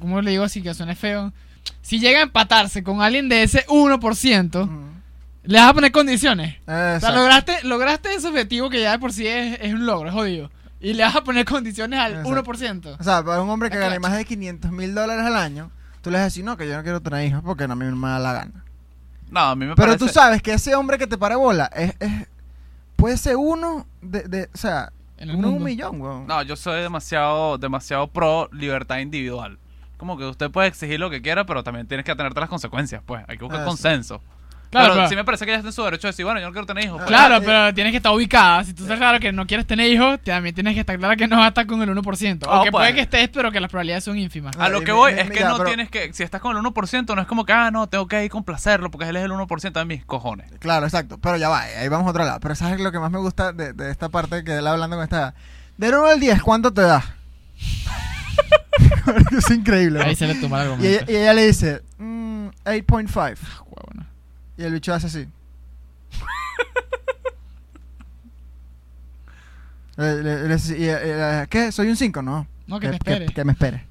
¿Cómo 0.01 0.23
le 0.23 0.31
digo 0.31 0.45
así 0.45 0.63
que 0.63 0.73
suene 0.73 0.95
feo? 0.95 1.33
Si 1.83 2.01
llega 2.01 2.21
a 2.21 2.23
empatarse 2.23 2.83
con 2.83 3.03
alguien 3.03 3.29
de 3.29 3.43
ese 3.43 3.67
1%, 3.67 4.67
Mm, 4.67 4.90
le 5.43 5.59
vas 5.59 5.71
a 5.71 5.75
poner 5.75 5.93
condiciones. 5.93 6.57
O 6.63 7.01
sea, 7.01 7.11
lograste, 7.13 7.63
lograste 7.65 8.15
ese 8.15 8.29
objetivo 8.29 8.69
que 8.71 8.81
ya 8.81 8.93
de 8.93 8.99
por 8.99 9.13
sí 9.13 9.27
es, 9.27 9.59
es 9.61 9.73
un 9.73 9.87
logro, 9.87 10.09
es 10.09 10.15
jodido. 10.15 10.51
Y 10.81 10.95
le 10.95 11.03
vas 11.03 11.15
a 11.17 11.23
poner 11.25 11.45
condiciones 11.45 11.99
al 12.01 12.13
Exacto. 12.21 12.43
1%. 12.53 12.97
O 12.99 13.03
sea, 13.05 13.23
para 13.23 13.43
un 13.43 13.51
hombre 13.51 13.71
que 13.71 13.79
gane 13.79 13.99
más 13.99 14.17
de 14.17 14.25
500 14.25 14.71
mil 14.73 14.95
dólares 14.95 15.25
al 15.27 15.37
año, 15.37 15.71
tú 16.01 16.11
le 16.11 16.17
vas 16.17 16.23
a 16.23 16.25
decir, 16.25 16.45
no, 16.45 16.57
que 16.57 16.67
yo 16.69 16.77
no 16.77 16.83
quiero 16.83 17.01
tener 17.01 17.27
hijos 17.27 17.43
porque 17.45 17.67
no, 17.67 17.75
a 17.75 17.77
mí 17.77 17.85
no 17.85 17.97
me 17.97 18.09
da 18.09 18.19
la 18.19 18.33
gana. 18.33 18.65
No, 19.31 19.41
a 19.41 19.55
mí 19.57 19.67
me 19.67 19.75
Pero 19.77 19.89
parece... 19.93 20.07
tú 20.07 20.09
sabes 20.13 20.43
que 20.43 20.55
ese 20.55 20.75
hombre 20.75 20.99
que 20.99 21.07
te 21.07 21.17
pare 21.19 21.37
bola 21.37 21.71
es, 21.75 21.95
es- 22.01 22.27
puede 22.97 23.17
ser 23.17 23.37
uno 23.37 23.87
de, 24.03 24.23
de- 24.23 24.49
o 24.53 24.57
sea, 24.59 24.91
En 25.19 25.31
uno 25.31 25.49
en 25.49 25.55
un 25.55 25.63
millón, 25.63 26.01
weón. 26.01 26.27
No, 26.27 26.43
yo 26.43 26.57
soy 26.57 26.81
demasiado, 26.81 27.57
demasiado 27.59 28.07
pro 28.09 28.49
libertad 28.53 28.99
individual. 28.99 29.59
Como 29.99 30.17
que 30.17 30.25
usted 30.25 30.51
puede 30.51 30.69
exigir 30.69 30.99
lo 30.99 31.11
que 31.11 31.21
quiera, 31.23 31.45
pero 31.45 31.63
también 31.63 31.87
tienes 31.87 32.05
que 32.07 32.11
atenerte 32.13 32.39
a 32.39 32.43
las 32.43 32.51
consecuencias, 32.51 33.03
pues. 33.05 33.23
Hay 33.29 33.37
que 33.37 33.45
buscar 33.45 33.61
Eso. 33.61 33.69
consenso. 33.69 34.23
Claro, 34.71 34.87
pero 34.87 34.95
pero- 34.99 35.09
sí 35.09 35.17
me 35.17 35.25
parece 35.25 35.45
que 35.45 35.51
ella 35.51 35.59
está 35.59 35.69
en 35.71 35.73
su 35.73 35.83
derecho 35.83 36.07
de 36.07 36.13
decir, 36.13 36.25
bueno, 36.25 36.39
yo 36.41 36.47
no 36.47 36.53
quiero 36.53 36.65
tener 36.67 36.85
hijos. 36.85 36.99
pues. 36.99 37.09
Claro, 37.09 37.37
eh, 37.37 37.43
pero 37.45 37.75
tienes 37.75 37.91
que 37.93 37.97
estar 37.97 38.13
ubicada. 38.13 38.63
Si 38.65 38.73
tú 38.73 38.85
estás 38.85 38.99
claro 38.99 39.19
que 39.19 39.33
no 39.33 39.47
quieres 39.47 39.67
tener 39.67 39.91
hijos, 39.91 40.21
también 40.23 40.55
tienes 40.55 40.75
que 40.75 40.81
estar 40.81 40.97
clara 40.97 41.17
que 41.17 41.27
no 41.27 41.37
vas 41.37 41.47
a 41.47 41.49
estar 41.49 41.67
con 41.67 41.83
el 41.83 41.89
1%. 41.91 42.47
Ah, 42.49 42.61
o 42.61 42.65
que 42.65 42.71
pues. 42.71 42.81
puede 42.81 42.95
que 42.95 43.01
estés, 43.01 43.29
pero 43.31 43.51
que 43.51 43.59
las 43.61 43.69
probabilidades 43.69 44.05
son 44.05 44.17
ínfimas. 44.17 44.57
A 44.57 44.69
lo 44.69 44.83
que 44.83 44.93
voy 44.93 45.13
es 45.13 45.25
que 45.25 45.31
mira, 45.31 45.49
no 45.49 45.57
pero- 45.59 45.71
tienes 45.71 45.91
que, 45.91 46.13
si 46.13 46.23
estás 46.23 46.41
con 46.41 46.57
el 46.57 46.63
1%, 46.63 47.15
no 47.17 47.21
es 47.23 47.27
como 47.27 47.45
que, 47.45 47.53
ah, 47.53 47.71
no, 47.73 47.89
tengo 47.89 48.07
que 48.07 48.25
ir 48.25 48.31
complacerlo 48.31 48.91
porque 48.93 49.09
él 49.09 49.17
es 49.17 49.25
el 49.25 49.33
1% 49.33 49.73
de 49.81 49.85
mis 49.85 50.05
cojones. 50.05 50.51
Claro, 50.61 50.87
exacto. 50.87 51.19
Pero 51.19 51.37
ya 51.37 51.49
va, 51.49 51.63
ahí 51.63 51.89
vamos 51.89 52.07
a 52.07 52.11
otro 52.11 52.25
lado. 52.25 52.39
Pero 52.39 52.55
¿sabes 52.55 52.79
lo 52.81 52.93
que 52.93 53.01
más 53.01 53.11
me 53.11 53.19
gusta 53.19 53.53
de, 53.53 53.73
de 53.73 53.91
esta 53.91 54.09
parte 54.09 54.45
que 54.45 54.57
él 54.59 54.67
hablando 54.69 54.95
con 54.97 55.03
esta? 55.03 55.35
De 55.79 55.89
1 55.89 56.07
al 56.07 56.21
10, 56.21 56.43
¿cuánto 56.43 56.73
te 56.73 56.83
da? 56.83 57.03
es 59.37 59.51
increíble. 59.51 60.01
Ahí 60.03 60.11
¿no? 60.11 60.17
se 60.17 60.27
le 60.27 60.35
toma 60.37 60.63
el 60.63 60.69
Y 60.69 60.87
ella, 60.87 60.99
argumento. 61.01 61.13
y 61.13 61.17
ella 61.17 61.33
le 61.35 61.47
dice, 61.47 61.83
mm, 61.99 62.47
8.5. 62.65 63.39
Huevona. 63.67 64.07
Y 64.61 64.65
el 64.65 64.73
bicho 64.75 64.93
hace 64.93 65.07
así. 65.07 65.27
Le- 69.97 70.23
le- 70.23 70.49
le 70.49 70.55
dice, 70.55 70.79
y- 70.79 70.85
y- 70.85 71.45
y- 71.45 71.47
¿Qué? 71.49 71.73
¿Soy 71.73 71.89
un 71.89 71.97
5? 71.97 72.23
No. 72.23 72.47
No, 72.67 72.81
que 72.81 72.89
te 72.89 72.95
espere. 72.97 73.27
Que, 73.27 73.45
me 73.45 73.53
espere. 73.53 73.87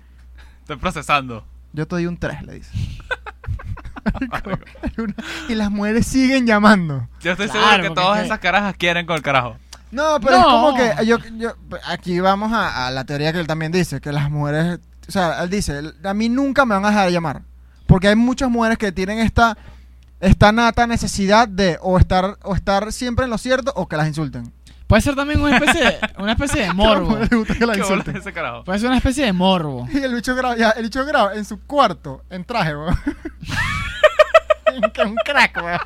Estoy 0.61 0.77
procesando. 0.77 1.45
Yo 1.73 1.87
te 1.87 1.95
doy 1.95 2.05
un 2.07 2.17
3, 2.17 2.41
le 2.43 2.53
dice. 2.53 2.71
y 5.49 5.55
las 5.55 5.69
mujeres 5.71 6.05
siguen 6.07 6.47
llamando. 6.47 7.07
Yo 7.21 7.31
estoy 7.31 7.47
Claro, 7.49 7.61
seguro 7.69 7.83
que 7.83 7.87
porque 7.89 8.01
todas 8.01 8.17
es 8.17 8.21
que- 8.21 8.25
esas 8.27 8.39
carajas 8.39 8.75
quieren 8.77 9.05
con 9.05 9.15
el 9.17 9.21
carajo. 9.21 9.57
No, 9.91 10.19
pero 10.21 10.35
es 10.35 10.41
No. 10.41 10.49
como 10.49 10.77
que 10.77 11.05
yo, 11.05 11.17
yo- 11.37 11.55
aquí 11.87 12.19
vamos 12.19 12.53
a, 12.53 12.87
a 12.87 12.91
la 12.91 13.03
teoría 13.05 13.33
que 13.33 13.39
él 13.39 13.47
también 13.47 13.71
dice, 13.71 13.99
que 13.99 14.11
las 14.11 14.29
mujeres, 14.29 14.79
o 15.07 15.11
sea, 15.11 15.43
él 15.43 15.49
dice, 15.49 15.79
"El- 15.79 15.95
a 16.03 16.13
mí 16.13 16.29
nunca 16.29 16.63
me 16.65 16.75
van 16.75 16.85
a 16.85 16.89
dejar 16.89 17.07
de 17.07 17.11
llamar, 17.11 17.41
porque 17.87 18.07
hay 18.07 18.15
muchas 18.15 18.49
mujeres 18.51 18.77
que 18.77 18.91
tienen 18.91 19.17
esta, 19.19 19.57
esta 20.19 20.51
nata 20.51 20.85
necesidad 20.87 21.47
de 21.47 21.77
o 21.81 21.97
estar, 21.97 22.37
o 22.43 22.55
estar 22.55 22.91
siempre 22.91 23.25
en 23.25 23.31
lo 23.31 23.37
cierto 23.37 23.71
o 23.75 23.87
que 23.87 23.97
las 23.97 24.07
insulten. 24.07 24.51
Puede 24.87 25.01
ser 25.03 25.15
también 25.15 25.39
una 25.39 25.55
especie 25.57 25.83
de, 25.83 25.99
una 26.17 26.31
especie 26.31 26.61
de 26.63 26.73
morbo. 26.73 27.17
les 27.19 27.29
gusta 27.29 27.53
que 27.55 27.65
las 27.65 27.77
¿Qué 27.77 27.83
bolas 27.83 27.97
insulten. 27.99 28.17
ese 28.17 28.33
carajo? 28.33 28.63
Puede 28.63 28.79
ser 28.79 28.87
una 28.87 28.97
especie 28.97 29.25
de 29.25 29.33
morbo. 29.33 29.87
Y 29.93 29.97
el 29.97 30.15
bicho 30.15 30.35
graba, 30.35 30.57
ya, 30.57 30.71
el 30.71 30.83
bicho 30.83 31.05
graba 31.05 31.35
en 31.35 31.45
su 31.45 31.59
cuarto, 31.61 32.23
en 32.29 32.43
traje, 32.43 32.75
weón. 32.75 32.97
que 34.93 35.01
es 35.01 35.07
un 35.07 35.15
crack, 35.15 35.57
weón. 35.63 35.79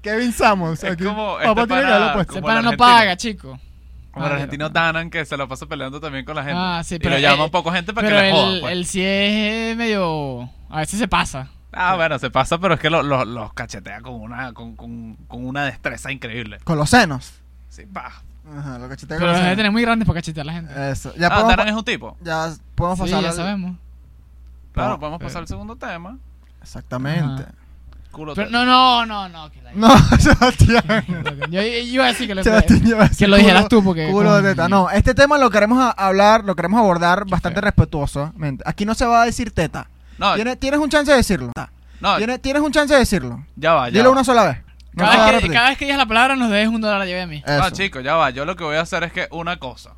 Kevin 0.00 0.32
Samuels. 0.32 0.84
Es 0.84 0.92
aquí. 0.92 1.04
como 1.04 1.36
Papá 1.38 1.62
este 1.62 1.66
tiene 1.74 1.92
haberlo 1.92 2.12
puesto. 2.12 2.34
Como 2.34 2.46
pana 2.46 2.58
el 2.60 2.64
no 2.66 2.72
paga, 2.76 3.16
chico. 3.16 3.58
Como 4.12 4.26
el 4.26 4.32
Ah, 4.32 4.34
argentino 4.36 4.68
Danan 4.68 5.10
que 5.10 5.24
se 5.24 5.36
la 5.36 5.46
pasa 5.48 5.66
peleando 5.66 5.98
también 5.98 6.24
con 6.24 6.36
la 6.36 6.42
gente. 6.44 6.56
Ah, 6.56 6.82
sí, 6.84 6.96
y 6.96 6.98
pero 6.98 7.16
lo 7.16 7.18
llama 7.20 7.42
eh, 7.42 7.46
un 7.46 7.50
poco 7.50 7.72
gente 7.72 7.92
para 7.92 8.06
Pero 8.06 8.20
que 8.20 8.26
le 8.26 8.32
joda. 8.32 8.52
él, 8.54 8.60
pues. 8.60 8.72
él 8.74 8.86
sí 8.86 9.02
es 9.02 9.76
medio... 9.76 10.48
A 10.70 10.78
veces 10.80 10.98
se 11.00 11.08
pasa. 11.08 11.48
Ah, 11.76 11.94
bueno, 11.96 12.18
se 12.18 12.30
pasa, 12.30 12.58
pero 12.58 12.74
es 12.74 12.80
que 12.80 12.90
lo- 12.90 13.02
lo- 13.02 13.24
los 13.24 13.52
cachetea 13.54 14.00
con 14.00 14.14
una, 14.14 14.52
con, 14.52 14.76
con, 14.76 15.16
con 15.28 15.44
una 15.46 15.64
destreza 15.64 16.10
increíble. 16.12 16.58
Con 16.64 16.78
los 16.78 16.90
senos. 16.90 17.34
Sí, 17.68 17.84
pa. 17.86 18.12
Ajá, 18.58 18.78
lo 18.78 18.88
cachetea 18.88 19.18
con 19.18 19.26
los 19.28 19.36
senos. 19.38 19.56
tener 19.56 19.72
muy 19.72 19.82
grandes 19.82 20.06
para 20.06 20.18
cachetear 20.18 20.44
a 20.44 20.46
la 20.46 20.52
gente. 20.52 20.90
Eso. 20.90 21.14
Ya 21.16 21.28
Ah, 21.30 21.64
es 21.66 21.72
un 21.74 21.84
tipo. 21.84 22.16
ya 22.22 22.50
podemos 22.74 22.98
Sí, 22.98 23.04
pasar 23.06 23.22
ya 23.22 23.30
al- 23.30 23.34
sabemos. 23.36 23.76
Claro, 24.72 24.90
No, 24.90 24.98
podemos 25.00 25.18
pero- 25.18 25.28
pasar 25.28 25.42
al 25.42 25.48
segundo 25.48 25.76
tema. 25.76 26.18
Exactamente. 26.62 27.42
Ajá. 27.42 27.52
Culo 28.10 28.32
Pero 28.34 28.46
teta. 28.46 28.64
no, 28.64 28.64
no, 28.64 29.06
no, 29.06 29.28
no. 29.28 29.50
Que, 29.50 29.60
la- 29.62 29.72
No, 29.74 29.88
Sebastián. 30.20 31.04
yo, 31.50 31.60
yo 31.60 31.62
iba 31.62 32.04
a 32.04 32.08
decir 32.08 32.28
que 32.28 32.34
lo, 32.36 32.44
Sebastián 32.44 32.80
ya 32.84 32.96
va 32.96 33.04
a 33.04 33.08
decir 33.08 33.26
que 33.26 33.28
lo 33.28 33.36
dijeras 33.36 33.68
tú 33.68 33.82
porque... 33.82 34.08
culo 34.12 34.40
de 34.40 34.50
teta. 34.50 34.68
No, 34.68 34.88
este 34.90 35.14
tema 35.14 35.36
lo 35.36 35.50
queremos 35.50 35.92
hablar, 35.96 36.44
lo 36.44 36.54
queremos 36.54 36.78
abordar 36.78 37.24
bastante 37.26 37.60
respetuosamente. 37.60 38.62
Aquí 38.66 38.84
no 38.84 38.94
se 38.94 39.04
va 39.04 39.22
a 39.22 39.24
decir 39.24 39.50
teta. 39.50 39.88
No, 40.18 40.34
¿Tienes, 40.36 40.58
tienes 40.60 40.80
un 40.80 40.88
chance 40.90 41.10
de 41.10 41.16
decirlo. 41.18 41.50
no, 42.00 42.16
¿Tienes, 42.16 42.40
tienes 42.40 42.62
un 42.62 42.72
chance 42.72 42.92
de 42.94 43.00
decirlo. 43.00 43.44
ya 43.56 43.72
va, 43.74 43.88
ya 43.88 43.92
Dilo 43.98 44.04
va. 44.06 44.12
una 44.12 44.24
sola 44.24 44.44
vez. 44.44 44.58
No 44.92 45.04
Cada 45.04 45.16
vez, 45.16 45.24
que, 45.26 45.32
repetir. 45.32 45.52
cada 45.52 45.68
vez 45.70 45.78
que 45.78 45.84
digas 45.86 45.98
la 45.98 46.06
palabra 46.06 46.36
nos 46.36 46.50
debes 46.50 46.68
un 46.68 46.80
dólar 46.80 47.00
a 47.02 47.22
a 47.22 47.26
mí. 47.26 47.42
No, 47.46 47.52
Eso. 47.66 47.70
chicos, 47.70 48.04
ya 48.04 48.14
va. 48.14 48.30
Yo 48.30 48.44
lo 48.44 48.54
que 48.54 48.62
voy 48.62 48.76
a 48.76 48.80
hacer 48.80 49.02
es 49.02 49.12
que 49.12 49.26
una 49.32 49.56
cosa. 49.58 49.94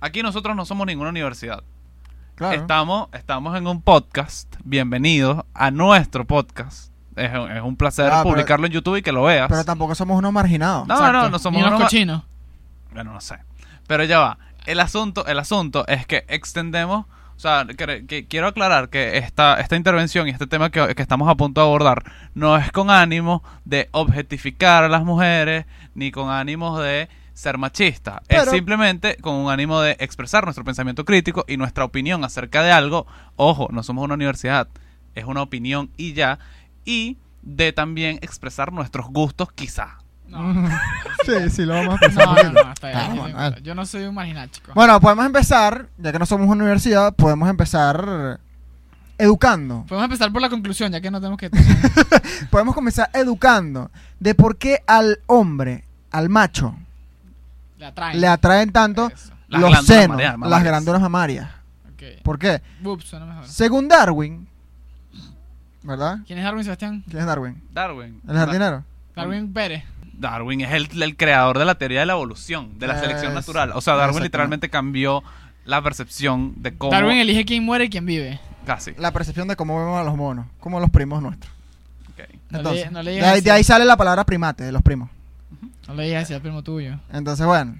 Aquí 0.00 0.22
nosotros 0.22 0.54
no 0.54 0.64
somos 0.64 0.86
ninguna 0.86 1.10
universidad. 1.10 1.64
Claro. 2.36 2.60
Estamos, 2.60 3.08
estamos 3.12 3.56
en 3.56 3.66
un 3.66 3.80
podcast. 3.82 4.54
Bienvenidos 4.64 5.44
a 5.52 5.70
nuestro 5.72 6.24
podcast. 6.26 6.92
Es, 7.16 7.32
un- 7.32 7.50
es 7.50 7.62
un 7.62 7.76
placer 7.76 8.06
Ah, 8.06 8.20
pero- 8.22 8.34
publicarlo 8.34 8.66
en 8.66 8.72
YouTube 8.72 8.96
y 8.96 9.02
que 9.02 9.10
lo 9.12 9.24
veas. 9.24 9.48
Pero 9.48 9.64
tampoco 9.64 9.94
somos 9.96 10.16
unos 10.18 10.32
marginados. 10.32 10.86
No, 10.86 10.94
Exacto. 10.94 11.12
no, 11.22 11.28
no 11.30 11.38
somos 11.40 11.56
Ni 11.58 11.62
unos 11.62 11.70
unos 11.72 11.80
ma- 11.80 11.86
cochinos. 11.86 12.22
Bueno, 12.92 13.12
no 13.12 13.20
sé. 13.20 13.38
Pero 13.88 14.04
ya 14.04 14.20
va. 14.20 14.38
El 14.66 14.78
asunto, 14.80 15.26
el 15.26 15.38
asunto 15.40 15.86
es 15.88 16.06
que 16.06 16.24
extendemos. 16.28 17.06
O 17.36 17.40
sea, 17.40 17.66
que, 17.66 18.06
que 18.06 18.26
quiero 18.26 18.46
aclarar 18.46 18.88
que 18.88 19.18
esta, 19.18 19.60
esta 19.60 19.76
intervención 19.76 20.28
y 20.28 20.30
este 20.30 20.46
tema 20.46 20.70
que, 20.70 20.94
que 20.94 21.02
estamos 21.02 21.28
a 21.28 21.34
punto 21.34 21.60
de 21.60 21.66
abordar 21.66 22.04
no 22.34 22.56
es 22.56 22.70
con 22.70 22.90
ánimo 22.90 23.42
de 23.64 23.88
objetificar 23.92 24.84
a 24.84 24.88
las 24.88 25.04
mujeres 25.04 25.66
ni 25.94 26.10
con 26.10 26.30
ánimos 26.30 26.80
de 26.80 27.08
ser 27.34 27.58
machista. 27.58 28.22
es 28.28 28.48
simplemente 28.48 29.16
con 29.16 29.34
un 29.34 29.50
ánimo 29.50 29.80
de 29.80 29.96
expresar 29.98 30.44
nuestro 30.44 30.64
pensamiento 30.64 31.04
crítico 31.04 31.44
y 31.48 31.56
nuestra 31.56 31.84
opinión 31.84 32.24
acerca 32.24 32.62
de 32.62 32.70
algo. 32.70 33.06
Ojo, 33.36 33.68
no 33.72 33.82
somos 33.82 34.04
una 34.04 34.14
universidad, 34.14 34.68
es 35.14 35.24
una 35.24 35.42
opinión 35.42 35.90
y 35.96 36.14
ya. 36.14 36.38
Y 36.84 37.18
de 37.42 37.72
también 37.72 38.18
expresar 38.22 38.72
nuestros 38.72 39.06
gustos, 39.08 39.52
quizá. 39.52 39.98
No, 40.28 40.68
sí, 41.26 41.50
sí, 41.50 41.64
lo 41.64 41.74
vamos 41.74 41.94
a 41.96 41.98
pensar. 41.98 42.26
no, 42.26 42.52
no, 42.52 42.64
no, 42.64 42.72
está 42.72 42.88
bien. 42.88 43.14
Yo- 43.16 43.22
Manuel. 43.32 43.62
yo 43.62 43.74
no 43.74 43.86
soy 43.86 44.04
un 44.04 44.14
marginal, 44.14 44.50
chico. 44.50 44.72
Bueno, 44.74 45.00
podemos 45.00 45.24
empezar, 45.26 45.88
ya 45.98 46.12
que 46.12 46.18
no 46.18 46.26
somos 46.26 46.48
una 46.48 46.62
universidad, 46.64 47.14
podemos 47.14 47.48
empezar 47.48 48.40
educando. 49.18 49.84
Podemos 49.88 50.04
empezar 50.06 50.32
por 50.32 50.42
la 50.42 50.48
conclusión, 50.50 50.90
ya 50.92 51.00
que 51.00 51.10
no 51.10 51.20
tenemos 51.20 51.38
que... 51.38 51.50
Podemos 52.50 52.74
comenzar 52.74 53.10
educando 53.12 53.90
de 54.18 54.34
por 54.34 54.56
qué 54.56 54.80
al 54.86 55.20
hombre, 55.26 55.84
al 56.10 56.28
macho, 56.28 56.74
Le 57.78 57.86
atraen. 57.86 58.20
le 58.20 58.26
atraen 58.26 58.72
tanto 58.72 59.08
Eso. 59.14 59.32
Los 59.48 59.84
senos, 59.86 60.16
mamarias- 60.20 60.50
las 60.50 60.62
glándulas 60.64 61.00
mamarias. 61.00 61.48
¿Por 62.22 62.38
qué? 62.38 62.60
Suena 63.04 63.24
mejor. 63.24 63.46
Según 63.46 63.88
Darwin, 63.88 64.46
¿verdad? 65.82 66.18
¿Quién 66.26 66.38
es 66.38 66.44
Darwin 66.44 66.64
Sebastián? 66.64 67.04
¿Quién 67.08 67.20
es 67.20 67.26
Darwin? 67.26 67.62
Darwin. 67.72 68.20
¿El 68.28 68.36
jardinero? 68.36 68.84
Darwin 69.14 69.52
Pérez. 69.52 69.84
Darwin 70.18 70.60
es 70.62 70.72
el, 70.72 71.02
el 71.02 71.16
creador 71.16 71.58
de 71.58 71.64
la 71.64 71.74
teoría 71.76 72.00
de 72.00 72.06
la 72.06 72.12
evolución, 72.14 72.78
de 72.78 72.86
la 72.86 72.98
selección 73.00 73.34
natural. 73.34 73.72
O 73.74 73.80
sea, 73.80 73.94
Darwin 73.94 74.22
literalmente 74.22 74.70
cambió 74.70 75.22
la 75.64 75.80
percepción 75.82 76.54
de 76.56 76.76
cómo... 76.76 76.92
Darwin 76.92 77.18
elige 77.18 77.44
quién 77.44 77.64
muere 77.64 77.84
y 77.86 77.88
quién 77.90 78.04
vive. 78.06 78.40
Casi. 78.66 78.92
La 78.98 79.12
percepción 79.12 79.48
de 79.48 79.56
cómo 79.56 79.78
vemos 79.78 80.00
a 80.00 80.04
los 80.04 80.16
monos, 80.16 80.46
como 80.60 80.80
los 80.80 80.90
primos 80.90 81.22
nuestros. 81.22 81.52
Ok. 82.12 82.28
No 82.50 82.58
Entonces, 82.58 82.84
le- 82.86 82.90
no 82.92 83.02
le 83.02 83.10
de, 83.10 83.16
digas 83.16 83.28
ahí, 83.30 83.38
así. 83.38 83.44
de 83.44 83.50
ahí 83.50 83.64
sale 83.64 83.84
la 83.84 83.96
palabra 83.96 84.24
primate, 84.24 84.64
de 84.64 84.72
los 84.72 84.82
primos. 84.82 85.10
No 85.88 85.94
le 85.94 86.04
digas 86.04 86.24
así 86.24 86.34
al 86.34 86.40
primo 86.40 86.62
tuyo. 86.62 86.98
Entonces, 87.12 87.44
bueno, 87.46 87.78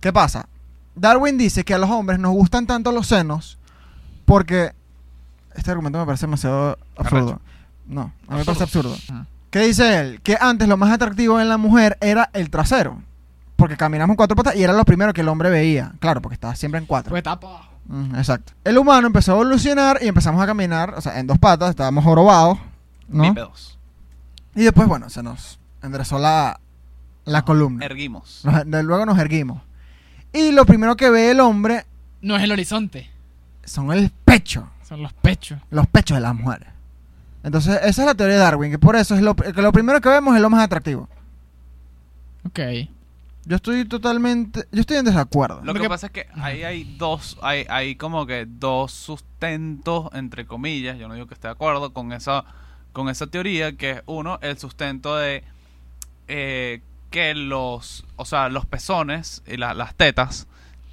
¿qué 0.00 0.12
pasa? 0.12 0.46
Darwin 0.94 1.38
dice 1.38 1.64
que 1.64 1.74
a 1.74 1.78
los 1.78 1.90
hombres 1.90 2.18
nos 2.18 2.32
gustan 2.32 2.66
tanto 2.66 2.92
los 2.92 3.06
senos 3.06 3.58
porque... 4.24 4.72
Este 5.54 5.70
argumento 5.70 5.98
me 6.00 6.06
parece 6.06 6.26
demasiado 6.26 6.76
absurdo. 6.96 7.24
Arrecho. 7.34 7.40
No, 7.86 8.12
a 8.28 8.32
mí 8.32 8.38
me 8.38 8.44
parece 8.44 8.64
absurdo. 8.64 8.96
Ajá. 9.08 9.26
¿Qué 9.54 9.60
dice 9.60 10.00
él? 10.00 10.20
Que 10.20 10.36
antes 10.40 10.66
lo 10.66 10.76
más 10.76 10.90
atractivo 10.90 11.40
en 11.40 11.48
la 11.48 11.58
mujer 11.58 11.96
era 12.00 12.28
el 12.32 12.50
trasero. 12.50 13.00
Porque 13.54 13.76
caminamos 13.76 14.14
en 14.14 14.16
cuatro 14.16 14.34
patas 14.36 14.56
y 14.56 14.64
era 14.64 14.72
lo 14.72 14.84
primero 14.84 15.12
que 15.12 15.20
el 15.20 15.28
hombre 15.28 15.48
veía. 15.48 15.92
Claro, 16.00 16.20
porque 16.20 16.34
estaba 16.34 16.56
siempre 16.56 16.80
en 16.80 16.86
cuatro. 16.86 17.10
Pues 17.10 17.20
está 17.20 17.38
para 17.38 17.54
abajo. 17.58 17.70
Mm, 17.86 18.16
exacto. 18.16 18.52
El 18.64 18.78
humano 18.78 19.06
empezó 19.06 19.30
a 19.30 19.34
evolucionar 19.36 20.00
y 20.02 20.08
empezamos 20.08 20.42
a 20.42 20.46
caminar, 20.46 20.94
o 20.96 21.00
sea, 21.00 21.20
en 21.20 21.28
dos 21.28 21.38
patas, 21.38 21.70
estábamos 21.70 22.02
jorobados, 22.02 22.58
¿no? 23.06 23.22
Bípedos. 23.22 23.78
Y 24.56 24.64
después, 24.64 24.88
bueno, 24.88 25.08
se 25.08 25.22
nos 25.22 25.60
enderezó 25.84 26.18
la, 26.18 26.58
la 27.24 27.42
columna. 27.42 27.86
Erguimos. 27.86 28.40
Nos- 28.42 28.68
de- 28.68 28.82
luego 28.82 29.06
nos 29.06 29.18
erguimos. 29.20 29.62
Y 30.32 30.50
lo 30.50 30.66
primero 30.66 30.96
que 30.96 31.10
ve 31.10 31.30
el 31.30 31.38
hombre 31.38 31.84
No 32.22 32.34
es 32.36 32.42
el 32.42 32.50
horizonte, 32.50 33.08
son 33.64 33.92
el 33.92 34.10
pecho, 34.24 34.68
son 34.82 35.00
los 35.00 35.12
pechos. 35.12 35.60
los 35.70 35.86
pechos 35.86 36.16
de 36.16 36.22
las 36.22 36.34
mujeres. 36.34 36.68
Entonces, 37.44 37.76
esa 37.84 38.02
es 38.02 38.06
la 38.06 38.14
teoría 38.14 38.34
de 38.36 38.40
Darwin, 38.40 38.70
que 38.72 38.78
por 38.78 38.96
eso 38.96 39.14
es 39.14 39.20
lo, 39.22 39.36
que 39.36 39.52
lo 39.62 39.70
primero 39.70 40.00
que 40.00 40.08
vemos 40.08 40.34
es 40.34 40.40
lo 40.42 40.50
más 40.50 40.64
atractivo. 40.64 41.08
Ok. 42.46 42.58
Yo 43.46 43.56
estoy 43.56 43.84
totalmente, 43.84 44.66
yo 44.72 44.80
estoy 44.80 44.96
en 44.96 45.04
desacuerdo. 45.04 45.60
Lo 45.62 45.74
que 45.74 45.88
pasa 45.90 46.06
es 46.06 46.12
que 46.12 46.26
ahí 46.40 46.62
hay 46.62 46.96
dos, 46.98 47.36
hay, 47.42 47.66
hay 47.68 47.94
como 47.96 48.24
que 48.26 48.46
dos 48.48 48.92
sustentos, 48.92 50.08
entre 50.14 50.46
comillas, 50.46 50.98
yo 50.98 51.06
no 51.08 51.14
digo 51.14 51.26
que 51.26 51.34
esté 51.34 51.48
de 51.48 51.52
acuerdo 51.52 51.92
con 51.92 52.12
esa, 52.12 52.44
con 52.94 53.10
esa 53.10 53.26
teoría, 53.26 53.76
que 53.76 53.90
es 53.90 54.02
uno, 54.06 54.38
el 54.40 54.56
sustento 54.56 55.14
de 55.16 55.44
eh, 56.28 56.80
que 57.10 57.34
los, 57.34 58.06
o 58.16 58.24
sea, 58.24 58.48
los 58.48 58.64
pezones 58.64 59.42
y 59.46 59.58
la- 59.58 59.74
las 59.74 59.94
tetas 59.94 60.46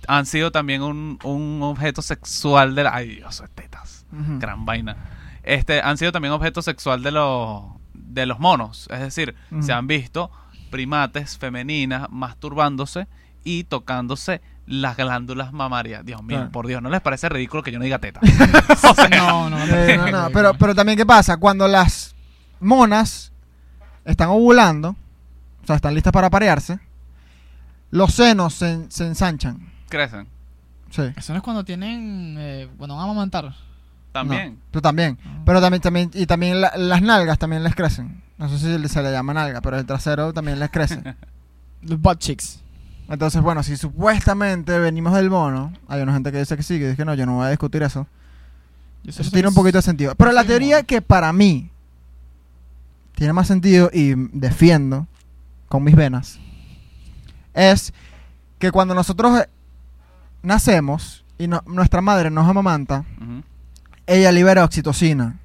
han 0.10 0.26
sido 0.26 0.52
también 0.52 0.82
un, 0.82 1.20
un 1.24 1.60
objeto 1.64 2.02
sexual 2.02 2.76
de 2.76 2.84
la... 2.84 2.94
Ay 2.96 3.16
Dios, 3.16 3.42
tetas, 3.56 4.06
gran 4.12 4.66
vaina. 4.66 4.98
Este, 5.44 5.82
han 5.82 5.98
sido 5.98 6.12
también 6.12 6.34
objeto 6.34 6.62
sexual 6.62 7.02
de 7.04 7.12
los, 7.12 7.64
de 7.94 8.26
los 8.26 8.40
monos, 8.40 8.88
es 8.92 9.00
decir, 9.00 9.36
se 9.62 9.74
han 9.74 9.88
visto 9.88 10.30
primates 10.70 11.38
femeninas 11.38 12.08
masturbándose 12.10 13.08
y 13.44 13.64
tocándose 13.66 14.42
las 14.68 14.96
glándulas 14.96 15.52
mamarias. 15.52 16.06
Dios 16.06 16.22
mío, 16.24 16.38
Claro. 16.38 16.52
por 16.52 16.68
Dios, 16.68 16.82
¿no 16.82 16.90
les 16.90 17.02
parece 17.02 17.28
ridículo 17.28 17.64
que 17.64 17.72
yo 17.72 17.80
no 17.80 17.84
diga 17.86 18.00
teta? 18.00 18.20
o 18.90 18.96
sea, 18.96 19.10
No, 19.10 19.50
no, 19.50 19.58
Eh, 19.66 19.98
no, 19.98 20.12
no, 20.12 20.30
pero, 20.32 20.54
pero 20.54 20.76
también, 20.76 20.98
¿qué 20.98 21.06
pasa? 21.06 21.38
Cuando 21.38 21.68
las 21.68 22.16
monas 22.60 23.32
están 24.06 24.30
ovulando, 24.30 24.90
o 25.64 25.66
sea, 25.68 25.76
están 25.76 25.94
listas 25.96 26.14
para 26.14 26.30
parearse, 26.30 26.80
los 27.90 28.14
senos 28.14 28.54
se, 28.54 28.90
se 28.90 29.08
ensanchan. 29.08 29.70
crecen. 29.90 30.28
Sí. 30.92 31.04
Eso 31.16 31.34
no 31.34 31.38
es 31.38 31.44
cuando 31.44 31.64
tienen. 31.66 32.36
eh, 32.38 32.70
cuando 32.78 32.96
van 32.96 33.02
a 33.02 33.06
amamantar. 33.06 33.54
También. 34.12 34.54
No, 34.56 34.60
pero 34.72 34.82
también. 34.82 35.18
Pero 35.46 35.62
también, 35.62 35.82
también, 35.82 36.12
y 36.14 36.26
también 36.26 36.60
la- 36.62 36.74
las 36.76 37.02
nalgas 37.02 37.38
también 37.40 37.64
les 37.64 37.76
crecen. 37.76 38.22
No 38.38 38.50
sé 38.50 38.58
si 38.58 38.88
se 38.90 39.02
le 39.04 39.12
llama 39.12 39.34
nalga, 39.34 39.62
pero 39.62 39.78
el 39.78 39.86
trasero 39.86 40.34
también 40.34 40.60
les 40.60 40.70
crece. 40.70 41.02
Los 41.82 42.00
butt 42.02 42.20
chicks. 42.20 42.60
Entonces, 43.10 43.42
bueno, 43.42 43.62
si 43.64 43.76
supuestamente 43.78 44.78
venimos 44.80 45.14
del 45.14 45.30
mono, 45.30 45.74
hay 45.88 46.02
una 46.02 46.14
gente 46.14 46.32
que 46.32 46.40
dice 46.40 46.56
que 46.58 46.64
sí, 46.64 46.78
que 46.80 46.86
dice 46.86 46.98
que 46.98 47.06
no, 47.06 47.14
yo 47.14 47.26
no 47.26 47.36
voy 47.36 47.48
a 47.48 47.50
discutir 47.50 47.84
eso. 47.84 48.08
Eso 49.06 49.32
tiene 49.32 49.48
un 49.48 49.54
poquito 49.56 49.78
de 49.80 49.82
sentido. 49.82 50.14
Pero 50.16 50.32
la 50.32 50.44
teoría 50.44 50.84
que 50.84 51.02
para 51.02 51.34
mí 51.34 51.70
tiene 53.16 53.34
más 53.34 53.48
sentido 53.48 53.90
y 53.94 54.14
defiendo 54.34 55.08
con 55.68 55.84
mis 55.84 55.96
venas 55.96 56.40
es 57.54 57.94
que 58.60 58.72
cuando 58.72 58.94
nosotros 58.96 59.44
nacemos 60.44 61.24
y 61.38 61.48
no- 61.48 61.64
nuestra 61.66 62.02
madre 62.02 62.30
nos 62.30 62.48
amamanta. 62.48 63.04
Ella 64.08 64.32
libera 64.32 64.64
oxitocina, 64.64 65.38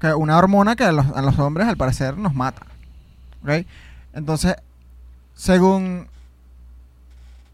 que 0.00 0.08
es 0.08 0.14
una 0.14 0.36
hormona 0.38 0.76
que 0.76 0.84
a 0.84 0.92
los, 0.92 1.06
a 1.06 1.22
los 1.22 1.38
hombres 1.38 1.66
al 1.68 1.76
parecer 1.76 2.16
nos 2.18 2.34
mata. 2.34 2.62
¿ok? 3.42 3.66
Entonces, 4.12 4.56
según... 5.34 6.08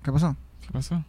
¿Qué 0.03 0.13
pasó? 0.13 0.37
¿Qué 0.63 0.73
pasó? 0.73 1.03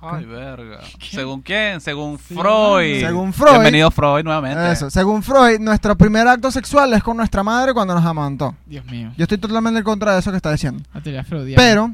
Ay, 0.00 0.24
verga. 0.26 0.78
¿Qué? 1.00 1.08
¿Según 1.16 1.40
quién? 1.42 1.80
Según 1.80 2.18
Sí, 2.18 2.34
Freud. 2.36 3.00
Según 3.00 3.32
Freud. 3.32 3.50
Bienvenido 3.54 3.90
Freud 3.90 4.22
nuevamente. 4.22 4.70
Eso, 4.70 4.90
según 4.90 5.24
Freud, 5.24 5.58
nuestro 5.58 5.96
primer 5.98 6.28
acto 6.28 6.52
sexual 6.52 6.92
es 6.94 7.02
con 7.02 7.16
nuestra 7.16 7.42
madre 7.42 7.74
cuando 7.74 7.94
nos 7.96 8.04
amamantó. 8.04 8.54
Dios 8.64 8.84
mío. 8.86 9.12
Yo 9.16 9.24
estoy 9.24 9.38
totalmente 9.38 9.78
en 9.78 9.84
contra 9.84 10.12
de 10.12 10.20
eso 10.20 10.30
que 10.30 10.36
está 10.36 10.52
diciendo. 10.52 10.84
La 10.94 11.00
teoría 11.00 11.24
freudiana. 11.24 11.60
Pero, 11.60 11.90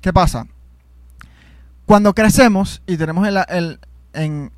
¿qué 0.00 0.12
pasa? 0.12 0.44
Cuando 1.86 2.12
crecemos 2.14 2.82
y 2.86 2.96
tenemos 2.96 3.26
el, 3.28 3.38
el- 3.48 3.80
en, 4.12 4.50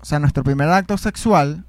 o 0.00 0.04
sea, 0.04 0.18
nuestro 0.18 0.44
primer 0.44 0.68
acto 0.68 0.96
sexual, 0.98 1.64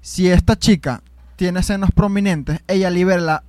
si 0.00 0.28
esta 0.28 0.56
chica 0.58 1.02
tiene 1.36 1.62
senos 1.62 1.90
prominentes, 1.92 2.60
ella 2.68 2.90
libera 2.90 3.20
la 3.22 3.42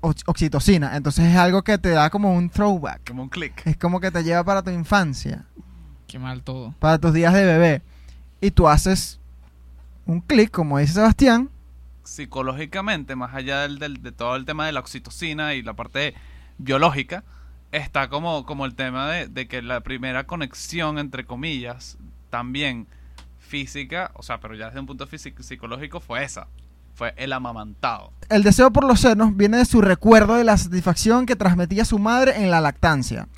ox- 0.00 0.22
oxitocina. 0.26 0.96
Entonces 0.96 1.26
es 1.26 1.36
algo 1.36 1.62
que 1.62 1.76
te 1.78 1.90
da 1.90 2.10
como 2.10 2.32
un 2.34 2.48
throwback. 2.50 3.06
Como 3.08 3.22
un 3.24 3.28
click. 3.28 3.66
Es 3.66 3.76
como 3.76 4.00
que 4.00 4.10
te 4.10 4.22
lleva 4.24 4.42
para 4.44 4.62
tu 4.62 4.70
infancia, 4.70 5.44
Qué 6.06 6.18
mal 6.18 6.42
todo. 6.42 6.74
para 6.78 6.98
tus 6.98 7.12
días 7.12 7.34
de 7.34 7.44
bebé. 7.44 7.82
Y 8.40 8.50
tú 8.50 8.68
haces 8.68 9.20
un 10.06 10.20
clic, 10.20 10.50
como 10.50 10.78
dice 10.78 10.94
Sebastián. 10.94 11.50
Psicológicamente, 12.04 13.16
más 13.16 13.34
allá 13.34 13.60
del, 13.62 13.78
del- 13.78 14.02
de 14.02 14.12
todo 14.12 14.36
el 14.36 14.44
tema 14.44 14.66
de 14.66 14.72
la 14.72 14.80
oxitocina 14.80 15.54
y 15.54 15.62
la 15.62 15.72
parte 15.74 16.14
biológica, 16.58 17.24
está 17.72 18.08
como, 18.08 18.44
como 18.46 18.66
el 18.66 18.74
tema 18.74 19.10
de, 19.10 19.26
de 19.26 19.48
que 19.48 19.62
la 19.62 19.80
primera 19.80 20.24
conexión, 20.24 20.98
entre 20.98 21.24
comillas, 21.24 21.96
también 22.30 22.86
física, 23.54 24.10
o 24.14 24.22
sea, 24.24 24.40
pero 24.40 24.56
ya 24.56 24.66
desde 24.66 24.80
un 24.80 24.86
punto 24.86 25.06
físico, 25.06 25.40
psicológico, 25.40 26.00
fue 26.00 26.24
esa. 26.24 26.48
Fue 26.96 27.14
el 27.16 27.32
amamantado. 27.32 28.10
El 28.28 28.42
deseo 28.42 28.72
por 28.72 28.82
los 28.82 28.98
senos 28.98 29.36
viene 29.36 29.58
de 29.58 29.64
su 29.64 29.80
recuerdo 29.80 30.34
de 30.34 30.42
la 30.42 30.56
satisfacción 30.56 31.24
que 31.24 31.36
transmitía 31.36 31.84
su 31.84 32.00
madre 32.00 32.42
en 32.42 32.50
la 32.50 32.60
lactancia. 32.60 33.28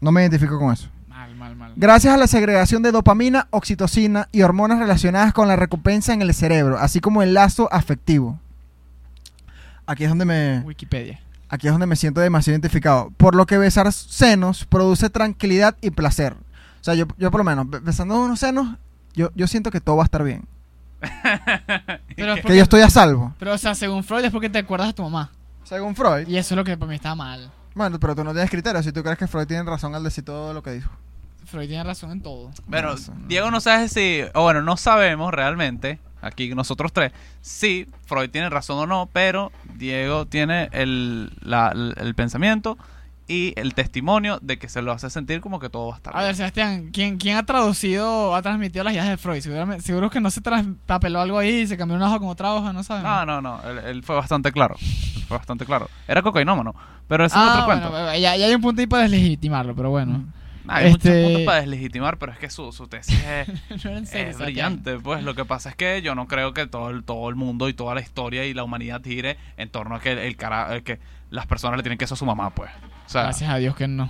No 0.00 0.10
me 0.10 0.22
identifico 0.22 0.58
con 0.58 0.72
eso. 0.72 0.88
Mal, 1.06 1.36
mal, 1.36 1.54
mal. 1.54 1.72
Gracias 1.76 2.12
a 2.12 2.16
la 2.16 2.26
segregación 2.26 2.82
de 2.82 2.90
dopamina, 2.90 3.46
oxitocina 3.50 4.28
y 4.32 4.42
hormonas 4.42 4.80
relacionadas 4.80 5.32
con 5.32 5.46
la 5.46 5.54
recompensa 5.54 6.12
en 6.12 6.22
el 6.22 6.34
cerebro, 6.34 6.76
así 6.76 6.98
como 6.98 7.22
el 7.22 7.32
lazo 7.32 7.72
afectivo. 7.72 8.40
Aquí 9.86 10.02
es 10.02 10.08
donde 10.08 10.24
me, 10.24 10.62
Wikipedia. 10.64 11.20
aquí 11.48 11.68
es 11.68 11.72
donde 11.72 11.86
me 11.86 11.94
siento 11.94 12.20
demasiado 12.20 12.56
identificado. 12.56 13.12
Por 13.16 13.36
lo 13.36 13.46
que 13.46 13.56
besar 13.56 13.92
senos 13.92 14.64
produce 14.64 15.10
tranquilidad 15.10 15.76
y 15.80 15.90
placer. 15.90 16.34
O 16.80 16.84
sea, 16.84 16.94
yo, 16.94 17.06
yo 17.18 17.30
por 17.30 17.40
lo 17.40 17.44
menos, 17.44 17.68
be- 17.68 17.80
besando 17.80 18.20
unos 18.20 18.38
senos, 18.40 18.76
yo, 19.14 19.30
yo 19.34 19.46
siento 19.46 19.70
que 19.70 19.80
todo 19.80 19.96
va 19.96 20.02
a 20.02 20.06
estar 20.06 20.22
bien. 20.24 20.46
Pero, 22.16 22.34
es 22.34 22.44
Que 22.44 22.56
yo 22.56 22.62
estoy 22.62 22.80
a 22.82 22.90
salvo. 22.90 23.34
pero, 23.38 23.54
o 23.54 23.58
sea, 23.58 23.74
según 23.74 24.04
Freud 24.04 24.24
es 24.24 24.30
porque 24.32 24.50
te 24.50 24.58
acuerdas 24.58 24.88
de 24.88 24.94
tu 24.94 25.02
mamá. 25.02 25.30
Según 25.64 25.94
Freud. 25.94 26.26
Y 26.28 26.36
eso 26.36 26.54
es 26.54 26.56
lo 26.56 26.64
que 26.64 26.76
para 26.76 26.88
mí 26.88 26.96
está 26.96 27.14
mal. 27.14 27.50
Bueno, 27.74 27.98
pero 28.00 28.14
tú 28.16 28.24
no 28.24 28.32
tienes 28.32 28.50
criterio. 28.50 28.82
Si 28.82 28.92
tú 28.92 29.02
crees 29.02 29.16
que 29.18 29.26
Freud 29.28 29.46
tiene 29.46 29.62
razón 29.62 29.94
al 29.94 30.02
decir 30.02 30.24
todo 30.24 30.52
lo 30.52 30.62
que 30.62 30.72
dijo. 30.72 30.90
Freud 31.46 31.68
tiene 31.68 31.84
razón 31.84 32.10
en 32.10 32.20
todo. 32.20 32.50
Pero 32.68 32.94
Eso, 32.94 33.14
no. 33.14 33.26
Diego 33.28 33.50
no 33.50 33.60
sabe 33.60 33.88
si, 33.88 34.22
o 34.34 34.42
bueno, 34.42 34.62
no 34.62 34.76
sabemos 34.76 35.32
realmente, 35.32 35.98
aquí 36.20 36.54
nosotros 36.54 36.92
tres, 36.92 37.12
si 37.40 37.88
Freud 38.06 38.30
tiene 38.30 38.50
razón 38.50 38.78
o 38.78 38.86
no, 38.86 39.08
pero 39.12 39.52
Diego 39.76 40.26
tiene 40.26 40.68
el, 40.72 41.32
la- 41.40 41.70
el, 41.70 41.94
el 41.96 42.14
pensamiento 42.14 42.76
y 43.32 43.52
el 43.56 43.74
testimonio 43.74 44.38
de 44.42 44.58
que 44.58 44.68
se 44.68 44.82
lo 44.82 44.90
hace 44.92 45.08
sentir 45.08 45.40
como 45.40 45.60
que 45.60 45.68
todo 45.70 45.88
va 45.88 45.94
a 45.94 45.96
estar 45.98 46.14
A 46.16 46.18
ver, 46.18 46.26
bien. 46.30 46.36
Sebastián, 46.36 46.90
¿quién, 46.92 47.16
quién 47.16 47.36
ha 47.36 47.44
traducido, 47.46 48.34
ha 48.34 48.42
transmitido 48.42 48.82
las 48.84 48.92
ideas 48.92 49.08
de 49.08 49.16
Freud? 49.16 49.40
Seguramente, 49.40 49.84
seguro 49.84 50.10
que 50.10 50.20
no 50.20 50.30
se 50.30 50.40
traspapeló 50.40 51.20
algo 51.20 51.38
ahí, 51.38 51.66
se 51.66 51.76
cambió 51.76 51.96
una 51.96 52.08
hoja 52.08 52.18
con 52.18 52.28
otra 52.28 52.52
hoja, 52.54 52.72
no 52.72 52.82
sabemos. 52.82 53.10
No, 53.10 53.26
no, 53.26 53.40
no, 53.40 53.70
él, 53.70 53.78
él 53.86 54.02
fue 54.02 54.16
bastante 54.16 54.50
claro, 54.50 54.74
él 54.80 55.22
fue 55.28 55.36
bastante 55.36 55.64
claro. 55.64 55.88
Era 56.08 56.22
cocainómano, 56.22 56.74
pero 57.06 57.24
eso 57.24 57.36
es 57.36 57.40
Ah, 57.42 57.52
otro 57.54 57.66
bueno, 57.66 57.88
cuento. 57.90 58.14
ya, 58.18 58.36
ya 58.36 58.46
hay 58.46 58.54
un 58.54 58.60
punto 58.60 58.80
ahí 58.80 58.86
para 58.88 59.04
deslegitimarlo, 59.04 59.74
pero 59.76 59.90
bueno. 59.90 60.24
Hay 60.68 60.90
muchos 60.90 61.06
este- 61.06 61.22
puntos 61.24 61.42
para 61.42 61.60
deslegitimar, 61.60 62.18
pero 62.18 62.32
es 62.32 62.38
que 62.38 62.48
su, 62.50 62.70
su 62.70 62.86
tesis 62.86 63.18
es, 63.24 63.48
no 63.84 64.04
serio, 64.06 64.30
es 64.30 64.38
brillante. 64.38 64.98
Pues 65.00 65.22
lo 65.24 65.34
que 65.34 65.44
pasa 65.44 65.70
es 65.70 65.74
que 65.74 66.00
yo 66.02 66.14
no 66.14 66.28
creo 66.28 66.52
que 66.52 66.66
todo 66.66 66.90
el, 66.90 67.02
todo 67.02 67.28
el 67.28 67.34
mundo 67.34 67.68
y 67.68 67.74
toda 67.74 67.94
la 67.94 68.00
historia 68.00 68.44
y 68.44 68.54
la 68.54 68.62
humanidad 68.62 69.00
gire 69.02 69.36
en 69.56 69.68
torno 69.70 69.96
a 69.96 70.00
que 70.00 70.12
el 70.26 70.36
cara, 70.36 70.74
el 70.74 70.82
que 70.84 71.00
las 71.30 71.46
personas 71.46 71.76
le 71.76 71.82
tienen 71.82 71.98
que 71.98 72.04
eso 72.04 72.14
a 72.14 72.16
su 72.16 72.26
mamá, 72.26 72.50
pues. 72.50 72.70
O 73.10 73.12
sea, 73.12 73.22
Gracias 73.24 73.50
a 73.50 73.56
Dios 73.56 73.74
que 73.74 73.88
no. 73.88 74.08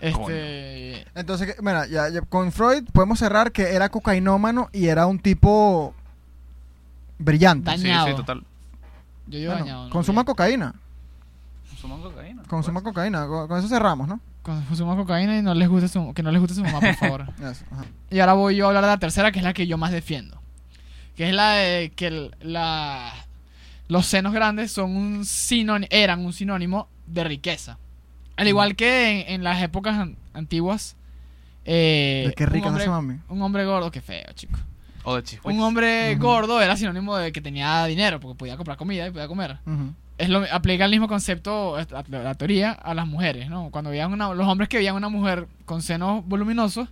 Este. 0.00 1.06
Entonces, 1.14 1.54
mira, 1.62 1.86
ya, 1.86 2.08
ya 2.08 2.20
con 2.22 2.50
Freud 2.50 2.82
podemos 2.92 3.20
cerrar 3.20 3.52
que 3.52 3.74
era 3.74 3.88
cocainómano 3.90 4.68
y 4.72 4.88
era 4.88 5.06
un 5.06 5.20
tipo 5.20 5.94
brillante. 7.16 7.66
Daño. 7.66 7.82
sí, 7.82 7.88
dañado. 7.88 8.06
sí, 8.08 8.14
total. 8.16 8.42
Yo 9.28 9.38
digo 9.38 9.52
Bueno, 9.52 9.64
dañado. 9.64 9.84
¿no? 9.84 9.90
consuma 9.90 10.24
cocaína. 10.24 10.74
Consuman 11.70 12.02
cocaína. 12.02 12.42
Consuma 12.48 12.80
pues. 12.82 12.92
cocaína. 12.92 13.26
Con, 13.28 13.56
eso 13.56 13.68
cerramos, 13.68 14.08
¿no? 14.08 14.18
Consuma 14.42 14.96
cocaína 14.96 15.38
y 15.38 15.42
no 15.42 15.54
les 15.54 15.68
guste 15.68 15.86
su, 15.86 16.12
que 16.12 16.24
no 16.24 16.32
les 16.32 16.40
guste 16.40 16.56
su 16.56 16.64
mamá, 16.64 16.80
por 16.80 16.94
favor. 16.96 17.26
Eso, 17.40 17.64
y 18.10 18.18
ahora 18.18 18.32
voy 18.32 18.56
yo 18.56 18.64
a 18.64 18.68
hablar 18.68 18.82
de 18.82 18.90
la 18.90 18.98
tercera, 18.98 19.30
que 19.30 19.38
es 19.38 19.44
la 19.44 19.54
que 19.54 19.68
yo 19.68 19.78
más 19.78 19.92
defiendo. 19.92 20.40
Que 21.16 21.28
es 21.28 21.34
la 21.36 21.52
de 21.52 21.92
que 21.94 22.08
el- 22.08 22.34
la, 22.40 23.12
los 23.86 24.06
senos 24.06 24.32
grandes 24.34 24.72
son 24.72 24.96
un 24.96 25.24
sinónimo, 25.24 25.86
eran 25.92 26.26
un 26.26 26.32
sinónimo 26.32 26.88
de 27.06 27.22
riqueza. 27.22 27.78
Al 28.36 28.48
igual 28.48 28.76
que 28.76 29.22
en, 29.22 29.34
en 29.34 29.44
las 29.44 29.62
épocas 29.62 29.94
an- 29.96 30.16
antiguas. 30.32 30.96
eh, 31.64 32.24
De 32.28 32.34
qué 32.34 32.44
un 32.44 32.50
rica 32.50 32.64
no 32.66 32.70
hombre- 32.72 32.84
se 32.84 32.90
mami. 32.90 33.18
Un 33.28 33.42
hombre 33.42 33.64
gordo, 33.64 33.90
qué 33.90 34.00
feo, 34.00 34.24
chico. 34.34 34.58
O 35.04 35.16
de. 35.16 35.38
Un 35.44 35.60
hombre 35.60 36.12
Ujú. 36.14 36.22
gordo 36.22 36.62
era 36.62 36.76
sinónimo 36.76 37.16
de 37.16 37.30
que 37.32 37.40
tenía 37.40 37.84
dinero, 37.86 38.20
porque 38.20 38.38
podía 38.38 38.56
comprar 38.56 38.76
comida 38.76 39.06
y 39.06 39.10
podía 39.10 39.28
comer. 39.28 39.58
Ujú. 39.66 39.92
Es 40.16 40.28
lo, 40.28 40.44
aplica 40.52 40.84
el 40.84 40.90
mismo 40.92 41.08
concepto, 41.08 41.76
la 42.08 42.34
teoría, 42.36 42.70
a 42.72 42.94
las 42.94 43.06
mujeres, 43.06 43.48
¿no? 43.50 43.70
Cuando 43.70 43.90
veían 43.90 44.12
una, 44.12 44.32
los 44.32 44.46
hombres 44.46 44.68
que 44.68 44.76
veían 44.78 44.94
una 44.94 45.08
mujer 45.08 45.48
con 45.64 45.82
senos 45.82 46.24
voluminosos, 46.26 46.88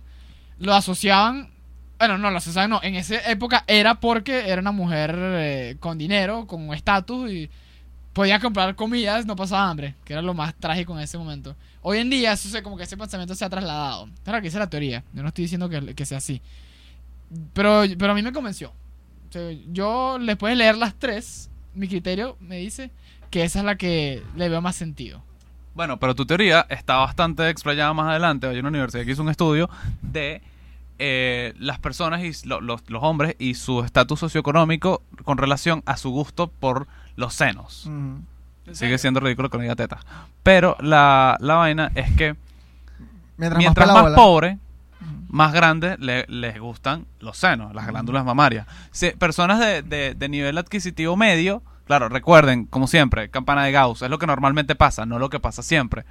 lo 0.59 0.73
asociaban, 0.73 1.49
bueno, 1.97 2.17
no, 2.17 2.29
lo 2.31 2.37
asociaban, 2.37 2.69
no, 2.69 2.81
en 2.83 2.95
esa 2.95 3.15
época 3.31 3.63
era 3.67 3.95
porque 3.95 4.49
era 4.49 4.59
una 4.61 4.73
mujer 4.73 5.15
eh, 5.17 5.77
con 5.79 5.97
dinero, 5.97 6.47
con 6.47 6.73
estatus 6.73 7.31
y 7.31 7.49
podía 8.13 8.39
comprar 8.39 8.75
comidas, 8.75 9.25
no 9.25 9.35
pasaba 9.35 9.69
hambre, 9.69 9.95
que 10.05 10.13
era 10.13 10.21
lo 10.21 10.33
más 10.33 10.53
trágico 10.55 10.93
en 10.93 10.99
ese 10.99 11.17
momento. 11.17 11.55
Hoy 11.81 11.97
en 11.97 12.09
día, 12.09 12.31
eso 12.33 12.47
se, 12.49 12.63
como 12.63 12.77
que 12.77 12.83
ese 12.83 12.95
pensamiento 12.95 13.35
se 13.35 13.43
ha 13.43 13.49
trasladado. 13.49 14.07
Claro 14.23 14.41
que 14.41 14.47
esa 14.47 14.57
es 14.57 14.61
la 14.61 14.69
teoría, 14.69 15.03
yo 15.13 15.21
no 15.21 15.27
estoy 15.29 15.43
diciendo 15.45 15.67
que, 15.69 15.93
que 15.95 16.05
sea 16.05 16.19
así. 16.19 16.41
Pero, 17.53 17.83
pero 17.97 18.11
a 18.11 18.15
mí 18.15 18.21
me 18.21 18.31
convenció. 18.31 18.71
Yo, 19.71 20.19
después 20.19 20.51
de 20.51 20.57
leer 20.57 20.77
las 20.77 20.93
tres, 20.93 21.49
mi 21.73 21.87
criterio 21.87 22.37
me 22.39 22.57
dice 22.57 22.91
que 23.31 23.43
esa 23.43 23.59
es 23.59 23.65
la 23.65 23.75
que 23.77 24.21
le 24.35 24.47
veo 24.47 24.61
más 24.61 24.75
sentido. 24.75 25.23
Bueno, 25.73 25.97
pero 25.99 26.13
tu 26.13 26.23
teoría 26.27 26.67
está 26.69 26.97
bastante 26.97 27.49
explayada 27.49 27.91
más 27.93 28.09
adelante. 28.11 28.45
Hay 28.45 28.59
una 28.59 28.69
universidad 28.69 29.03
que 29.05 29.11
hizo 29.11 29.23
un 29.23 29.29
estudio 29.29 29.71
de 30.03 30.43
eh, 30.99 31.55
las 31.57 31.79
personas 31.79 32.21
y 32.23 32.47
lo- 32.47 32.61
los, 32.61 32.87
los 32.91 33.01
hombres 33.01 33.35
y 33.39 33.55
su 33.55 33.81
estatus 33.83 34.19
socioeconómico 34.19 35.01
con 35.23 35.39
relación 35.39 35.81
a 35.87 35.97
su 35.97 36.11
gusto 36.11 36.47
por 36.47 36.87
los 37.15 37.33
senos. 37.33 37.89
Sigue 38.71 38.97
siendo 38.97 39.19
ridículo 39.19 39.49
con 39.49 39.61
diga 39.61 39.75
teta. 39.75 39.99
Pero 40.41 40.77
la, 40.79 41.37
la 41.39 41.55
vaina 41.55 41.91
es 41.95 42.11
que 42.15 42.35
Mientras, 43.37 43.57
mientras 43.57 43.87
más, 43.87 44.03
más, 44.03 44.13
pobre, 44.15 44.57
más 45.29 45.51
grande 45.53 45.97
le- 45.99 46.25
les 46.27 46.59
gustan 46.59 47.05
los 47.19 47.37
senos, 47.37 47.73
las 47.73 47.87
glándulas 47.87 48.23
mamarias. 48.23 48.67
Si- 48.91 49.11
personas 49.11 49.59
de, 49.59 49.81
de- 49.81 50.13
de 50.13 50.29
nivel 50.29 50.57
adquisitivo 50.57 51.17
medio, 51.17 51.61
claro, 51.85 52.07
recuerden, 52.09 52.65
como 52.65 52.87
siempre, 52.87 53.29
campana 53.29 53.63
de 53.65 53.71
Gauss, 53.71 54.01
es 54.03 54.09
lo 54.09 54.19
que 54.19 54.27
normalmente 54.27 54.75
pasa, 54.75 55.05
no 55.05 55.19
lo 55.19 55.29
que 55.29 55.39
pasa 55.39 55.61
siempre. 55.63 56.05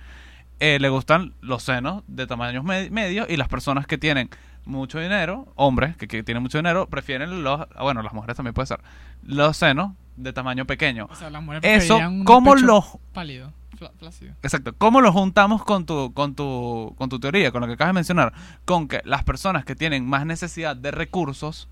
Eh, 0.61 0.79
le 0.81 0.89
gustan 0.91 1.33
los 1.41 1.63
senos 1.63 2.03
de 2.07 2.27
tamaños 2.27 2.65
me- 2.65 2.91
medios 2.91 3.29
y 3.31 3.37
las 3.37 3.49
personas 3.49 3.87
que 3.87 3.97
tienen 3.99 4.29
mucho 4.65 4.99
dinero, 5.01 5.49
hombres 5.57 5.97
que, 5.97 6.07
que 6.07 6.23
tienen 6.23 6.43
mucho 6.43 6.59
dinero, 6.59 6.87
prefieren 6.87 7.43
los, 7.43 7.61
ah, 7.63 7.83
bueno, 7.83 8.03
las 8.03 8.13
mujeres 8.13 8.37
también 8.37 8.53
puede 8.55 8.67
ser, 8.67 8.81
los 9.25 9.57
senos 9.57 9.93
de 10.17 10.33
tamaño 10.33 10.67
pequeño. 10.67 11.09
O 11.11 11.15
sea, 11.15 11.31
las 11.31 11.43
mujeres 11.43 11.85
Eso, 11.85 11.97
un 11.97 12.25
¿cómo 12.25 12.55
pecho 12.55 12.67
los 12.67 12.85
Pálido, 13.13 13.53
flácido. 13.99 14.35
Exacto. 14.43 14.75
¿Cómo 14.77 15.01
lo 15.01 15.13
juntamos 15.13 15.65
con 15.65 15.87
tu, 15.87 16.13
con 16.13 16.35
tu, 16.35 16.95
con 16.97 17.09
tu 17.09 17.19
teoría, 17.19 17.51
con 17.51 17.61
lo 17.61 17.67
que 17.67 17.75
acabas 17.75 17.91
de 17.91 17.95
mencionar? 17.95 18.33
Con 18.65 18.89
que 18.89 19.03
las 19.05 19.25
personas 19.25 19.65
que 19.65 19.75
tienen 19.75 20.07
más 20.07 20.27
necesidad 20.27 20.77
de 20.77 20.91
recursos 20.91 21.69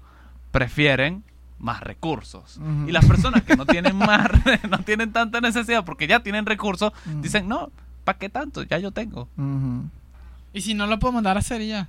prefieren 0.50 1.24
más 1.58 1.80
recursos. 1.80 2.58
Y 2.86 2.90
las 2.90 3.04
personas 3.04 3.42
que 3.42 3.54
no 3.54 3.66
tienen 3.66 3.96
más, 3.96 4.28
no 4.70 4.78
tienen 4.78 5.12
tanta 5.12 5.40
necesidad 5.40 5.84
porque 5.84 6.06
ya 6.06 6.20
tienen 6.20 6.46
recursos, 6.46 6.92
dicen, 7.20 7.48
no, 7.48 7.70
¿para 8.04 8.18
qué 8.18 8.28
tanto? 8.28 8.62
Ya 8.62 8.78
yo 8.78 8.90
tengo. 8.90 9.28
Y 10.52 10.62
si 10.62 10.74
no 10.74 10.86
lo 10.86 10.98
puedo 10.98 11.12
mandar 11.12 11.36
a 11.36 11.40
hacer 11.40 11.62
ya. 11.62 11.88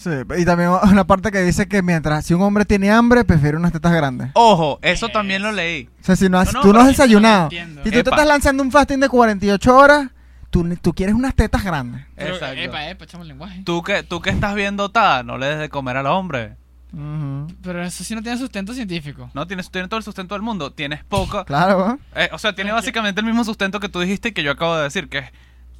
Sí, 0.00 0.10
y 0.38 0.44
también 0.44 0.70
una 0.84 1.04
parte 1.08 1.32
que 1.32 1.42
dice 1.42 1.66
que 1.66 1.82
mientras 1.82 2.24
si 2.24 2.32
un 2.32 2.42
hombre 2.42 2.64
tiene 2.64 2.88
hambre, 2.90 3.24
prefiere 3.24 3.56
unas 3.56 3.72
tetas 3.72 3.92
grandes. 3.92 4.30
Ojo, 4.34 4.78
eso 4.80 5.08
también 5.08 5.42
lo 5.42 5.50
leí. 5.50 5.88
O 6.00 6.04
sea, 6.04 6.14
si 6.14 6.28
no 6.28 6.38
has, 6.38 6.52
No, 6.54 6.60
no, 6.60 6.62
tú 6.62 6.68
no 6.68 6.72
pero 6.74 6.82
has 6.84 6.90
eso 6.90 7.02
no 7.02 7.04
lo 7.06 7.08
desayunado, 7.08 7.42
entiendo. 7.46 7.82
si 7.82 7.88
tú 7.90 7.94
te 7.94 8.00
Epa. 8.00 8.10
estás 8.10 8.26
lanzando 8.28 8.62
un 8.62 8.70
fasting 8.70 9.00
de 9.00 9.08
48 9.08 9.76
horas, 9.76 10.08
tú, 10.50 10.76
tú 10.80 10.94
quieres 10.94 11.16
unas 11.16 11.34
tetas 11.34 11.64
grandes. 11.64 12.06
Pero, 12.14 12.34
Exacto. 12.34 12.60
epa, 12.60 12.88
epa, 12.90 13.04
echamos 13.04 13.24
el 13.24 13.28
lenguaje. 13.28 13.62
Tú 13.64 13.82
que, 13.82 14.04
tú 14.04 14.20
que 14.20 14.30
estás 14.30 14.54
bien 14.54 14.76
dotada, 14.76 15.24
no 15.24 15.36
le 15.36 15.46
des 15.46 15.58
de 15.58 15.68
comer 15.68 15.96
al 15.96 16.06
hombre. 16.06 16.56
Ujú. 16.92 17.48
Pero 17.60 17.82
eso 17.82 18.04
sí 18.04 18.14
no 18.14 18.22
tiene 18.22 18.38
sustento 18.38 18.72
científico. 18.74 19.30
No 19.34 19.46
tienes, 19.48 19.68
tienes 19.70 19.88
todo 19.90 19.98
el 19.98 20.04
sustento 20.04 20.36
del 20.36 20.42
mundo, 20.42 20.72
tienes 20.72 21.02
poco. 21.04 21.44
Claro, 21.46 21.98
¿eh? 22.14 22.24
Eh, 22.24 22.28
o 22.32 22.38
sea, 22.38 22.54
tiene 22.54 22.70
básicamente 22.70 23.20
el 23.20 23.26
mismo 23.26 23.42
sustento 23.44 23.80
que 23.80 23.88
tú 23.88 23.98
dijiste 23.98 24.28
y 24.28 24.32
que 24.32 24.44
yo 24.44 24.52
acabo 24.52 24.76
de 24.76 24.84
decir, 24.84 25.08
que 25.08 25.18
es, 25.18 25.32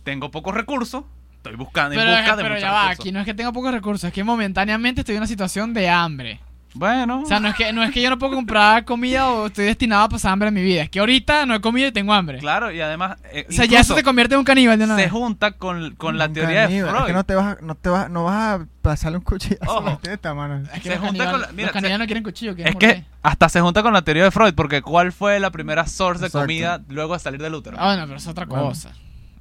tengo 0.02 0.30
pocos 0.32 0.52
recursos, 0.54 1.04
estoy 1.39 1.57
buscando 1.57 1.95
en 1.95 2.01
Pero, 2.01 2.11
busca 2.16 2.36
de 2.36 2.43
pero 2.43 2.55
muchos 2.55 2.62
ya 2.62 2.70
va, 2.72 2.82
recursos. 2.82 3.05
aquí 3.05 3.12
no 3.12 3.20
es 3.20 3.24
que 3.24 3.34
tengo 3.34 3.53
pocos 3.53 3.72
recursos, 3.72 4.05
es 4.09 4.12
que 4.12 4.22
momentáneamente 4.24 5.01
estoy 5.01 5.14
en 5.16 5.20
una 5.22 5.26
situación 5.26 5.72
de 5.74 5.89
hambre. 5.89 6.41
Bueno, 6.74 7.22
O 7.22 7.26
sea, 7.26 7.41
no 7.41 7.49
es 7.49 7.55
que, 7.55 7.72
no 7.72 7.82
es 7.82 7.91
que 7.91 8.03
yo 8.03 8.11
no 8.11 8.18
puedo 8.18 8.34
comprar 8.34 8.84
comida 8.84 9.30
o 9.30 9.47
estoy 9.47 9.64
destinado 9.64 10.03
a 10.03 10.09
pasar 10.11 10.32
hambre 10.32 10.49
en 10.49 10.55
mi 10.55 10.62
vida. 10.62 10.82
Es 10.82 10.91
que 10.91 11.01
ahorita 11.01 11.47
no 11.47 11.55
he 11.55 11.61
comido 11.62 11.89
y 11.89 11.93
tengo 11.93 12.12
hambre. 12.12 12.39
claro, 12.39 12.70
y 12.70 12.80
además, 12.80 13.16
eh, 13.32 13.47
O 13.49 13.53
sea, 13.53 13.64
ya 13.64 13.80
eso 13.80 13.95
te 13.95 14.03
convierte 14.03 14.34
en 14.34 14.41
un 14.41 14.45
caníbal 14.45 14.78
de 14.78 14.84
una 14.84 14.95
se 14.97 15.03
vez. 15.03 15.11
junta 15.11 15.53
con, 15.53 15.95
con 15.97 16.18
la 16.18 16.28
teoría 16.28 16.68
de. 16.68 16.82
Freud. 16.82 16.95
Es 17.01 17.07
que 17.07 17.12
no 17.14 17.24
te 17.24 17.34
vas, 17.34 17.57
a- 17.57 17.61
no 17.62 17.74
te 17.74 17.89
vas, 17.89 18.11
no 18.11 18.24
vas 18.24 18.61
a 18.61 18.66
pasarle 18.82 19.16
un 19.16 19.24
cuchillazo 19.24 19.64
a 19.64 19.78
Ojo. 19.78 19.84
la 19.89 19.97
teta, 19.97 20.34
mano. 20.34 20.62
Es 20.74 20.82
que 20.82 20.91
se 20.91 20.91
los, 20.91 20.99
junta 20.99 21.24
caníbal- 21.24 21.30
con 21.32 21.41
la- 21.41 21.49
mira, 21.53 21.62
los 21.64 21.72
caníbales 21.72 21.95
se- 21.95 21.99
no 22.01 22.07
quieren 22.07 22.22
cuchillo, 22.22 22.55
quieren 22.55 22.68
Es 22.68 22.74
morder. 22.74 22.97
que 22.97 23.05
hasta 23.22 23.49
se 23.49 23.61
junta 23.62 23.82
con 23.82 23.93
la 23.95 24.03
teoría 24.03 24.24
de 24.24 24.30
Freud, 24.30 24.53
porque 24.55 24.82
¿cuál 24.82 25.11
fue 25.12 25.41
la 25.41 25.51
primera 25.51 25.86
source 25.86 26.20
de 26.20 26.26
Exacto. 26.26 26.45
comida 26.47 26.82
luego 26.91 27.14
de 27.14 27.18
salir 27.20 27.41
del 27.41 27.55
útero? 27.55 27.78
Ah, 27.80 27.86
bueno, 27.86 28.05
pero 28.05 28.18
es 28.18 28.26
otra 28.26 28.45
Bueno. 28.45 28.66
cosa. 28.66 28.91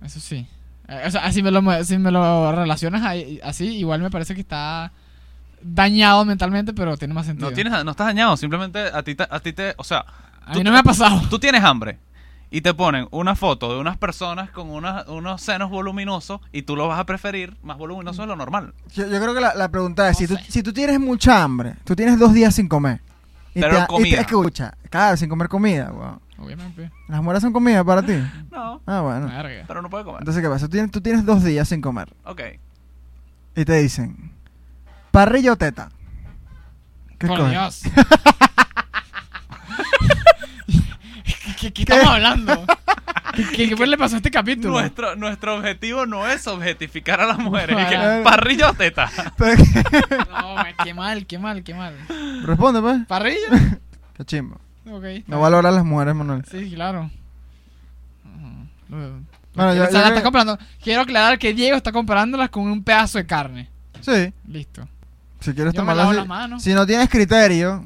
Eso 0.03 0.19
sí. 0.21 0.47
Eh, 0.87 1.03
o 1.05 1.11
sea, 1.11 1.25
así 1.25 1.43
me 1.43 1.51
lo, 1.51 1.83
si 1.83 1.97
me 1.97 2.11
lo 2.11 2.51
relacionas 2.51 3.03
ahí- 3.03 3.39
así, 3.43 3.65
igual 3.77 4.01
me 4.01 4.09
parece 4.09 4.33
que 4.35 4.41
está 4.41 4.91
dañado 5.61 6.23
mentalmente, 6.25 6.73
pero 6.73 6.97
tiene 6.97 7.13
más 7.13 7.25
sentido. 7.25 7.49
no 7.49 7.55
tienes, 7.55 7.73
no 7.83 7.91
estás 7.91 8.07
dañado, 8.07 8.37
simplemente 8.37 8.79
a 8.79 9.03
ti, 9.03 9.15
te, 9.15 9.27
a 9.29 9.39
ti 9.39 9.53
te, 9.53 9.73
o 9.77 9.83
sea, 9.83 10.05
A 10.45 10.53
mí 10.53 10.63
no 10.63 10.71
me 10.71 10.77
ha 10.79 10.83
pasado. 10.83 11.21
tú 11.29 11.39
tienes 11.39 11.63
hambre 11.63 11.97
y 12.49 12.61
te 12.61 12.73
ponen 12.73 13.07
una 13.11 13.35
foto 13.35 13.73
de 13.73 13.79
unas 13.79 13.97
personas 13.97 14.49
con 14.51 14.69
unas- 14.69 15.05
unos 15.07 15.41
senos 15.41 15.69
voluminosos 15.69 16.39
y 16.53 16.61
tú 16.61 16.75
lo 16.75 16.87
vas 16.87 16.99
a 16.99 17.05
preferir 17.05 17.57
más 17.63 17.77
voluminoso 17.77 18.21
de 18.21 18.27
lo 18.27 18.35
normal. 18.35 18.73
Yo, 18.95 19.07
yo 19.07 19.19
creo 19.19 19.33
que 19.33 19.41
la, 19.41 19.55
la 19.55 19.69
pregunta 19.69 20.07
es, 20.09 20.21
No 20.21 20.27
si, 20.27 20.33
tú, 20.33 20.39
si 20.47 20.63
tú 20.63 20.71
tienes 20.71 20.99
mucha 20.99 21.43
hambre, 21.43 21.73
tú 21.83 21.95
tienes 21.95 22.17
dos 22.19 22.33
días 22.33 22.55
sin 22.55 22.67
comer. 22.69 23.01
Y 23.53 23.59
Pero 23.59 23.77
te, 23.77 23.83
y 23.83 23.85
comida. 23.87 24.15
te 24.17 24.21
escucha, 24.21 24.73
claro, 24.89 25.17
sin 25.17 25.27
comer 25.27 25.49
comida, 25.49 25.89
wow. 25.89 26.19
Obviamente. 26.39 26.91
¿Las 27.07 27.21
mueras 27.23 27.41
son 27.43 27.51
comida 27.53 27.83
para 27.83 28.03
ti? 28.03 28.13
No, 28.51 28.81
Ah, 28.85 29.01
bueno. 29.01 29.31
Pero 29.67 29.81
no 29.81 29.89
puede 29.89 30.03
comer. 30.03 30.21
Entonces, 30.21 30.41
¿qué 30.43 30.49
pasa? 30.49 30.65
Tú 30.65 30.71
tienes, 30.71 30.91
tú 30.91 31.01
tienes 31.01 31.25
dos 31.25 31.43
días 31.43 31.67
sin 31.67 31.81
comer. 31.81 32.13
Ok. 32.23 32.41
Y 33.55 33.65
te 33.65 33.73
dicen, 33.81 34.31
parrilla 35.11 35.53
o 35.53 35.55
teta. 35.55 35.89
¿Qué 37.17 37.27
Por 37.27 37.37
coges? 37.37 37.51
Dios. 37.51 37.83
¿Qué, 41.25 41.55
qué- 41.59 41.73
qué 41.73 41.81
estamos 41.83 42.07
hablando? 42.07 42.65
¿Qué, 43.35 43.45
qué, 43.69 43.75
qué 43.75 43.87
le 43.87 43.97
pasó 43.97 44.15
a 44.15 44.17
este 44.17 44.31
capítulo? 44.31 44.79
Nuestro, 44.79 45.15
nuestro 45.15 45.55
objetivo 45.57 46.05
no 46.05 46.27
es 46.27 46.47
objetificar 46.47 47.19
a 47.21 47.25
las 47.27 47.37
mujeres. 47.39 47.75
No, 47.75 47.81
y 47.81 47.85
que, 47.85 48.21
parrilla 48.23 48.69
o 48.71 48.73
teta. 48.73 49.09
No, 49.39 50.55
qué 50.83 50.93
mal, 50.93 51.25
qué 51.25 51.37
mal, 51.39 51.63
qué 51.63 51.73
mal. 51.73 51.95
Responde, 52.43 52.81
pues. 52.81 53.05
¿Parrilla? 53.07 53.79
Qué 54.15 54.25
chimbo. 54.25 54.59
Ok. 54.89 55.03
No 55.27 55.39
valora 55.39 55.69
a 55.69 55.71
las 55.71 55.83
mujeres, 55.85 56.15
Manuel. 56.15 56.43
Sí, 56.49 56.71
claro. 56.73 57.09
Bueno, 58.89 59.73
yo- 59.73 59.83
está 59.85 60.23
comprando. 60.23 60.57
Quiero 60.81 61.01
aclarar 61.01 61.37
que 61.39 61.53
Diego 61.53 61.75
está 61.77 61.91
comprándolas 61.91 62.49
con 62.49 62.63
un 62.69 62.83
pedazo 62.83 63.17
de 63.17 63.25
carne. 63.25 63.69
Sí. 64.01 64.33
Listo. 64.47 64.87
Si 65.39 65.53
quieres 65.53 65.73
Yo 65.73 65.83
me 65.83 65.93
tomarlas 65.93 66.27
lavo. 66.27 66.59
Si 66.59 66.73
no 66.73 66.85
tienes 66.85 67.09
criterio 67.09 67.83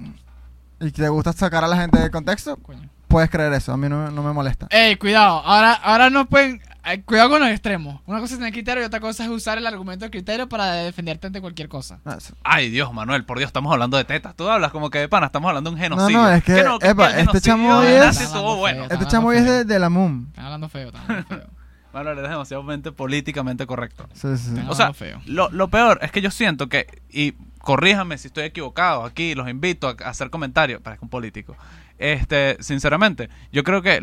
y 0.80 0.92
te 0.92 1.08
gusta 1.10 1.34
sacar 1.34 1.64
a 1.64 1.68
la 1.68 1.78
gente 1.78 2.00
del 2.00 2.12
contexto, 2.12 2.58
Coño. 2.58 2.88
puedes 3.08 3.30
creer 3.30 3.54
eso. 3.54 3.72
A 3.74 3.78
mí 3.78 3.88
no, 3.90 4.12
no 4.12 4.22
me 4.24 4.32
molesta. 4.34 4.68
Ey, 4.70 4.96
cuidado. 4.98 5.40
Ahora, 5.40 5.74
ahora 5.74 6.10
no 6.10 6.26
pueden. 6.28 6.62
Cuidado 7.06 7.30
con 7.30 7.40
los 7.42 7.50
extremos. 7.50 8.02
Una 8.06 8.20
cosa 8.20 8.34
es 8.34 8.40
tener 8.40 8.54
criterio 8.54 8.82
y 8.84 8.86
otra 8.86 9.00
cosa 9.00 9.24
es 9.24 9.30
usar 9.30 9.58
el 9.58 9.68
argumento 9.68 10.04
del 10.06 10.12
criterio 10.12 10.50
para 10.50 10.74
defenderte 10.74 11.28
ante 11.28 11.40
cualquier 11.42 11.68
cosa. 11.70 12.00
Ah. 12.06 12.18
Ay, 12.44 12.70
Dios, 12.70 12.92
Manuel, 12.94 13.24
por 13.26 13.38
Dios, 13.38 13.50
estamos 13.50 13.72
hablando 13.72 13.98
de 13.98 14.04
tetas. 14.04 14.36
Tú 14.36 14.50
hablas 14.50 14.72
como 14.72 14.90
que 14.90 15.00
de 15.00 15.08
pana, 15.10 15.28
estamos 15.28 15.50
hablando 15.50 15.70
de 15.70 15.76
un 15.76 15.80
No, 15.80 15.84
genocidio. 15.84 16.22
no, 16.22 16.32
es 16.32 16.44
que, 16.44 16.64
no, 16.64 16.80
epa, 16.82 17.20
este 17.20 17.42
chamo 17.42 17.82
de 17.82 18.08
es- 18.08 18.32
bueno. 18.58 18.86
Este 18.90 19.06
chamo 19.08 19.32
es 19.32 19.46
de, 19.46 19.64
de 19.64 19.80
la 19.80 19.90
MUM. 19.90 20.28
Están 20.30 20.46
hablando 20.46 20.70
feo, 20.70 20.88
están 20.88 21.02
hablando 21.04 21.28
feo. 21.28 21.48
Manuel, 21.94 22.18
eres 22.20 22.32
demasiado 22.32 22.64
políticamente 22.96 23.66
correcto. 23.68 24.08
Sí, 24.14 24.38
sí. 24.38 24.52
O 24.70 24.74
sea, 24.76 24.94
feo. 24.94 25.22
Lo, 25.26 25.50
lo 25.52 25.68
peor 25.68 26.00
es 26.02 26.12
que 26.12 26.22
yo 26.22 26.32
siento 26.32 26.70
que, 26.70 26.88
y 27.10 27.34
corríjame 27.60 28.18
si 28.18 28.28
estoy 28.28 28.46
equivocado 28.46 29.04
aquí, 29.04 29.36
los 29.36 29.50
invito 29.50 29.90
a, 29.90 29.96
a 30.06 30.10
hacer 30.10 30.30
comentarios, 30.30 30.82
parezco 30.82 31.06
un 31.06 31.10
político. 31.10 31.58
Este, 32.02 32.58
sinceramente, 32.62 33.30
yo 33.52 33.64
creo 33.64 33.82
que 33.84 34.00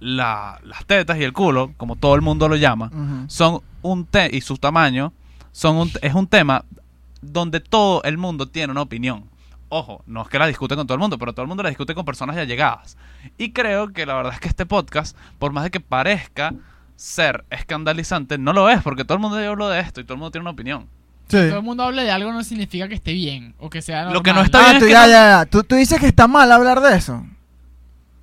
la- 0.00 0.58
las 0.64 0.84
tetas 0.86 1.16
y 1.18 1.22
el 1.22 1.32
culo, 1.32 1.72
como 1.76 1.94
todo 1.96 2.14
el 2.16 2.22
mundo 2.22 2.48
lo 2.48 2.56
llama, 2.56 2.90
son 3.28 3.60
un 3.82 4.04
te 4.04 4.34
y 4.36 4.40
su 4.40 4.56
tamaño 4.58 5.12
son 5.52 5.76
un, 5.76 5.90
es 6.02 6.12
un 6.14 6.26
tema 6.26 6.64
donde 7.22 7.60
todo 7.60 8.02
el 8.02 8.18
mundo 8.18 8.46
tiene 8.48 8.72
una 8.72 8.82
opinión. 8.82 9.24
Ojo, 9.68 10.02
no 10.06 10.22
es 10.22 10.28
que 10.28 10.38
la 10.38 10.46
discute 10.46 10.76
con 10.76 10.86
todo 10.86 10.94
el 10.94 11.00
mundo, 11.00 11.18
pero 11.18 11.32
todo 11.32 11.42
el 11.42 11.48
mundo 11.48 11.62
la 11.62 11.68
discute 11.70 11.94
con 11.94 12.04
personas 12.04 12.36
ya 12.36 12.44
llegadas. 12.44 12.96
Y 13.38 13.50
creo 13.52 13.92
que 13.92 14.06
la 14.06 14.14
verdad 14.14 14.34
es 14.34 14.40
que 14.40 14.48
este 14.48 14.66
podcast, 14.66 15.16
por 15.38 15.52
más 15.52 15.64
de 15.64 15.70
que 15.70 15.80
parezca 15.80 16.52
ser 16.96 17.44
escandalizante, 17.50 18.38
no 18.38 18.52
lo 18.52 18.68
es, 18.70 18.82
porque 18.82 19.04
todo 19.04 19.14
el 19.16 19.22
mundo 19.22 19.40
ya 19.40 19.48
habló 19.48 19.68
de 19.68 19.80
esto 19.80 20.00
y 20.00 20.04
todo 20.04 20.14
el 20.14 20.18
mundo 20.18 20.30
tiene 20.30 20.42
una 20.42 20.50
opinión. 20.50 20.86
Sí. 21.28 21.38
Todo 21.48 21.58
el 21.58 21.62
mundo 21.64 21.82
hable 21.82 22.04
de 22.04 22.10
algo 22.12 22.32
no 22.32 22.44
significa 22.44 22.86
que 22.88 22.94
esté 22.94 23.12
bien 23.12 23.54
o 23.58 23.68
que 23.68 23.82
sea 23.82 24.10
Lo 24.10 24.22
que 24.22 24.32
no 24.32 24.42
está 24.42 24.58
Ah, 24.60 24.62
bien 24.64 24.76
es 24.76 24.80
tú 24.80 24.86
que 24.86 24.92
ya, 24.92 25.00
no- 25.02 25.08
ya, 25.08 25.28
ya. 25.40 25.46
¿Tú, 25.46 25.64
tú 25.64 25.74
dices 25.74 25.98
que 26.00 26.06
está 26.06 26.28
mal 26.28 26.50
hablar 26.52 26.80
de 26.80 26.96
eso. 26.96 27.26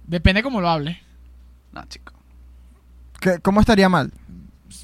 Depende 0.08 0.43
cómo 0.43 0.62
lo 0.62 0.70
hable. 0.70 1.01
No, 1.72 1.84
chico. 1.88 2.14
¿Qué- 3.20 3.39
¿Cómo 3.39 3.60
estaría 3.62 3.89
mal? 3.89 4.12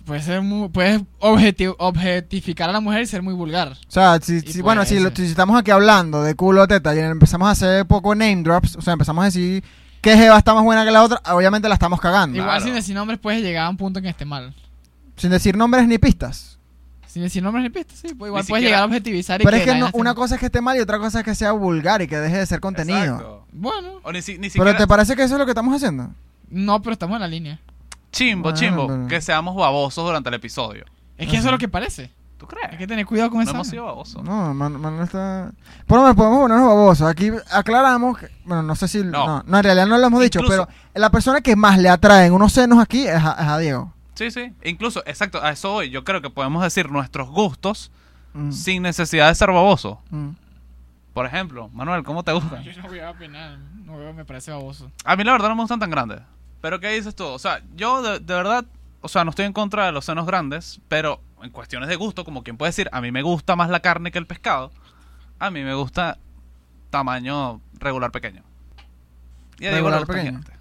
Puede 0.05 0.21
ser 0.21 0.41
muy, 0.41 0.69
puedes 0.69 1.01
objeti- 1.19 1.75
objetificar 1.77 2.69
a 2.69 2.73
la 2.73 2.79
mujer 2.79 3.01
y 3.01 3.05
ser 3.05 3.21
muy 3.21 3.33
vulgar. 3.33 3.69
O 3.73 3.91
sea, 3.91 4.19
si, 4.21 4.61
bueno, 4.61 4.85
si, 4.85 4.99
lo- 4.99 5.09
estamos 5.09 5.59
aquí 5.59 5.71
hablando 5.71 6.21
de 6.23 6.35
culo 6.35 6.63
o 6.63 6.67
teta 6.67 6.95
y 6.95 6.99
empezamos 6.99 7.47
a 7.47 7.51
hacer 7.51 7.85
poco 7.85 8.13
name 8.15 8.43
drops, 8.43 8.75
o 8.75 8.81
sea, 8.81 8.93
empezamos 8.93 9.21
a 9.23 9.25
decir 9.25 9.63
que 10.01 10.15
Jeva 10.15 10.37
está 10.37 10.53
más 10.53 10.63
buena 10.63 10.85
que 10.85 10.91
la 10.91 11.03
otra, 11.03 11.21
obviamente 11.33 11.67
la 11.67 11.73
estamos 11.73 11.99
cagando. 11.99 12.37
Igual 12.37 12.49
Claro. 12.51 12.65
sin 12.65 12.73
decir 12.75 12.95
nombres 12.95 13.19
puedes 13.19 13.41
llegar 13.41 13.65
a 13.65 13.69
un 13.69 13.77
punto 13.77 13.99
en 13.99 14.03
que 14.03 14.09
esté 14.09 14.25
mal. 14.25 14.55
Sin 15.17 15.31
decir 15.31 15.57
nombres 15.57 15.87
ni 15.87 15.97
pistas. 15.97 16.58
Sin 17.09 17.23
decir 17.23 17.41
nombres 17.41 17.63
ni 17.63 17.69
pistas, 17.71 17.97
sí. 17.97 18.13
pues 18.13 18.29
igual 18.29 18.43
Ni 18.43 18.47
puedes 18.47 18.61
siquiera- 18.61 18.67
llegar 18.67 18.81
a 18.81 18.85
objetivizar 18.85 19.41
y 19.41 19.43
Pero 19.43 19.57
es 19.57 19.63
que 19.63 19.67
la 19.69 19.73
no- 19.73 19.79
vaina 19.85 19.87
esté 19.87 19.99
una 19.99 20.13
cosa 20.15 20.35
es 20.35 20.39
que 20.39 20.45
esté 20.45 20.61
mal 20.61 20.77
y 20.77 20.79
otra 20.79 20.99
cosa 20.99 21.19
es 21.19 21.25
que 21.25 21.33
sea 21.33 21.51
vulgar 21.53 22.01
y 22.03 22.07
que 22.07 22.17
deje 22.17 22.37
de 22.37 22.45
ser 22.45 22.59
contenido. 22.59 22.99
Exacto. 22.99 23.45
Bueno, 23.51 23.93
O 24.03 24.11
ni, 24.11 24.21
si- 24.21 24.37
ni 24.37 24.49
Pero. 24.51 24.75
¿te 24.75 24.85
parece 24.87 25.15
que 25.15 25.23
eso 25.23 25.33
es 25.35 25.39
lo 25.39 25.45
que 25.45 25.51
estamos 25.51 25.75
haciendo? 25.75 26.09
no, 26.51 26.81
pero 26.81 26.93
estamos 26.93 27.15
en 27.15 27.21
la 27.21 27.27
línea. 27.27 27.59
Chimbo, 28.11 28.43
Bueno, 28.43 28.57
chimbo. 28.57 28.87
pero- 28.87 29.07
Que 29.07 29.21
seamos 29.21 29.55
babosos 29.55 30.05
durante 30.05 30.29
el 30.29 30.35
episodio. 30.35 30.85
Es 31.17 31.27
que 31.27 31.37
eso 31.37 31.47
es 31.47 31.51
lo 31.51 31.57
que 31.57 31.67
parece. 31.67 32.11
¿Tú 32.37 32.47
crees? 32.47 32.71
Hay 32.71 32.77
que 32.77 32.87
tener 32.87 33.05
cuidado 33.05 33.29
con 33.29 33.39
no 33.39 33.43
eso. 33.43 33.51
hemos 33.51 33.67
sido 33.67 33.83
babosos. 33.85 34.23
No, 34.23 34.53
Man- 34.53 34.79
Manuel 34.79 35.03
está. 35.03 35.51
Por 35.85 35.97
lo 35.97 36.03
menos 36.03 36.15
podemos 36.15 36.39
ponernos 36.39 36.67
babosos. 36.67 37.07
Aquí 37.09 37.31
aclaramos. 37.51 38.17
Que, 38.17 38.29
bueno, 38.45 38.63
no 38.63 38.75
sé 38.75 38.87
si. 38.87 39.03
No. 39.03 39.25
No. 39.27 39.43
no, 39.45 39.57
en 39.57 39.63
realidad 39.63 39.87
no 39.87 39.97
lo 39.97 40.07
hemos 40.07 40.21
dicho, 40.21 40.39
Incluso- 40.39 40.65
pero 40.67 40.77
la 40.93 41.09
persona 41.09 41.41
que 41.41 41.55
más 41.57 41.77
le 41.79 41.89
atraen 41.89 42.31
unos 42.31 42.53
senos 42.53 42.79
aquí 42.79 43.05
es 43.05 43.15
a, 43.15 43.31
es 43.33 43.47
a 43.47 43.57
Diego. 43.57 43.93
Sí, 44.19 44.31
sí. 44.31 44.53
Incluso, 44.63 45.01
exacto, 45.05 45.41
a 45.41 45.51
eso 45.51 45.71
voy. 45.71 45.89
Yo 45.89 46.03
creo 46.03 46.21
que 46.21 46.29
podemos 46.29 46.61
decir 46.61 46.91
nuestros 46.91 47.29
gustos 47.29 47.91
Mm, 48.33 48.51
sin 48.51 48.83
necesidad 48.83 49.27
de 49.27 49.35
ser 49.35 49.51
babosos. 49.51 49.97
mm. 50.11 50.29
Por 51.13 51.25
ejemplo, 51.25 51.69
Manuel, 51.69 52.03
¿cómo 52.03 52.23
te 52.23 52.31
gustan? 52.31 52.63
Yo 52.63 52.71
no 52.81 52.87
voy 52.87 52.99
a 52.99 53.09
opinar. 53.09 53.57
No 53.57 53.97
veo, 53.97 54.13
me 54.13 54.23
parece 54.23 54.51
baboso. 54.51 54.91
A 55.03 55.15
mí 55.15 55.23
la 55.23 55.31
verdad 55.31 55.49
no 55.49 55.55
me 55.55 55.63
gustan 55.63 55.79
tan 55.79 55.89
grandes. 55.89 56.19
Pero 56.61 56.79
¿qué 56.79 56.89
dices 56.91 57.15
tú? 57.15 57.25
O 57.25 57.39
sea, 57.39 57.61
yo 57.75 58.01
de, 58.01 58.19
de 58.19 58.33
verdad, 58.33 58.65
o 59.01 59.07
sea, 59.07 59.23
no 59.23 59.31
estoy 59.31 59.45
en 59.45 59.53
contra 59.53 59.87
de 59.87 59.91
los 59.91 60.05
senos 60.05 60.27
grandes, 60.27 60.79
pero 60.87 61.21
en 61.41 61.49
cuestiones 61.49 61.89
de 61.89 61.95
gusto, 61.95 62.23
como 62.23 62.43
quien 62.43 62.57
puede 62.57 62.69
decir, 62.69 62.89
a 62.93 63.01
mí 63.01 63.11
me 63.11 63.23
gusta 63.23 63.55
más 63.55 63.69
la 63.69 63.79
carne 63.79 64.11
que 64.11 64.19
el 64.19 64.27
pescado, 64.27 64.71
a 65.39 65.49
mí 65.49 65.63
me 65.63 65.73
gusta 65.73 66.19
tamaño 66.91 67.59
regular 67.79 68.11
pequeño. 68.11 68.43
Y 69.59 69.65
a 69.65 69.71
Diego 69.71 69.89
le 69.89 69.97
Regular 69.99 70.05
pequeño. 70.05 70.58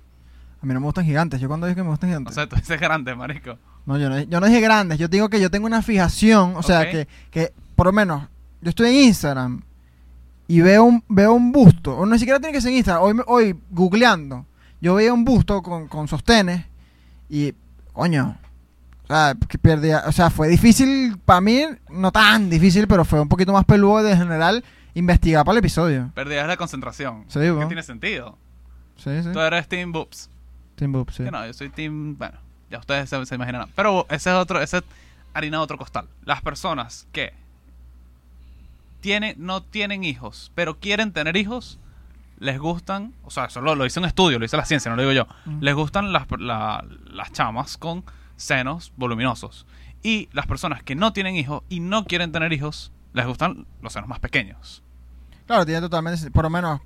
A 0.60 0.66
mí 0.66 0.74
no 0.74 0.80
me 0.80 0.86
gustan 0.86 1.04
gigantes. 1.04 1.40
Yo 1.40 1.48
cuando 1.48 1.66
dije 1.66 1.76
que 1.76 1.82
me 1.82 1.90
gustan 1.90 2.08
O 2.08 2.12
gigantes. 2.12 2.34
sea, 2.34 2.48
tú 2.48 2.56
dices 2.56 2.80
grande, 2.80 3.14
marico. 3.14 3.58
No, 3.86 3.96
yo 3.96 4.08
no, 4.10 4.18
yo 4.20 4.40
no 4.40 4.46
dije 4.46 4.60
grandes. 4.60 4.98
Yo 4.98 5.08
digo 5.08 5.28
que 5.28 5.40
yo 5.40 5.50
tengo 5.50 5.66
una 5.66 5.82
fijación. 5.82 6.54
O 6.56 6.62
sea, 6.62 6.90
que, 6.90 7.06
que 7.30 7.52
por 7.76 7.86
lo 7.86 7.92
menos 7.92 8.28
yo 8.60 8.70
estoy 8.70 8.88
en 8.90 9.04
Instagram 9.06 9.62
y 10.48 10.60
veo 10.60 10.84
un, 10.84 11.04
veo 11.08 11.32
un 11.32 11.52
busto. 11.52 11.96
O 11.96 12.06
ni 12.06 12.18
siquiera 12.18 12.40
tiene 12.40 12.52
que 12.52 12.60
ser 12.60 12.72
en 12.72 12.78
Instagram. 12.78 13.02
Hoy, 13.02 13.16
hoy 13.26 13.60
googleando, 13.70 14.46
yo 14.80 14.94
veía 14.94 15.12
un 15.12 15.24
busto 15.24 15.62
con, 15.62 15.86
con 15.88 16.08
sostenes 16.08 16.64
y, 17.28 17.54
coño. 17.92 18.36
O 19.04 19.06
sea, 19.06 19.34
que 19.48 19.56
perdía, 19.58 20.02
o 20.06 20.12
sea, 20.12 20.28
fue 20.28 20.48
difícil 20.48 21.16
para 21.24 21.40
mí, 21.40 21.62
no 21.88 22.12
tan 22.12 22.50
difícil, 22.50 22.86
pero 22.86 23.04
fue 23.06 23.20
un 23.20 23.28
poquito 23.28 23.52
más 23.54 23.64
peludo 23.64 24.02
de 24.02 24.14
general 24.14 24.62
investigar 24.92 25.44
para 25.44 25.54
el 25.54 25.58
episodio. 25.60 26.10
Perdías 26.14 26.46
la 26.46 26.56
concentración. 26.58 27.24
Sí, 27.28 27.38
que 27.40 27.64
tiene 27.68 27.82
sentido. 27.82 28.36
Sí, 28.96 29.22
sí. 29.22 29.30
Tú 29.32 29.40
eres 29.40 29.66
Team 29.68 29.92
Boobs. 29.92 30.28
Team 30.78 30.92
Boop, 30.92 31.10
sí. 31.10 31.24
Que 31.24 31.30
no, 31.30 31.44
yo 31.46 31.52
soy 31.52 31.68
Team. 31.68 32.16
Bueno, 32.16 32.38
ya 32.70 32.78
ustedes 32.78 33.10
se, 33.10 33.26
se 33.26 33.34
imaginarán. 33.34 33.68
Pero 33.74 34.06
ese 34.08 34.30
es 34.30 34.36
otro. 34.36 34.60
Ese 34.60 34.78
es 34.78 34.84
harina 35.34 35.58
de 35.58 35.62
otro 35.62 35.76
costal. 35.76 36.08
Las 36.24 36.40
personas 36.42 37.06
que 37.12 37.32
tienen, 39.00 39.34
no 39.38 39.62
tienen 39.62 40.04
hijos, 40.04 40.50
pero 40.54 40.78
quieren 40.78 41.12
tener 41.12 41.36
hijos, 41.36 41.78
les 42.38 42.58
gustan. 42.58 43.12
O 43.24 43.30
sea, 43.30 43.46
eso 43.46 43.60
lo, 43.60 43.74
lo 43.74 43.86
hizo 43.86 44.00
un 44.00 44.06
estudio, 44.06 44.38
lo 44.38 44.44
hizo 44.44 44.56
la 44.56 44.64
ciencia, 44.64 44.90
no 44.90 44.96
lo 44.96 45.02
digo 45.02 45.12
yo. 45.12 45.26
Mm. 45.44 45.62
Les 45.62 45.74
gustan 45.74 46.12
las, 46.12 46.26
la- 46.38 46.84
las 47.10 47.32
chamas 47.32 47.76
con 47.76 48.04
senos 48.36 48.92
voluminosos. 48.96 49.66
Y 50.02 50.28
las 50.32 50.46
personas 50.46 50.82
que 50.82 50.94
no 50.94 51.12
tienen 51.12 51.36
hijos 51.36 51.62
y 51.68 51.80
no 51.80 52.04
quieren 52.04 52.30
tener 52.32 52.52
hijos, 52.52 52.92
les 53.12 53.26
gustan 53.26 53.66
los 53.82 53.92
senos 53.92 54.08
más 54.08 54.20
pequeños. 54.20 54.82
Claro, 55.46 55.64
tiene 55.66 55.80
totalmente. 55.80 56.30
Por 56.30 56.44
lo 56.44 56.50
menos, 56.50 56.80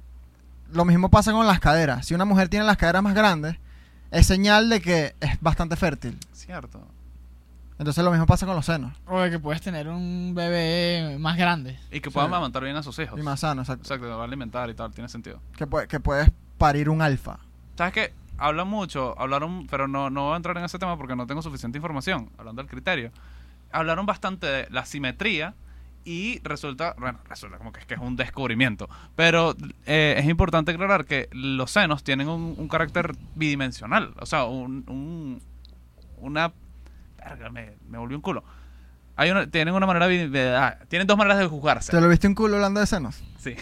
lo 0.73 0.85
mismo 0.85 1.11
pasa 1.11 1.33
con 1.33 1.47
las 1.47 1.61
caderas. 1.61 2.07
Si 2.07 2.15
una 2.15 2.25
mujer 2.25 2.49
tiene 2.49 2.65
las 2.65 2.77
caderas 2.77 3.03
más 3.03 3.15
grandes, 3.15 3.57
es 4.13 4.27
señal 4.27 4.69
de 4.69 4.81
que 4.81 5.15
es 5.21 5.41
bastante 5.41 5.75
fértil. 5.77 6.17
Cierto. 6.33 6.81
Entonces, 7.79 8.05
lo 8.05 8.11
mismo 8.13 8.27
pasa 8.27 8.47
con 8.47 8.55
los 8.55 8.67
senos. 8.67 8.93
O 9.09 9.21
de 9.21 9.31
que 9.31 9.39
puedes 9.41 9.61
tener 9.61 9.89
un 9.89 10.35
bebé 10.37 11.17
más 11.19 11.37
grande. 11.37 11.79
Y 11.91 12.01
que 12.01 12.11
puedan 12.13 12.29
Sí. 12.31 12.35
amamantar 12.35 12.63
bien 12.63 12.77
a 12.77 12.83
sus 12.85 12.97
hijos. 13.01 13.19
Y 13.19 13.23
más 13.23 13.41
sano, 13.41 13.63
exacto. 13.63 13.83
Exacto, 13.83 14.05
que 14.07 14.13
va 14.13 14.21
a 14.23 14.25
alimentar 14.25 14.71
y 14.71 14.75
tal, 14.75 14.93
tiene 14.93 15.09
sentido. 15.09 15.41
Que, 15.57 15.67
puede- 15.67 15.89
que 15.89 15.99
puedes 15.99 16.31
parir 16.59 16.89
un 16.89 17.03
alfa. 17.03 17.39
¿Sabes 17.77 17.93
qué? 17.93 18.13
Hablan 18.39 18.69
mucho, 18.69 19.19
hablaron, 19.19 19.67
pero 19.69 19.89
no, 19.89 20.11
no 20.11 20.25
voy 20.27 20.35
a 20.35 20.37
entrar 20.37 20.57
en 20.59 20.65
ese 20.65 20.79
tema 20.79 20.97
porque 20.97 21.17
no 21.17 21.27
tengo 21.27 21.43
suficiente 21.43 21.79
información, 21.79 22.31
hablando 22.39 22.63
del 22.63 22.71
criterio. 22.71 23.11
Hablaron 23.73 24.07
bastante 24.07 24.47
de 24.47 24.67
la 24.71 24.85
simetría 24.85 25.55
y 26.05 26.41
resulta, 26.43 26.95
bueno, 26.99 27.19
resulta 27.29 27.59
como 27.59 27.73
que 27.73 27.81
es, 27.81 27.87
que 27.87 27.95
es 27.95 28.01
un 28.01 28.17
descubrimiento. 28.17 28.89
Pero 29.17 29.55
eh, 29.87 30.17
es 30.19 30.27
importante 30.29 30.73
aclarar 30.73 31.05
que 31.05 31.29
los 31.33 31.71
senos 31.71 32.03
tienen 32.05 32.29
un, 32.29 32.55
un 32.57 32.69
carácter 32.69 33.15
bidimensional, 33.35 34.15
o 34.21 34.27
sea, 34.27 34.45
un, 34.45 34.85
un- 34.89 35.43
una... 36.19 36.53
verga, 37.19 37.51
me, 37.51 37.75
me 37.89 37.99
volvió 37.99 38.17
un 38.17 38.23
culo. 38.23 38.45
Hay 39.17 39.31
una, 39.31 39.47
tienen 39.49 39.75
una 39.75 39.87
manera... 39.87 40.09
bidi- 40.09 40.31
de- 40.31 40.57
ah, 40.57 40.79
tienen 40.89 41.07
dos 41.07 41.17
maneras 41.19 41.39
de 41.39 41.47
juzgarse. 41.47 41.93
¿Te 41.93 42.01
lo 42.01 42.09
viste 42.09 42.27
un 42.27 42.35
culo 42.35 42.57
hablando 42.57 42.81
de 42.81 42.87
senos? 42.87 43.23
Sí. 43.39 43.55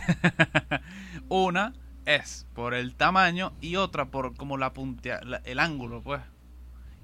Una 1.28 1.72
es 2.06 2.46
por 2.54 2.74
el 2.74 2.94
tamaño 2.94 3.52
y 3.60 3.76
otra 3.76 4.06
por 4.06 4.34
como 4.36 4.56
la 4.56 4.72
puntea, 4.72 5.20
la- 5.22 5.42
el 5.44 5.58
ángulo, 5.58 6.02
pues. 6.02 6.20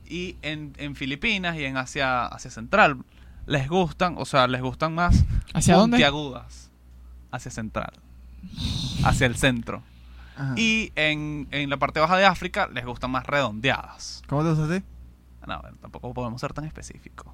Y 0.09 0.37
en, 0.43 0.73
en 0.79 0.95
Filipinas 0.95 1.57
y 1.57 1.65
en 1.65 1.77
Asia, 1.77 2.27
Asia 2.27 2.51
Central 2.51 2.99
les 3.47 3.69
gustan, 3.69 4.17
o 4.19 4.25
sea, 4.25 4.47
les 4.47 4.61
gustan 4.61 4.95
más 4.95 5.25
¿Hacia 5.55 5.77
dónde? 5.77 5.97
puntiagudas. 5.97 6.71
Hacia 7.31 7.51
Central. 7.51 7.93
Hacia 9.05 9.27
el 9.27 9.37
centro. 9.37 9.83
Ajá. 10.37 10.55
Y 10.57 10.93
en, 10.97 11.49
en 11.51 11.71
la 11.71 11.77
parte 11.79 11.99
baja 12.01 12.17
de 12.17 12.27
África 12.27 12.69
les 12.73 12.85
gustan 12.85 13.11
más 13.11 13.27
redondeadas. 13.27 14.23
¿Cómo 14.27 14.43
te 14.43 14.51
gusta 14.51 14.65
a 14.75 14.79
ti? 14.79 14.85
No, 15.47 15.61
bueno, 15.63 15.77
tampoco 15.81 16.13
podemos 16.13 16.41
ser 16.41 16.53
tan 16.53 16.65
específicos. 16.65 17.33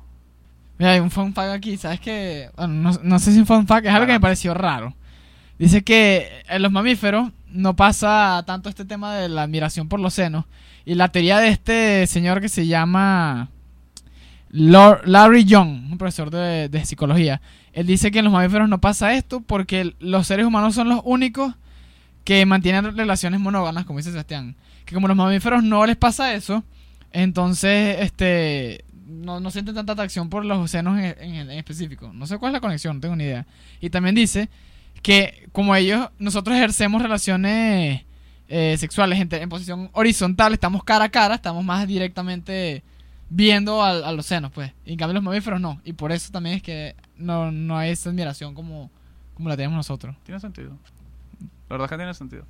Mira, 0.79 0.93
hay 0.93 1.01
un 1.01 1.11
fun 1.11 1.33
fact 1.33 1.51
aquí. 1.51 1.77
¿Sabes 1.77 2.01
qué? 2.01 2.51
Bueno, 2.57 2.75
no, 2.75 3.01
no 3.03 3.19
sé 3.19 3.33
si 3.33 3.39
un 3.39 3.47
fun 3.47 3.67
fact, 3.67 3.87
es 3.87 3.93
algo 3.93 4.07
que 4.07 4.13
me 4.13 4.21
pareció 4.21 4.55
raro. 4.55 4.95
Dice 5.59 5.83
que 5.83 6.43
en 6.49 6.63
los 6.63 6.73
mamíferos 6.73 7.31
no 7.49 7.77
pasa 7.77 8.43
tanto 8.47 8.69
este 8.69 8.85
tema 8.85 9.15
de 9.15 9.29
la 9.29 9.43
admiración 9.43 9.89
por 9.89 10.01
los 10.01 10.15
senos. 10.15 10.45
Y 10.85 10.95
la 10.95 11.09
teoría 11.09 11.39
de 11.39 11.49
este 11.49 12.07
señor 12.07 12.41
que 12.41 12.49
se 12.49 12.67
llama 12.67 13.49
Larry 14.53 15.45
Young, 15.45 15.93
un 15.93 15.99
profesor 15.99 16.31
de, 16.31 16.85
psicología, 16.85 17.41
él 17.73 17.87
dice 17.87 18.11
que 18.11 18.19
en 18.19 18.27
los 18.27 18.33
mamíferos 18.33 18.69
no 18.69 18.81
pasa 18.81 19.15
esto 19.15 19.41
porque 19.41 19.95
los 19.99 20.27
seres 20.27 20.45
humanos 20.45 20.75
son 20.75 20.91
los 20.91 21.01
únicos 21.05 21.55
que 22.25 22.45
mantienen 22.45 22.97
relaciones 22.97 23.41
monógamas, 23.41 23.87
como 23.87 23.99
dice 23.99 24.11
Sebastián. 24.11 24.57
Que 24.85 24.95
como 24.95 25.09
los 25.09 25.17
mamíferos 25.17 25.65
no 25.65 25.87
les 25.87 25.97
pasa 25.97 26.35
eso, 26.35 26.65
entonces 27.13 27.97
este 28.01 28.85
no, 29.07 29.41
no 29.41 29.51
sienten 29.51 29.75
tanta 29.75 29.95
atracción 29.95 30.29
por 30.29 30.45
los 30.45 30.71
senos 30.71 30.99
en, 31.01 31.51
específico. 31.51 32.13
No 32.13 32.27
sé 32.27 32.37
cuál 32.37 32.51
es 32.51 32.55
la 32.55 32.61
conexión, 32.61 32.97
no 32.97 33.01
tengo 33.01 33.17
ni 33.17 33.25
idea. 33.25 33.47
Y 33.81 33.89
también 33.89 34.15
dice 34.15 34.51
que 35.01 35.49
como 35.53 35.75
ellos, 35.75 36.11
nosotros 36.19 36.57
ejercemos 36.57 37.01
relaciones 37.01 38.03
eh, 38.49 38.77
sexuales 38.79 39.19
en 39.19 39.49
posición 39.49 39.89
horizontal, 39.95 40.53
estamos 40.53 40.85
cara 40.85 41.07
a 41.07 41.09
cara, 41.09 41.37
estamos 41.37 41.65
más 41.65 41.89
directamente 41.89 42.83
viendo 43.35 43.83
al- 43.83 44.05
a, 44.05 44.13
los 44.13 44.27
senos, 44.27 44.53
pues. 44.53 44.73
Y 44.85 44.93
en 44.93 44.99
cambio 44.99 45.15
los 45.15 45.23
mamíferos 45.23 45.61
no. 45.61 45.81
Y 45.85 45.95
por 45.95 46.13
eso 46.13 46.31
también 46.33 46.57
es 46.57 46.63
que 46.63 46.95
no, 47.17 47.51
no 47.51 47.79
hay 47.79 47.91
esa 47.91 48.11
admiración 48.11 48.55
como, 48.55 48.91
como 49.35 49.49
la 49.49 49.57
tenemos 49.57 49.77
nosotros. 49.77 50.15
Tiene 50.25 50.39
sentido. 50.41 50.71
La 51.69 51.75
verdad 51.77 51.87
es 51.87 51.91
que 51.91 51.97
tiene 51.97 52.15
sentido. 52.15 52.45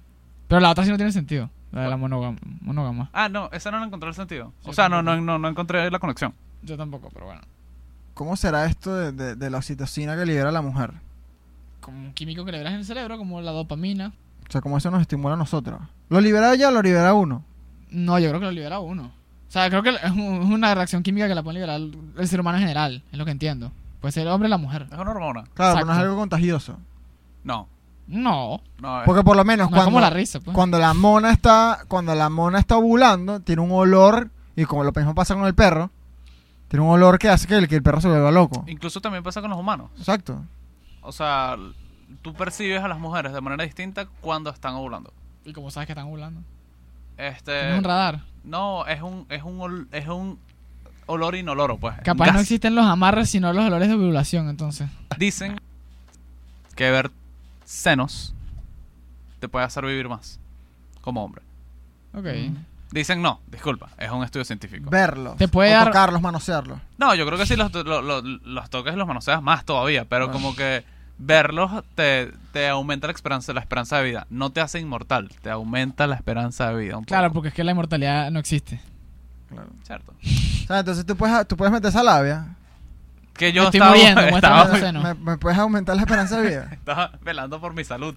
Pero 0.49 0.61
la 0.61 0.71
otra 0.71 0.85
sí 0.85 0.91
no 0.91 0.97
tiene 0.97 1.13
sentido, 1.13 1.49
la 1.71 1.83
de 1.83 1.89
la 1.89 1.97
monógama. 1.97 2.37
monógama. 2.61 3.09
Ah, 3.13 3.29
no, 3.29 3.49
esa 3.53 3.71
no 3.71 3.79
la 3.79 3.87
encontré 3.87 4.09
el 4.09 4.15
sentido. 4.15 4.53
Sí, 4.65 4.71
o 4.71 4.73
sea, 4.73 4.89
no, 4.89 5.03
no, 5.03 5.19
no, 5.21 5.39
no 5.39 5.49
encontré 5.49 5.91
la 5.91 5.99
conexión. 5.99 6.35
Yo 6.63 6.77
tampoco, 6.77 7.09
pero 7.15 7.27
bueno. 7.27 7.41
¿Cómo 8.15 8.37
será 8.37 8.67
esto 8.67 8.95
de, 8.95 9.13
de- 9.13 9.37
de 9.37 9.51
la 9.51 9.59
oxitocina 9.59 10.17
que 10.17 10.27
libera 10.27 10.53
la 10.53 10.61
mujer? 10.61 10.93
Como 11.81 11.99
un 11.99 12.13
químico 12.13 12.45
que 12.45 12.53
liberas 12.53 12.75
en 12.75 12.81
el 12.81 12.85
cerebro, 12.85 13.17
como 13.17 13.41
la 13.41 13.53
dopamina. 13.53 14.13
O 14.49 14.53
sea, 14.53 14.61
¿cómo 14.61 14.77
eso 14.77 14.91
nos 14.91 15.01
estimula 15.01 15.35
a 15.35 15.39
nosotros? 15.39 15.81
¿Lo 16.11 16.21
libera 16.21 16.53
ella 16.53 16.69
o 16.69 16.73
lo 16.73 16.83
libera 16.83 17.15
uno? 17.15 17.43
No, 17.91 18.19
yo 18.19 18.29
creo 18.29 18.41
que 18.41 18.47
lo 18.47 18.53
libera 18.53 18.81
uno. 18.81 19.11
O 19.53 19.55
sea, 19.55 19.69
creo 19.69 19.83
que 19.83 19.91
es 19.91 20.11
un- 20.11 20.43
es 20.45 20.49
una 20.49 20.75
reacción 20.75 21.03
química 21.03 21.29
que 21.29 21.35
la 21.35 21.43
puede 21.43 21.57
liberar 21.57 21.79
el 21.79 22.27
ser 22.27 22.41
humano 22.41 22.57
en 22.57 22.63
general, 22.63 23.03
es 23.13 23.19
lo 23.19 23.27
que 23.27 23.33
entiendo. 23.33 23.71
Puede 24.01 24.13
ser 24.13 24.23
el 24.27 24.33
hombre 24.33 24.47
o 24.47 24.49
la 24.49 24.57
mujer. 24.57 24.87
Es 24.91 24.99
una 24.99 25.11
hormona. 25.11 25.45
Claro, 25.53 25.75
pero 25.75 25.87
no 25.87 25.93
es 25.93 25.99
algo 25.99 26.17
contagioso. 26.17 26.79
No, 27.45 27.69
No, 28.07 28.63
no 28.81 29.01
es. 29.01 29.05
Porque 29.07 29.23
por 29.23 29.37
lo 29.37 29.45
menos 29.45 29.67
no 29.67 29.77
cuando, 29.77 29.85
como 29.85 30.01
la 30.01 30.09
risa, 30.09 30.41
pues. 30.41 30.55
cuando 30.55 30.79
la 30.79 30.95
mona 30.95 31.31
está 31.33 31.85
cuando 31.87 32.15
la 32.15 32.31
mona 32.31 32.59
está 32.61 32.79
ovulando, 32.79 33.41
tiene 33.41 33.61
un 33.61 33.73
olor, 33.73 34.31
y 34.57 34.65
como 34.65 34.85
lo 34.85 34.93
mismo 34.93 35.15
pasa 35.15 35.35
con 35.35 35.45
el 35.45 35.55
perro, 35.55 35.91
tiene 36.69 36.85
un 36.87 36.91
olor 36.93 37.19
que 37.19 37.29
hace 37.29 37.47
que 37.47 37.55
el, 37.57 37.69
que 37.69 37.77
el 37.77 37.83
perro 37.83 38.01
se 38.01 38.09
vuelva 38.09 38.31
loco. 38.31 38.65
Incluso 38.67 39.03
también 39.03 39.23
pasa 39.23 39.43
con 39.43 39.51
los 39.51 39.59
humanos. 39.59 39.91
Exacto. 39.99 40.43
O 41.03 41.13
sea, 41.13 41.57
tú 42.23 42.33
percibes 42.33 42.83
a 42.83 42.89
las 42.89 42.99
mujeres 42.99 43.35
de 43.35 43.41
manera 43.43 43.65
distinta 43.65 44.07
cuando 44.23 44.49
están 44.49 44.75
ovulando. 44.75 45.13
Y 45.45 45.53
como 45.53 45.71
sabes 45.71 45.87
que 45.87 45.93
están 45.93 46.07
ovulando. 46.07 46.41
Este, 47.23 47.53
Tienes 47.61 47.79
un 47.79 47.85
radar. 47.85 48.21
no, 48.45 48.85
es 48.87 49.01
un, 49.03 49.27
es 49.29 49.43
un, 49.43 49.59
ol- 49.61 49.87
es 49.93 50.09
un 50.09 50.39
olor 51.07 51.35
inoloro, 51.37 51.79
pues. 51.79 51.95
Capaz 52.03 52.27
gas. 52.27 52.35
no 52.35 52.41
existen 52.41 52.75
los 52.75 52.85
amarres, 52.87 53.31
sino 53.31 53.53
los 53.53 53.65
olores 53.65 53.89
de 53.89 53.95
ovulación, 53.95 54.49
entonces. 54.49 54.89
Dicen 55.19 55.61
que 56.75 56.91
ver 56.91 57.11
senos 57.65 58.35
te 59.41 59.49
puede 59.49 59.65
hacer 59.67 59.85
vivir 59.87 60.09
más 60.09 60.41
como 61.01 61.25
hombre. 61.25 61.43
Ok. 62.15 62.27
Dicen 62.91 63.23
no, 63.23 63.41
disculpa, 63.51 63.89
es 63.99 64.11
un 64.11 64.23
estudio 64.25 64.45
científico. 64.45 64.91
Verlos. 64.91 65.37
Te 65.37 65.49
puede 65.49 65.71
o 65.71 65.79
dar- 65.79 65.87
tocarlos, 65.89 66.21
manosearlos. 66.21 66.79
No, 66.99 67.15
yo 67.15 67.25
creo 67.27 67.39
que 67.39 67.47
sí 67.47 67.57
los, 67.57 67.73
lo- 67.73 68.03
lo- 68.03 68.21
los 68.23 68.71
toques 68.71 68.95
los 68.95 69.07
manoseas 69.07 69.43
más 69.43 69.65
todavía, 69.65 70.05
pero 70.05 70.31
como 70.31 70.55
que 70.55 70.85
verlos 71.25 71.71
te, 71.95 72.33
te 72.53 72.69
aumenta 72.69 73.07
la 73.07 73.13
esperanza, 73.13 73.53
la 73.53 73.61
esperanza 73.61 73.99
de 73.99 74.05
vida. 74.05 74.27
No 74.31 74.51
te 74.51 74.61
hace 74.61 74.81
inmortal, 74.81 75.31
te 75.43 75.51
aumenta 75.51 76.07
la 76.07 76.17
esperanza 76.17 76.71
de 76.71 76.77
vida. 76.85 76.97
Un 76.99 77.05
Claro, 77.05 77.29
poco. 77.29 77.35
porque 77.35 77.49
es 77.49 77.55
que 77.55 77.65
la 77.65 77.71
inmortalidad 77.73 78.31
no 78.31 78.39
existe. 78.41 78.81
Claro. 79.49 79.69
Cierto. 79.85 80.13
O 80.13 80.67
sea, 80.67 80.81
entonces 80.81 81.05
tú 81.07 81.17
puedes, 81.17 81.47
tú 81.47 81.57
puedes 81.57 81.73
meter 81.73 81.89
esa 81.91 82.03
labia. 82.03 82.47
que 83.35 83.53
yo 83.53 83.63
Me 83.63 83.67
estoy 83.69 83.79
estaba, 84.35 84.67
muriendo. 84.69 85.03
¿Me, 85.03 85.15
me 85.15 85.39
puedes 85.39 85.59
aumentar 85.59 85.95
la 85.97 86.03
esperanza 86.03 86.41
de 86.41 86.49
vida? 86.49 86.69
estaba 86.73 87.13
velando 87.23 87.61
por 87.61 87.75
mi 87.75 87.85
salud. 87.85 88.15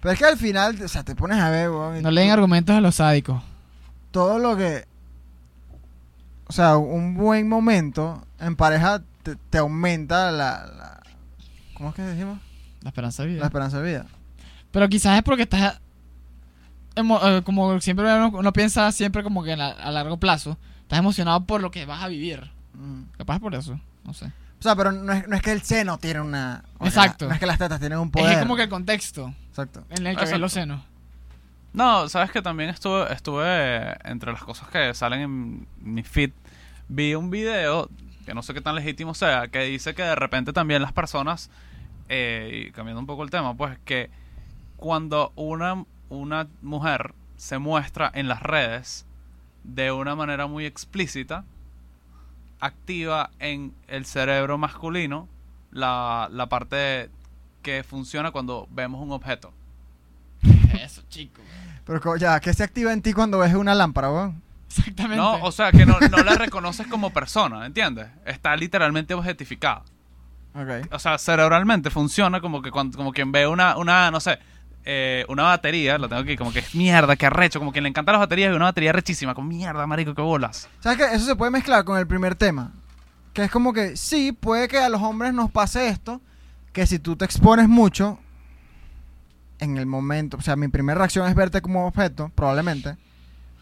Pero 0.00 0.12
es 0.12 0.18
que 0.18 0.24
al 0.26 0.36
final, 0.36 0.76
o 0.84 0.88
sea, 0.88 1.02
te 1.04 1.14
pones 1.14 1.38
a 1.38 1.50
ver, 1.50 1.70
weón, 1.70 2.02
No 2.02 2.10
le 2.10 2.20
den 2.20 2.30
tú- 2.30 2.34
argumentos 2.34 2.76
a 2.76 2.80
los 2.80 2.96
sádicos. 2.96 3.42
todo 4.10 4.38
lo 4.38 4.56
que. 4.56 4.84
O 6.48 6.52
sea, 6.52 6.76
un 6.76 7.14
buen 7.16 7.48
momento 7.48 8.22
en 8.38 8.54
pareja 8.56 9.02
te, 9.22 9.36
te 9.50 9.58
aumenta 9.58 10.30
la, 10.30 10.66
la- 10.66 10.95
¿Cómo 11.76 11.90
es 11.90 11.94
que 11.94 12.02
decimos? 12.02 12.38
La 12.82 12.88
esperanza 12.90 13.22
de 13.22 13.28
vida. 13.30 13.40
La 13.40 13.46
esperanza 13.46 13.80
de 13.80 13.88
vida. 13.88 14.06
Pero 14.70 14.88
quizás 14.88 15.16
es 15.16 15.22
porque 15.22 15.42
estás. 15.42 15.80
emo- 16.94 17.20
eh, 17.22 17.42
como 17.42 17.80
siempre 17.80 18.04
uno, 18.06 18.30
uno 18.38 18.52
piensa 18.52 18.90
siempre 18.92 19.22
como 19.22 19.42
que 19.44 19.52
a, 19.52 19.56
la- 19.56 19.70
a 19.70 19.90
largo 19.90 20.16
plazo. 20.18 20.58
Estás 20.82 20.98
emocionado 20.98 21.44
por 21.44 21.60
lo 21.60 21.70
que 21.70 21.84
vas 21.86 22.02
a 22.02 22.08
vivir. 22.08 22.50
Mm. 22.74 23.02
Capaz 23.18 23.40
por 23.40 23.54
eso. 23.54 23.78
No 24.04 24.12
sé. 24.14 24.26
O 24.58 24.62
sea, 24.62 24.74
pero 24.76 24.92
no 24.92 25.12
es, 25.12 25.28
no 25.28 25.36
es 25.36 25.42
que 25.42 25.52
el 25.52 25.62
seno 25.62 25.98
tiene 25.98 26.20
una. 26.20 26.64
Exacto. 26.80 27.24
la- 27.26 27.30
no 27.30 27.34
es 27.34 27.40
que 27.40 27.46
las 27.46 27.58
tetas 27.58 27.80
tienen 27.80 27.98
un 27.98 28.10
poder. 28.10 28.32
Es 28.34 28.38
como 28.38 28.56
que 28.56 28.62
el 28.62 28.68
contexto 28.68 29.34
Exacto. 29.50 29.84
en 29.90 30.06
el 30.06 30.16
que 30.16 30.24
ves 30.24 30.38
los 30.40 30.52
senos. 30.52 30.82
No, 31.72 32.08
sabes 32.08 32.30
que 32.30 32.40
también 32.40 32.70
estuve, 32.70 33.12
estuve 33.12 33.96
entre 34.08 34.32
las 34.32 34.42
cosas 34.42 34.68
que 34.68 34.94
salen 34.94 35.20
en 35.20 35.66
mi 35.82 36.02
feed. 36.02 36.30
Vi 36.88 37.14
un 37.14 37.28
video, 37.30 37.90
que 38.26 38.34
no 38.34 38.42
sé 38.42 38.52
qué 38.52 38.60
tan 38.60 38.74
legítimo 38.74 39.14
sea, 39.14 39.48
que 39.48 39.60
dice 39.60 39.94
que 39.94 40.02
de 40.02 40.16
repente 40.16 40.52
también 40.52 40.82
las 40.82 40.92
personas, 40.92 41.48
eh, 42.08 42.66
y 42.66 42.72
cambiando 42.72 43.00
un 43.00 43.06
poco 43.06 43.22
el 43.22 43.30
tema, 43.30 43.54
pues 43.54 43.78
que 43.84 44.10
cuando 44.76 45.32
una, 45.36 45.84
una 46.10 46.48
mujer 46.60 47.14
se 47.36 47.58
muestra 47.58 48.10
en 48.12 48.28
las 48.28 48.42
redes 48.42 49.06
de 49.64 49.92
una 49.92 50.14
manera 50.16 50.46
muy 50.48 50.66
explícita, 50.66 51.44
activa 52.58 53.30
en 53.38 53.72
el 53.86 54.04
cerebro 54.06 54.58
masculino 54.58 55.28
la, 55.70 56.28
la 56.32 56.48
parte 56.48 57.10
que 57.62 57.84
funciona 57.84 58.32
cuando 58.32 58.66
vemos 58.70 59.00
un 59.00 59.12
objeto. 59.12 59.52
Eso, 60.82 61.02
chico. 61.08 61.42
Pero 61.84 62.16
ya, 62.16 62.40
¿qué 62.40 62.52
se 62.52 62.64
activa 62.64 62.92
en 62.92 63.02
ti 63.02 63.12
cuando 63.12 63.38
ves 63.38 63.54
una 63.54 63.74
lámpara, 63.74 64.10
weón? 64.10 64.45
Exactamente. 64.78 65.16
No, 65.16 65.42
o 65.42 65.52
sea, 65.52 65.72
que 65.72 65.86
no, 65.86 65.98
no 66.00 66.18
la 66.24 66.34
reconoces 66.34 66.86
como 66.86 67.10
persona, 67.10 67.66
¿entiendes? 67.66 68.08
Está 68.24 68.56
literalmente 68.56 69.14
objetificada. 69.14 69.82
Ok. 70.54 70.92
O 70.92 70.98
sea, 70.98 71.18
cerebralmente 71.18 71.90
funciona 71.90 72.40
como 72.40 72.62
que 72.62 72.70
cuando, 72.70 72.96
como 72.96 73.12
quien 73.12 73.30
ve 73.30 73.46
una, 73.46 73.76
una 73.76 74.10
no 74.10 74.20
sé, 74.20 74.38
eh, 74.84 75.26
una 75.28 75.42
batería, 75.42 75.98
lo 75.98 76.08
tengo 76.08 76.22
aquí, 76.22 76.36
como 76.36 76.52
que 76.52 76.60
es 76.60 76.74
mierda, 76.74 77.16
que 77.16 77.26
arrecho, 77.26 77.58
como 77.58 77.72
quien 77.72 77.82
le 77.82 77.90
encantan 77.90 78.14
las 78.14 78.20
baterías 78.20 78.52
y 78.52 78.56
una 78.56 78.66
batería 78.66 78.92
rechísima, 78.92 79.34
como 79.34 79.48
mierda, 79.48 79.86
marico, 79.86 80.14
qué 80.14 80.22
bolas. 80.22 80.68
¿Sabes 80.80 80.98
qué? 80.98 81.14
Eso 81.14 81.26
se 81.26 81.36
puede 81.36 81.50
mezclar 81.50 81.84
con 81.84 81.98
el 81.98 82.06
primer 82.06 82.36
tema. 82.36 82.72
Que 83.34 83.44
es 83.44 83.50
como 83.50 83.72
que 83.72 83.96
sí, 83.96 84.32
puede 84.32 84.68
que 84.68 84.78
a 84.78 84.88
los 84.88 85.02
hombres 85.02 85.34
nos 85.34 85.50
pase 85.50 85.88
esto. 85.88 86.22
Que 86.72 86.86
si 86.86 86.98
tú 86.98 87.16
te 87.16 87.24
expones 87.24 87.68
mucho 87.68 88.18
en 89.58 89.76
el 89.76 89.86
momento, 89.86 90.36
o 90.36 90.40
sea, 90.40 90.56
mi 90.56 90.68
primera 90.68 90.98
reacción 90.98 91.26
es 91.28 91.34
verte 91.34 91.60
como 91.60 91.86
objeto, 91.86 92.30
probablemente. 92.34 92.96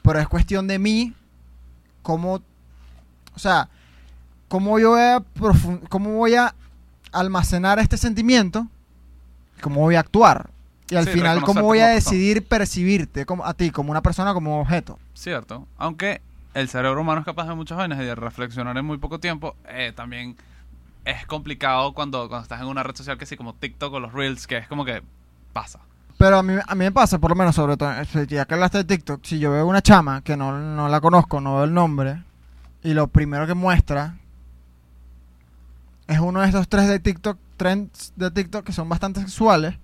Pero 0.05 0.21
es 0.21 0.29
cuestión 0.29 0.67
de 0.69 0.79
mí, 0.79 1.15
cómo, 2.03 2.35
o 3.35 3.39
sea, 3.39 3.69
cómo 4.49 4.79
yo 4.79 4.91
voy 4.91 5.01
a, 5.01 5.23
cómo 5.89 6.11
voy 6.17 6.35
a 6.35 6.55
almacenar 7.11 7.79
este 7.79 7.97
sentimiento, 7.97 8.69
cómo 9.63 9.81
voy 9.81 9.95
a 9.95 10.01
actuar. 10.01 10.51
Y 10.91 10.97
al 10.97 11.07
Sí, 11.07 11.13
final, 11.13 11.41
cómo 11.43 11.63
voy 11.63 11.79
a 11.81 11.87
persona. 11.87 11.95
decidir 11.95 12.47
percibirte 12.47 13.25
como, 13.25 13.47
a 13.47 13.55
ti 13.55 13.71
como 13.71 13.91
una 13.91 14.03
persona, 14.03 14.35
como 14.35 14.61
objeto. 14.61 14.99
Cierto. 15.15 15.67
Aunque 15.79 16.21
el 16.53 16.69
cerebro 16.69 17.01
humano 17.01 17.21
es 17.21 17.25
capaz 17.25 17.49
de 17.49 17.55
muchas 17.55 17.79
vainas 17.79 17.99
y 18.01 18.05
de 18.05 18.15
reflexionar 18.15 18.77
en 18.77 18.85
muy 18.85 18.99
poco 18.99 19.19
tiempo, 19.19 19.57
eh, 19.67 19.93
también 19.97 20.37
es 21.07 21.27
complicado 21.27 21.95
cuando, 21.95 22.29
cuando 22.29 22.43
estás 22.43 22.61
en 22.61 22.67
una 22.67 22.83
red 22.83 22.95
social 22.95 23.17
que 23.17 23.25
sí, 23.25 23.37
como 23.39 23.55
TikTok 23.55 23.95
o 23.95 24.01
los 24.01 24.13
Reels, 24.13 24.47
que 24.47 24.59
es 24.59 24.69
como 24.69 24.85
que 24.85 25.03
pasa. 25.55 25.81
Pero 26.25 26.39
a 26.39 26.43
mí, 26.43 26.55
a 26.67 26.75
mí 26.75 26.85
me 26.87 26.91
pasa, 26.91 27.19
por 27.19 27.29
lo 27.33 27.37
menos, 27.37 27.55
sobre 27.55 27.77
todo, 27.77 27.93
eh, 27.93 28.27
ya 28.27 28.47
que 28.47 28.55
hablaste 28.55 28.79
de 28.79 28.85
TikTok, 28.85 29.23
si 29.27 29.39
yo 29.39 29.51
veo 29.51 29.67
una 29.67 29.83
chama 29.83 30.23
que 30.23 30.39
no, 30.39 30.59
no 30.59 30.89
la 30.89 30.99
conozco, 31.03 31.39
no 31.39 31.57
veo 31.57 31.65
el 31.65 31.75
nombre, 31.75 32.23
y 32.83 32.95
lo 32.95 33.09
primero 33.09 33.47
que 33.47 33.53
muestra 33.53 34.17
es 36.07 36.19
uno 36.19 36.41
de 36.41 36.47
estos 36.47 36.67
tres 36.67 36.89
de 36.89 36.99
TikTok, 36.99 37.37
trends 37.59 38.15
de 38.17 38.31
TikTok 38.31 38.65
que 38.65 38.73
son 38.73 38.89
bastante 38.89 39.21
sexuales, 39.21 39.75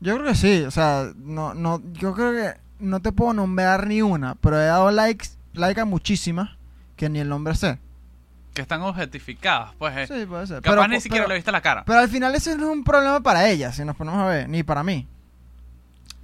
yo 0.00 0.14
creo 0.18 0.26
que 0.26 0.34
sí, 0.34 0.62
o 0.64 0.70
sea, 0.70 1.10
no, 1.16 1.54
no, 1.54 1.80
yo 1.94 2.12
creo 2.12 2.32
que 2.32 2.60
no 2.80 3.00
te 3.00 3.12
puedo 3.12 3.32
nombrar 3.32 3.86
ni 3.86 4.02
una, 4.02 4.34
pero 4.34 4.60
he 4.60 4.66
dado 4.66 4.90
likes, 4.90 5.28
like 5.54 5.80
a 5.80 5.86
muchísimas 5.86 6.50
que 6.96 7.08
ni 7.08 7.18
el 7.18 7.30
nombre 7.30 7.54
sé. 7.54 7.78
Que 8.52 8.60
están 8.60 8.82
objetificadas, 8.82 9.72
pues. 9.78 9.96
eh, 9.96 10.06
Sí, 10.06 10.26
puede 10.26 10.46
ser. 10.48 10.60
capaz 10.60 10.76
pero, 10.76 10.88
ni 10.88 11.00
siquiera 11.00 11.26
le 11.26 11.34
viste 11.36 11.50
la 11.50 11.62
cara. 11.62 11.82
pero 11.86 12.00
al 12.00 12.10
final 12.10 12.34
ese 12.34 12.58
no 12.58 12.64
es 12.64 12.76
un 12.76 12.84
problema 12.84 13.20
para 13.22 13.48
ella, 13.48 13.72
si 13.72 13.86
nos 13.86 13.96
ponemos 13.96 14.20
a 14.20 14.26
ver, 14.26 14.50
ni 14.50 14.62
para 14.62 14.82
mí, 14.82 15.06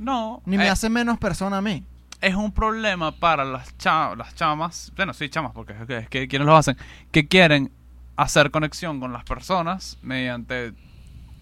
no. 0.02 0.42
ni 0.46 0.56
me 0.58 0.66
eh, 0.66 0.70
hace 0.70 0.88
menos 0.90 1.18
persona 1.18 1.58
a 1.58 1.62
mí. 1.62 1.84
es 2.20 2.34
un 2.34 2.52
problema 2.52 3.12
para 3.12 3.44
las, 3.44 3.76
cha- 3.78 4.14
las 4.16 4.34
chamas, 4.34 4.92
bueno, 4.96 5.12
sí, 5.14 5.28
chamas, 5.28 5.52
porque 5.52 5.72
es 5.72 5.86
que, 5.86 5.96
es 5.98 6.08
que 6.08 6.28
quienes 6.28 6.46
lo 6.46 6.56
hacen, 6.56 6.76
que 7.10 7.26
quieren 7.26 7.70
hacer 8.16 8.50
conexión 8.50 9.00
con 9.00 9.12
las 9.12 9.24
personas 9.24 9.98
mediante 10.02 10.72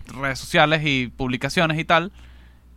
redes 0.06 0.38
sociales 0.38 0.82
y 0.84 1.08
publicaciones 1.08 1.78
y 1.78 1.84
tal, 1.84 2.12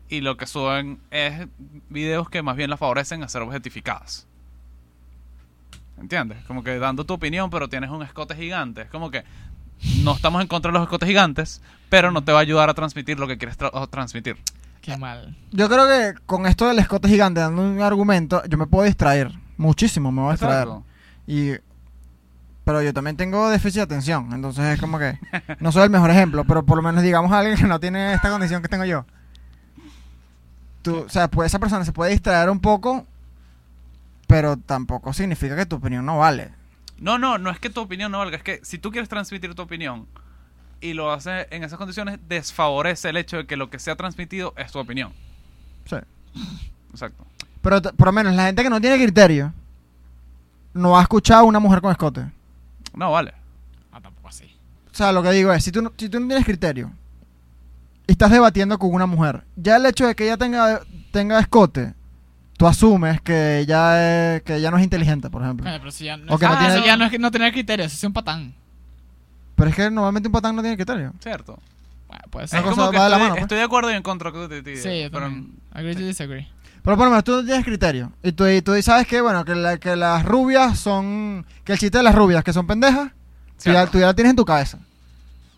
y 0.10 0.22
lo 0.22 0.36
que 0.38 0.46
suben 0.48 1.00
es 1.12 1.48
videos 1.90 2.30
que 2.30 2.42
más 2.44 2.56
bien 2.56 2.70
las 2.70 2.80
favorecen 2.80 3.24
a 3.24 3.30
ser 3.30 3.42
objetificadas. 3.42 4.28
¿Entiendes? 6.00 6.44
Como 6.46 6.64
que 6.64 6.78
dando 6.80 7.06
tu 7.06 7.14
opinión, 7.14 7.50
pero 7.50 7.70
tienes 7.70 7.90
un 7.90 8.02
escote 8.04 8.36
gigante. 8.36 8.82
Es 8.84 8.90
como 8.90 9.10
que 9.12 9.24
no 10.04 10.14
estamos 10.16 10.42
en 10.42 10.48
contra 10.48 10.72
de 10.72 10.74
los 10.78 10.84
escotes 10.84 11.08
gigantes, 11.08 11.62
pero 11.90 12.12
no 12.12 12.24
te 12.24 12.32
va 12.32 12.40
a 12.40 12.42
ayudar 12.42 12.70
a 12.70 12.74
transmitir 12.74 13.20
lo 13.20 13.28
que 13.28 13.38
quieres 13.38 13.58
tra- 13.58 13.90
transmitir. 13.90 14.38
Qué 14.84 14.98
mal. 14.98 15.34
Yo 15.52 15.70
creo 15.70 15.88
que 15.88 16.20
con 16.26 16.46
esto 16.46 16.68
del 16.68 16.78
escote 16.78 17.08
gigante 17.08 17.40
dando 17.40 17.62
un 17.62 17.82
argumento, 17.82 18.44
yo 18.50 18.58
me 18.58 18.68
puedo 18.68 18.84
distraer 18.84 19.32
muchísimo, 19.56 20.12
me 20.12 20.22
voy 20.22 20.32
a 20.32 20.34
distraer. 20.34 20.68
Exacto. 20.68 20.84
Y 21.26 21.54
pero 22.66 22.82
yo 22.82 22.94
también 22.94 23.16
tengo 23.16 23.50
déficit 23.50 23.78
de 23.78 23.84
atención, 23.84 24.30
entonces 24.34 24.66
es 24.66 24.82
como 24.82 25.00
que 25.00 25.18
no 25.62 25.72
soy 25.72 25.84
el 25.84 25.90
mejor 25.90 26.10
ejemplo, 26.12 26.44
pero 26.44 26.66
por 26.66 26.76
lo 26.76 26.84
menos 26.84 27.02
digamos 27.02 27.32
a 27.32 27.40
alguien 27.40 27.58
que 27.58 27.64
no 27.64 27.80
tiene 27.80 28.14
esta 28.14 28.30
condición 28.30 28.62
que 28.62 28.68
tengo 28.68 28.84
yo. 28.84 29.06
Tú, 30.82 30.98
o 30.98 31.10
sea, 31.10 31.30
pues 31.30 31.48
esa 31.48 31.60
persona 31.60 31.86
se 31.86 31.94
puede 31.94 32.12
distraer 32.12 32.50
un 32.50 32.60
poco, 32.60 33.08
pero 34.28 34.58
tampoco 34.58 35.14
significa 35.14 35.56
que 35.56 35.66
tu 35.66 35.78
opinión 35.78 36.06
no 36.06 36.18
vale. 36.18 36.52
No, 36.98 37.18
no, 37.18 37.38
no 37.38 37.50
es 37.52 37.60
que 37.60 37.70
tu 37.70 37.80
opinión 37.80 38.12
no 38.12 38.20
valga, 38.20 38.36
es 38.36 38.44
que 38.44 38.60
si 38.64 38.80
tú 38.80 38.92
quieres 38.92 39.08
transmitir 39.08 39.56
tu 39.56 39.62
opinión 39.62 40.08
y 40.84 40.94
lo 40.94 41.12
haces 41.12 41.48
en 41.52 41.64
esas 41.64 41.78
condiciones, 41.78 42.20
desfavorece 42.28 43.10
el 43.10 43.18
hecho 43.18 43.38
de 43.38 43.46
que 43.46 43.56
lo 43.58 43.70
que 43.70 43.80
sea 43.80 43.96
transmitido 43.96 44.54
es 44.58 44.72
tu 44.72 44.80
opinión. 44.80 45.12
Sí. 45.86 45.96
Exacto. 46.92 47.26
Pero 47.62 47.82
por 47.82 48.08
lo 48.08 48.12
menos 48.12 48.34
la 48.36 48.46
gente 48.48 48.62
que 48.64 48.70
no 48.70 48.82
tiene 48.82 49.02
criterio 49.02 49.54
no 50.74 50.98
ha 50.98 51.02
escuchado 51.02 51.42
a 51.42 51.44
una 51.46 51.60
mujer 51.60 51.82
con 51.82 51.92
escote. 51.92 52.26
No, 52.96 53.12
vale. 53.12 53.34
Ah, 53.92 54.02
tampoco 54.02 54.28
así. 54.28 54.46
O 54.92 54.96
sea, 54.96 55.12
lo 55.12 55.24
que 55.24 55.32
digo 55.32 55.52
es, 55.54 55.64
si 55.64 55.72
tú, 55.72 55.82
no, 55.82 55.92
si 55.98 56.10
tú 56.10 56.20
no 56.20 56.28
tienes 56.28 56.46
criterio 56.46 56.92
y 58.06 58.12
estás 58.12 58.32
debatiendo 58.32 58.78
con 58.78 58.94
una 58.94 59.06
mujer, 59.06 59.44
ya 59.56 59.78
el 59.78 59.86
hecho 59.86 60.06
de 60.08 60.16
que 60.16 60.26
ella 60.26 60.38
tenga, 60.38 60.82
tenga 61.12 61.40
escote, 61.40 61.94
tú 62.58 62.68
asumes 62.68 63.22
que 63.22 63.60
ella, 63.60 64.36
es- 64.36 64.44
que 64.44 64.56
ella 64.56 64.70
no 64.72 64.78
es 64.78 64.84
inteligente, 64.84 65.30
por 65.30 65.42
ejemplo. 65.44 65.66
Pero 65.66 65.92
si 65.92 66.06
ya 66.06 66.18
no, 66.18 66.34
O 66.34 66.38
que 66.38 66.46
no 66.46 66.54
Ah, 66.54 66.60
tiene- 66.60 66.74
eso 66.76 66.86
ya 66.86 66.98
no 66.98 67.06
es 67.06 67.12
que 67.12 67.20
no 67.20 67.32
tener 67.32 67.52
criterios, 67.54 67.94
es 67.94 68.04
un 68.04 68.14
patán. 68.14 68.54
Pero 69.64 69.70
es 69.72 69.76
que 69.76 69.92
normalmente 69.92 70.28
un 70.28 70.34
patán 70.34 70.56
no 70.56 70.62
tiene 70.62 70.76
criterio. 70.78 71.14
Cierto. 71.22 71.58
Bueno, 72.08 72.24
puede 72.30 72.46
Esa 72.46 72.58
ser. 72.58 72.60
Es 72.66 72.70
cosa 72.70 72.76
como 72.82 72.92
que 72.92 72.98
va 72.98 73.04
de 73.06 73.10
la 73.10 73.16
estoy, 73.16 73.24
mano, 73.24 73.34
pues. 73.36 73.42
estoy 73.44 73.58
de 73.58 73.64
acuerdo 73.64 73.92
y 73.92 73.96
en 73.96 74.04
contra 74.04 74.32
con 74.32 74.48
tu 74.50 74.54
idea, 74.56 74.82
Sí, 74.82 75.04
yo 75.04 75.12
pero- 75.12 75.26
también. 75.26 75.52
Agree 75.74 75.96
to 75.96 76.02
disagree. 76.02 76.48
Pero 76.84 76.98
por 76.98 77.06
lo 77.06 77.12
menos 77.12 77.24
tú 77.24 77.32
no 77.32 77.46
tienes 77.46 77.64
criterio. 77.66 78.12
Y 78.22 78.34
tú, 78.34 78.46
y 78.46 78.62
tú 78.62 78.80
sabes 78.82 79.08
que, 79.08 79.22
bueno, 79.22 79.46
que, 79.46 79.56
la- 79.56 79.78
que 79.78 79.96
las 79.96 80.26
rubias 80.26 80.78
son... 80.80 81.46
Que 81.64 81.74
el 81.74 81.80
chiste 81.80 81.98
de 82.00 82.04
las 82.04 82.14
rubias, 82.14 82.44
que 82.44 82.52
son 82.54 82.68
pendejas, 82.68 83.12
tú 83.64 83.72
ya, 83.72 83.88
tú 83.88 84.00
ya 84.00 84.08
lo 84.08 84.16
tienes 84.16 84.32
en 84.32 84.36
tu 84.36 84.44
cabeza. 84.46 84.80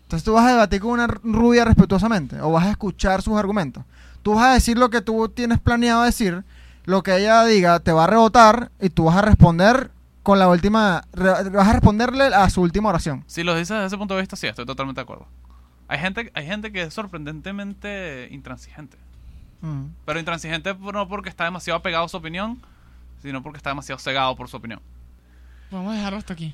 Entonces 0.04 0.24
tú 0.24 0.34
vas 0.34 0.46
a 0.46 0.50
debatir 0.52 0.80
con 0.80 0.92
una 0.92 1.08
rubia 1.08 1.64
respetuosamente 1.64 2.40
o 2.40 2.52
vas 2.52 2.66
a 2.66 2.70
escuchar 2.70 3.22
sus 3.22 3.36
argumentos. 3.36 3.82
Tú 4.22 4.34
vas 4.34 4.44
a 4.46 4.52
decir 4.54 4.78
lo 4.78 4.88
que 4.88 5.00
tú 5.00 5.28
tienes 5.28 5.58
planeado 5.58 6.04
decir, 6.04 6.44
lo 6.84 7.02
que 7.02 7.16
ella 7.16 7.44
diga 7.44 7.80
te 7.80 7.90
va 7.90 8.04
a 8.04 8.06
rebotar 8.06 8.70
y 8.80 8.88
tú 8.90 9.04
vas 9.06 9.16
a 9.16 9.22
responder 9.22 9.90
con 10.26 10.40
la 10.40 10.48
última... 10.48 11.04
re- 11.12 11.50
vas 11.50 11.68
a 11.68 11.72
responderle 11.74 12.24
a 12.24 12.50
su 12.50 12.60
última 12.60 12.88
oración. 12.88 13.22
Si 13.28 13.44
lo 13.44 13.54
dices 13.54 13.68
desde 13.76 13.86
ese 13.86 13.96
punto 13.96 14.14
de 14.16 14.22
vista, 14.22 14.34
sí, 14.34 14.48
estoy 14.48 14.66
totalmente 14.66 14.98
de 14.98 15.02
acuerdo. 15.04 15.28
Hay 15.86 16.00
gente, 16.00 16.32
hay 16.34 16.44
gente 16.44 16.72
que 16.72 16.82
es 16.82 16.92
sorprendentemente 16.92 18.26
intransigente. 18.32 18.96
Mm. 19.60 19.84
Pero 20.04 20.18
intransigente 20.18 20.74
no 20.74 21.06
porque 21.06 21.28
está 21.28 21.44
demasiado 21.44 21.78
apegado 21.78 22.06
a 22.06 22.08
su 22.08 22.16
opinión, 22.16 22.60
sino 23.22 23.40
porque 23.40 23.58
está 23.58 23.70
demasiado 23.70 24.00
cegado 24.00 24.34
por 24.34 24.48
su 24.48 24.56
opinión. 24.56 24.80
Vamos 25.70 25.92
a 25.92 25.96
dejarlo 25.96 26.18
hasta 26.18 26.32
aquí. 26.32 26.52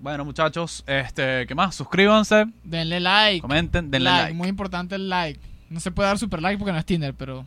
Bueno, 0.00 0.24
muchachos, 0.24 0.82
este, 0.88 1.46
¿qué 1.46 1.54
más? 1.54 1.76
Suscríbanse, 1.76 2.46
Denle 2.64 2.98
like. 2.98 3.40
comenten, 3.40 3.88
denle 3.88 4.10
like. 4.10 4.34
Muy 4.34 4.48
importante 4.48 4.96
el 4.96 5.08
like. 5.08 5.38
No 5.70 5.78
se 5.78 5.92
puede 5.92 6.08
dar 6.08 6.18
super 6.18 6.42
like 6.42 6.58
porque 6.58 6.72
no 6.72 6.78
es 6.78 6.84
Tinder, 6.84 7.14
pero 7.14 7.46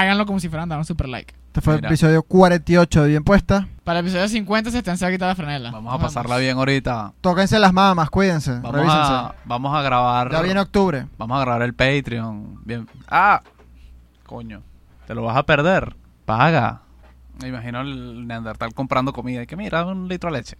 háganlo 0.00 0.26
como 0.26 0.38
si 0.40 0.48
fueran 0.48 0.68
a 0.70 0.74
dar 0.74 0.78
un 0.78 0.84
super 0.84 1.08
like. 1.08 1.34
Este 1.48 1.60
fue 1.60 1.74
Mira. 1.76 1.88
el 1.88 1.92
episodio 1.94 2.22
48 2.22 3.02
de 3.02 3.08
Bien 3.08 3.24
Puesta. 3.24 3.66
Para 3.82 4.00
el 4.00 4.04
episodio 4.06 4.28
50 4.28 4.70
se 4.70 4.82
te 4.82 4.90
han 4.90 4.96
quitado 4.96 5.26
la 5.30 5.34
franela. 5.34 5.70
Vamos 5.70 5.90
a 5.90 5.96
Nos 5.96 6.02
pasarla 6.06 6.36
vemos. 6.36 6.42
bien 6.44 6.58
ahorita. 6.58 7.12
Tóquense 7.20 7.58
las 7.58 7.72
mamas, 7.72 8.10
cuídense, 8.10 8.52
Vamos 8.60 8.72
revísense. 8.72 9.00
a, 9.12 9.34
vamos 9.44 9.74
a 9.74 9.82
grabar. 9.82 10.30
Ya 10.30 10.42
viene 10.42 10.60
octubre. 10.60 11.06
Vamos 11.18 11.38
a 11.38 11.40
grabar 11.40 11.62
el 11.62 11.74
Patreon. 11.74 12.60
Bien. 12.64 12.86
Ah, 13.08 13.42
coño. 14.24 14.62
Te 15.06 15.14
lo 15.14 15.22
vas 15.22 15.36
a 15.36 15.44
perder. 15.44 15.96
Paga. 16.24 16.82
Me 17.40 17.48
imagino 17.48 17.80
el 17.82 18.26
Neandertal 18.26 18.72
comprando 18.74 19.12
comida. 19.12 19.42
Y 19.42 19.46
que 19.46 19.56
mira, 19.56 19.84
un 19.84 20.08
litro 20.08 20.30
de 20.30 20.38
leche. 20.38 20.54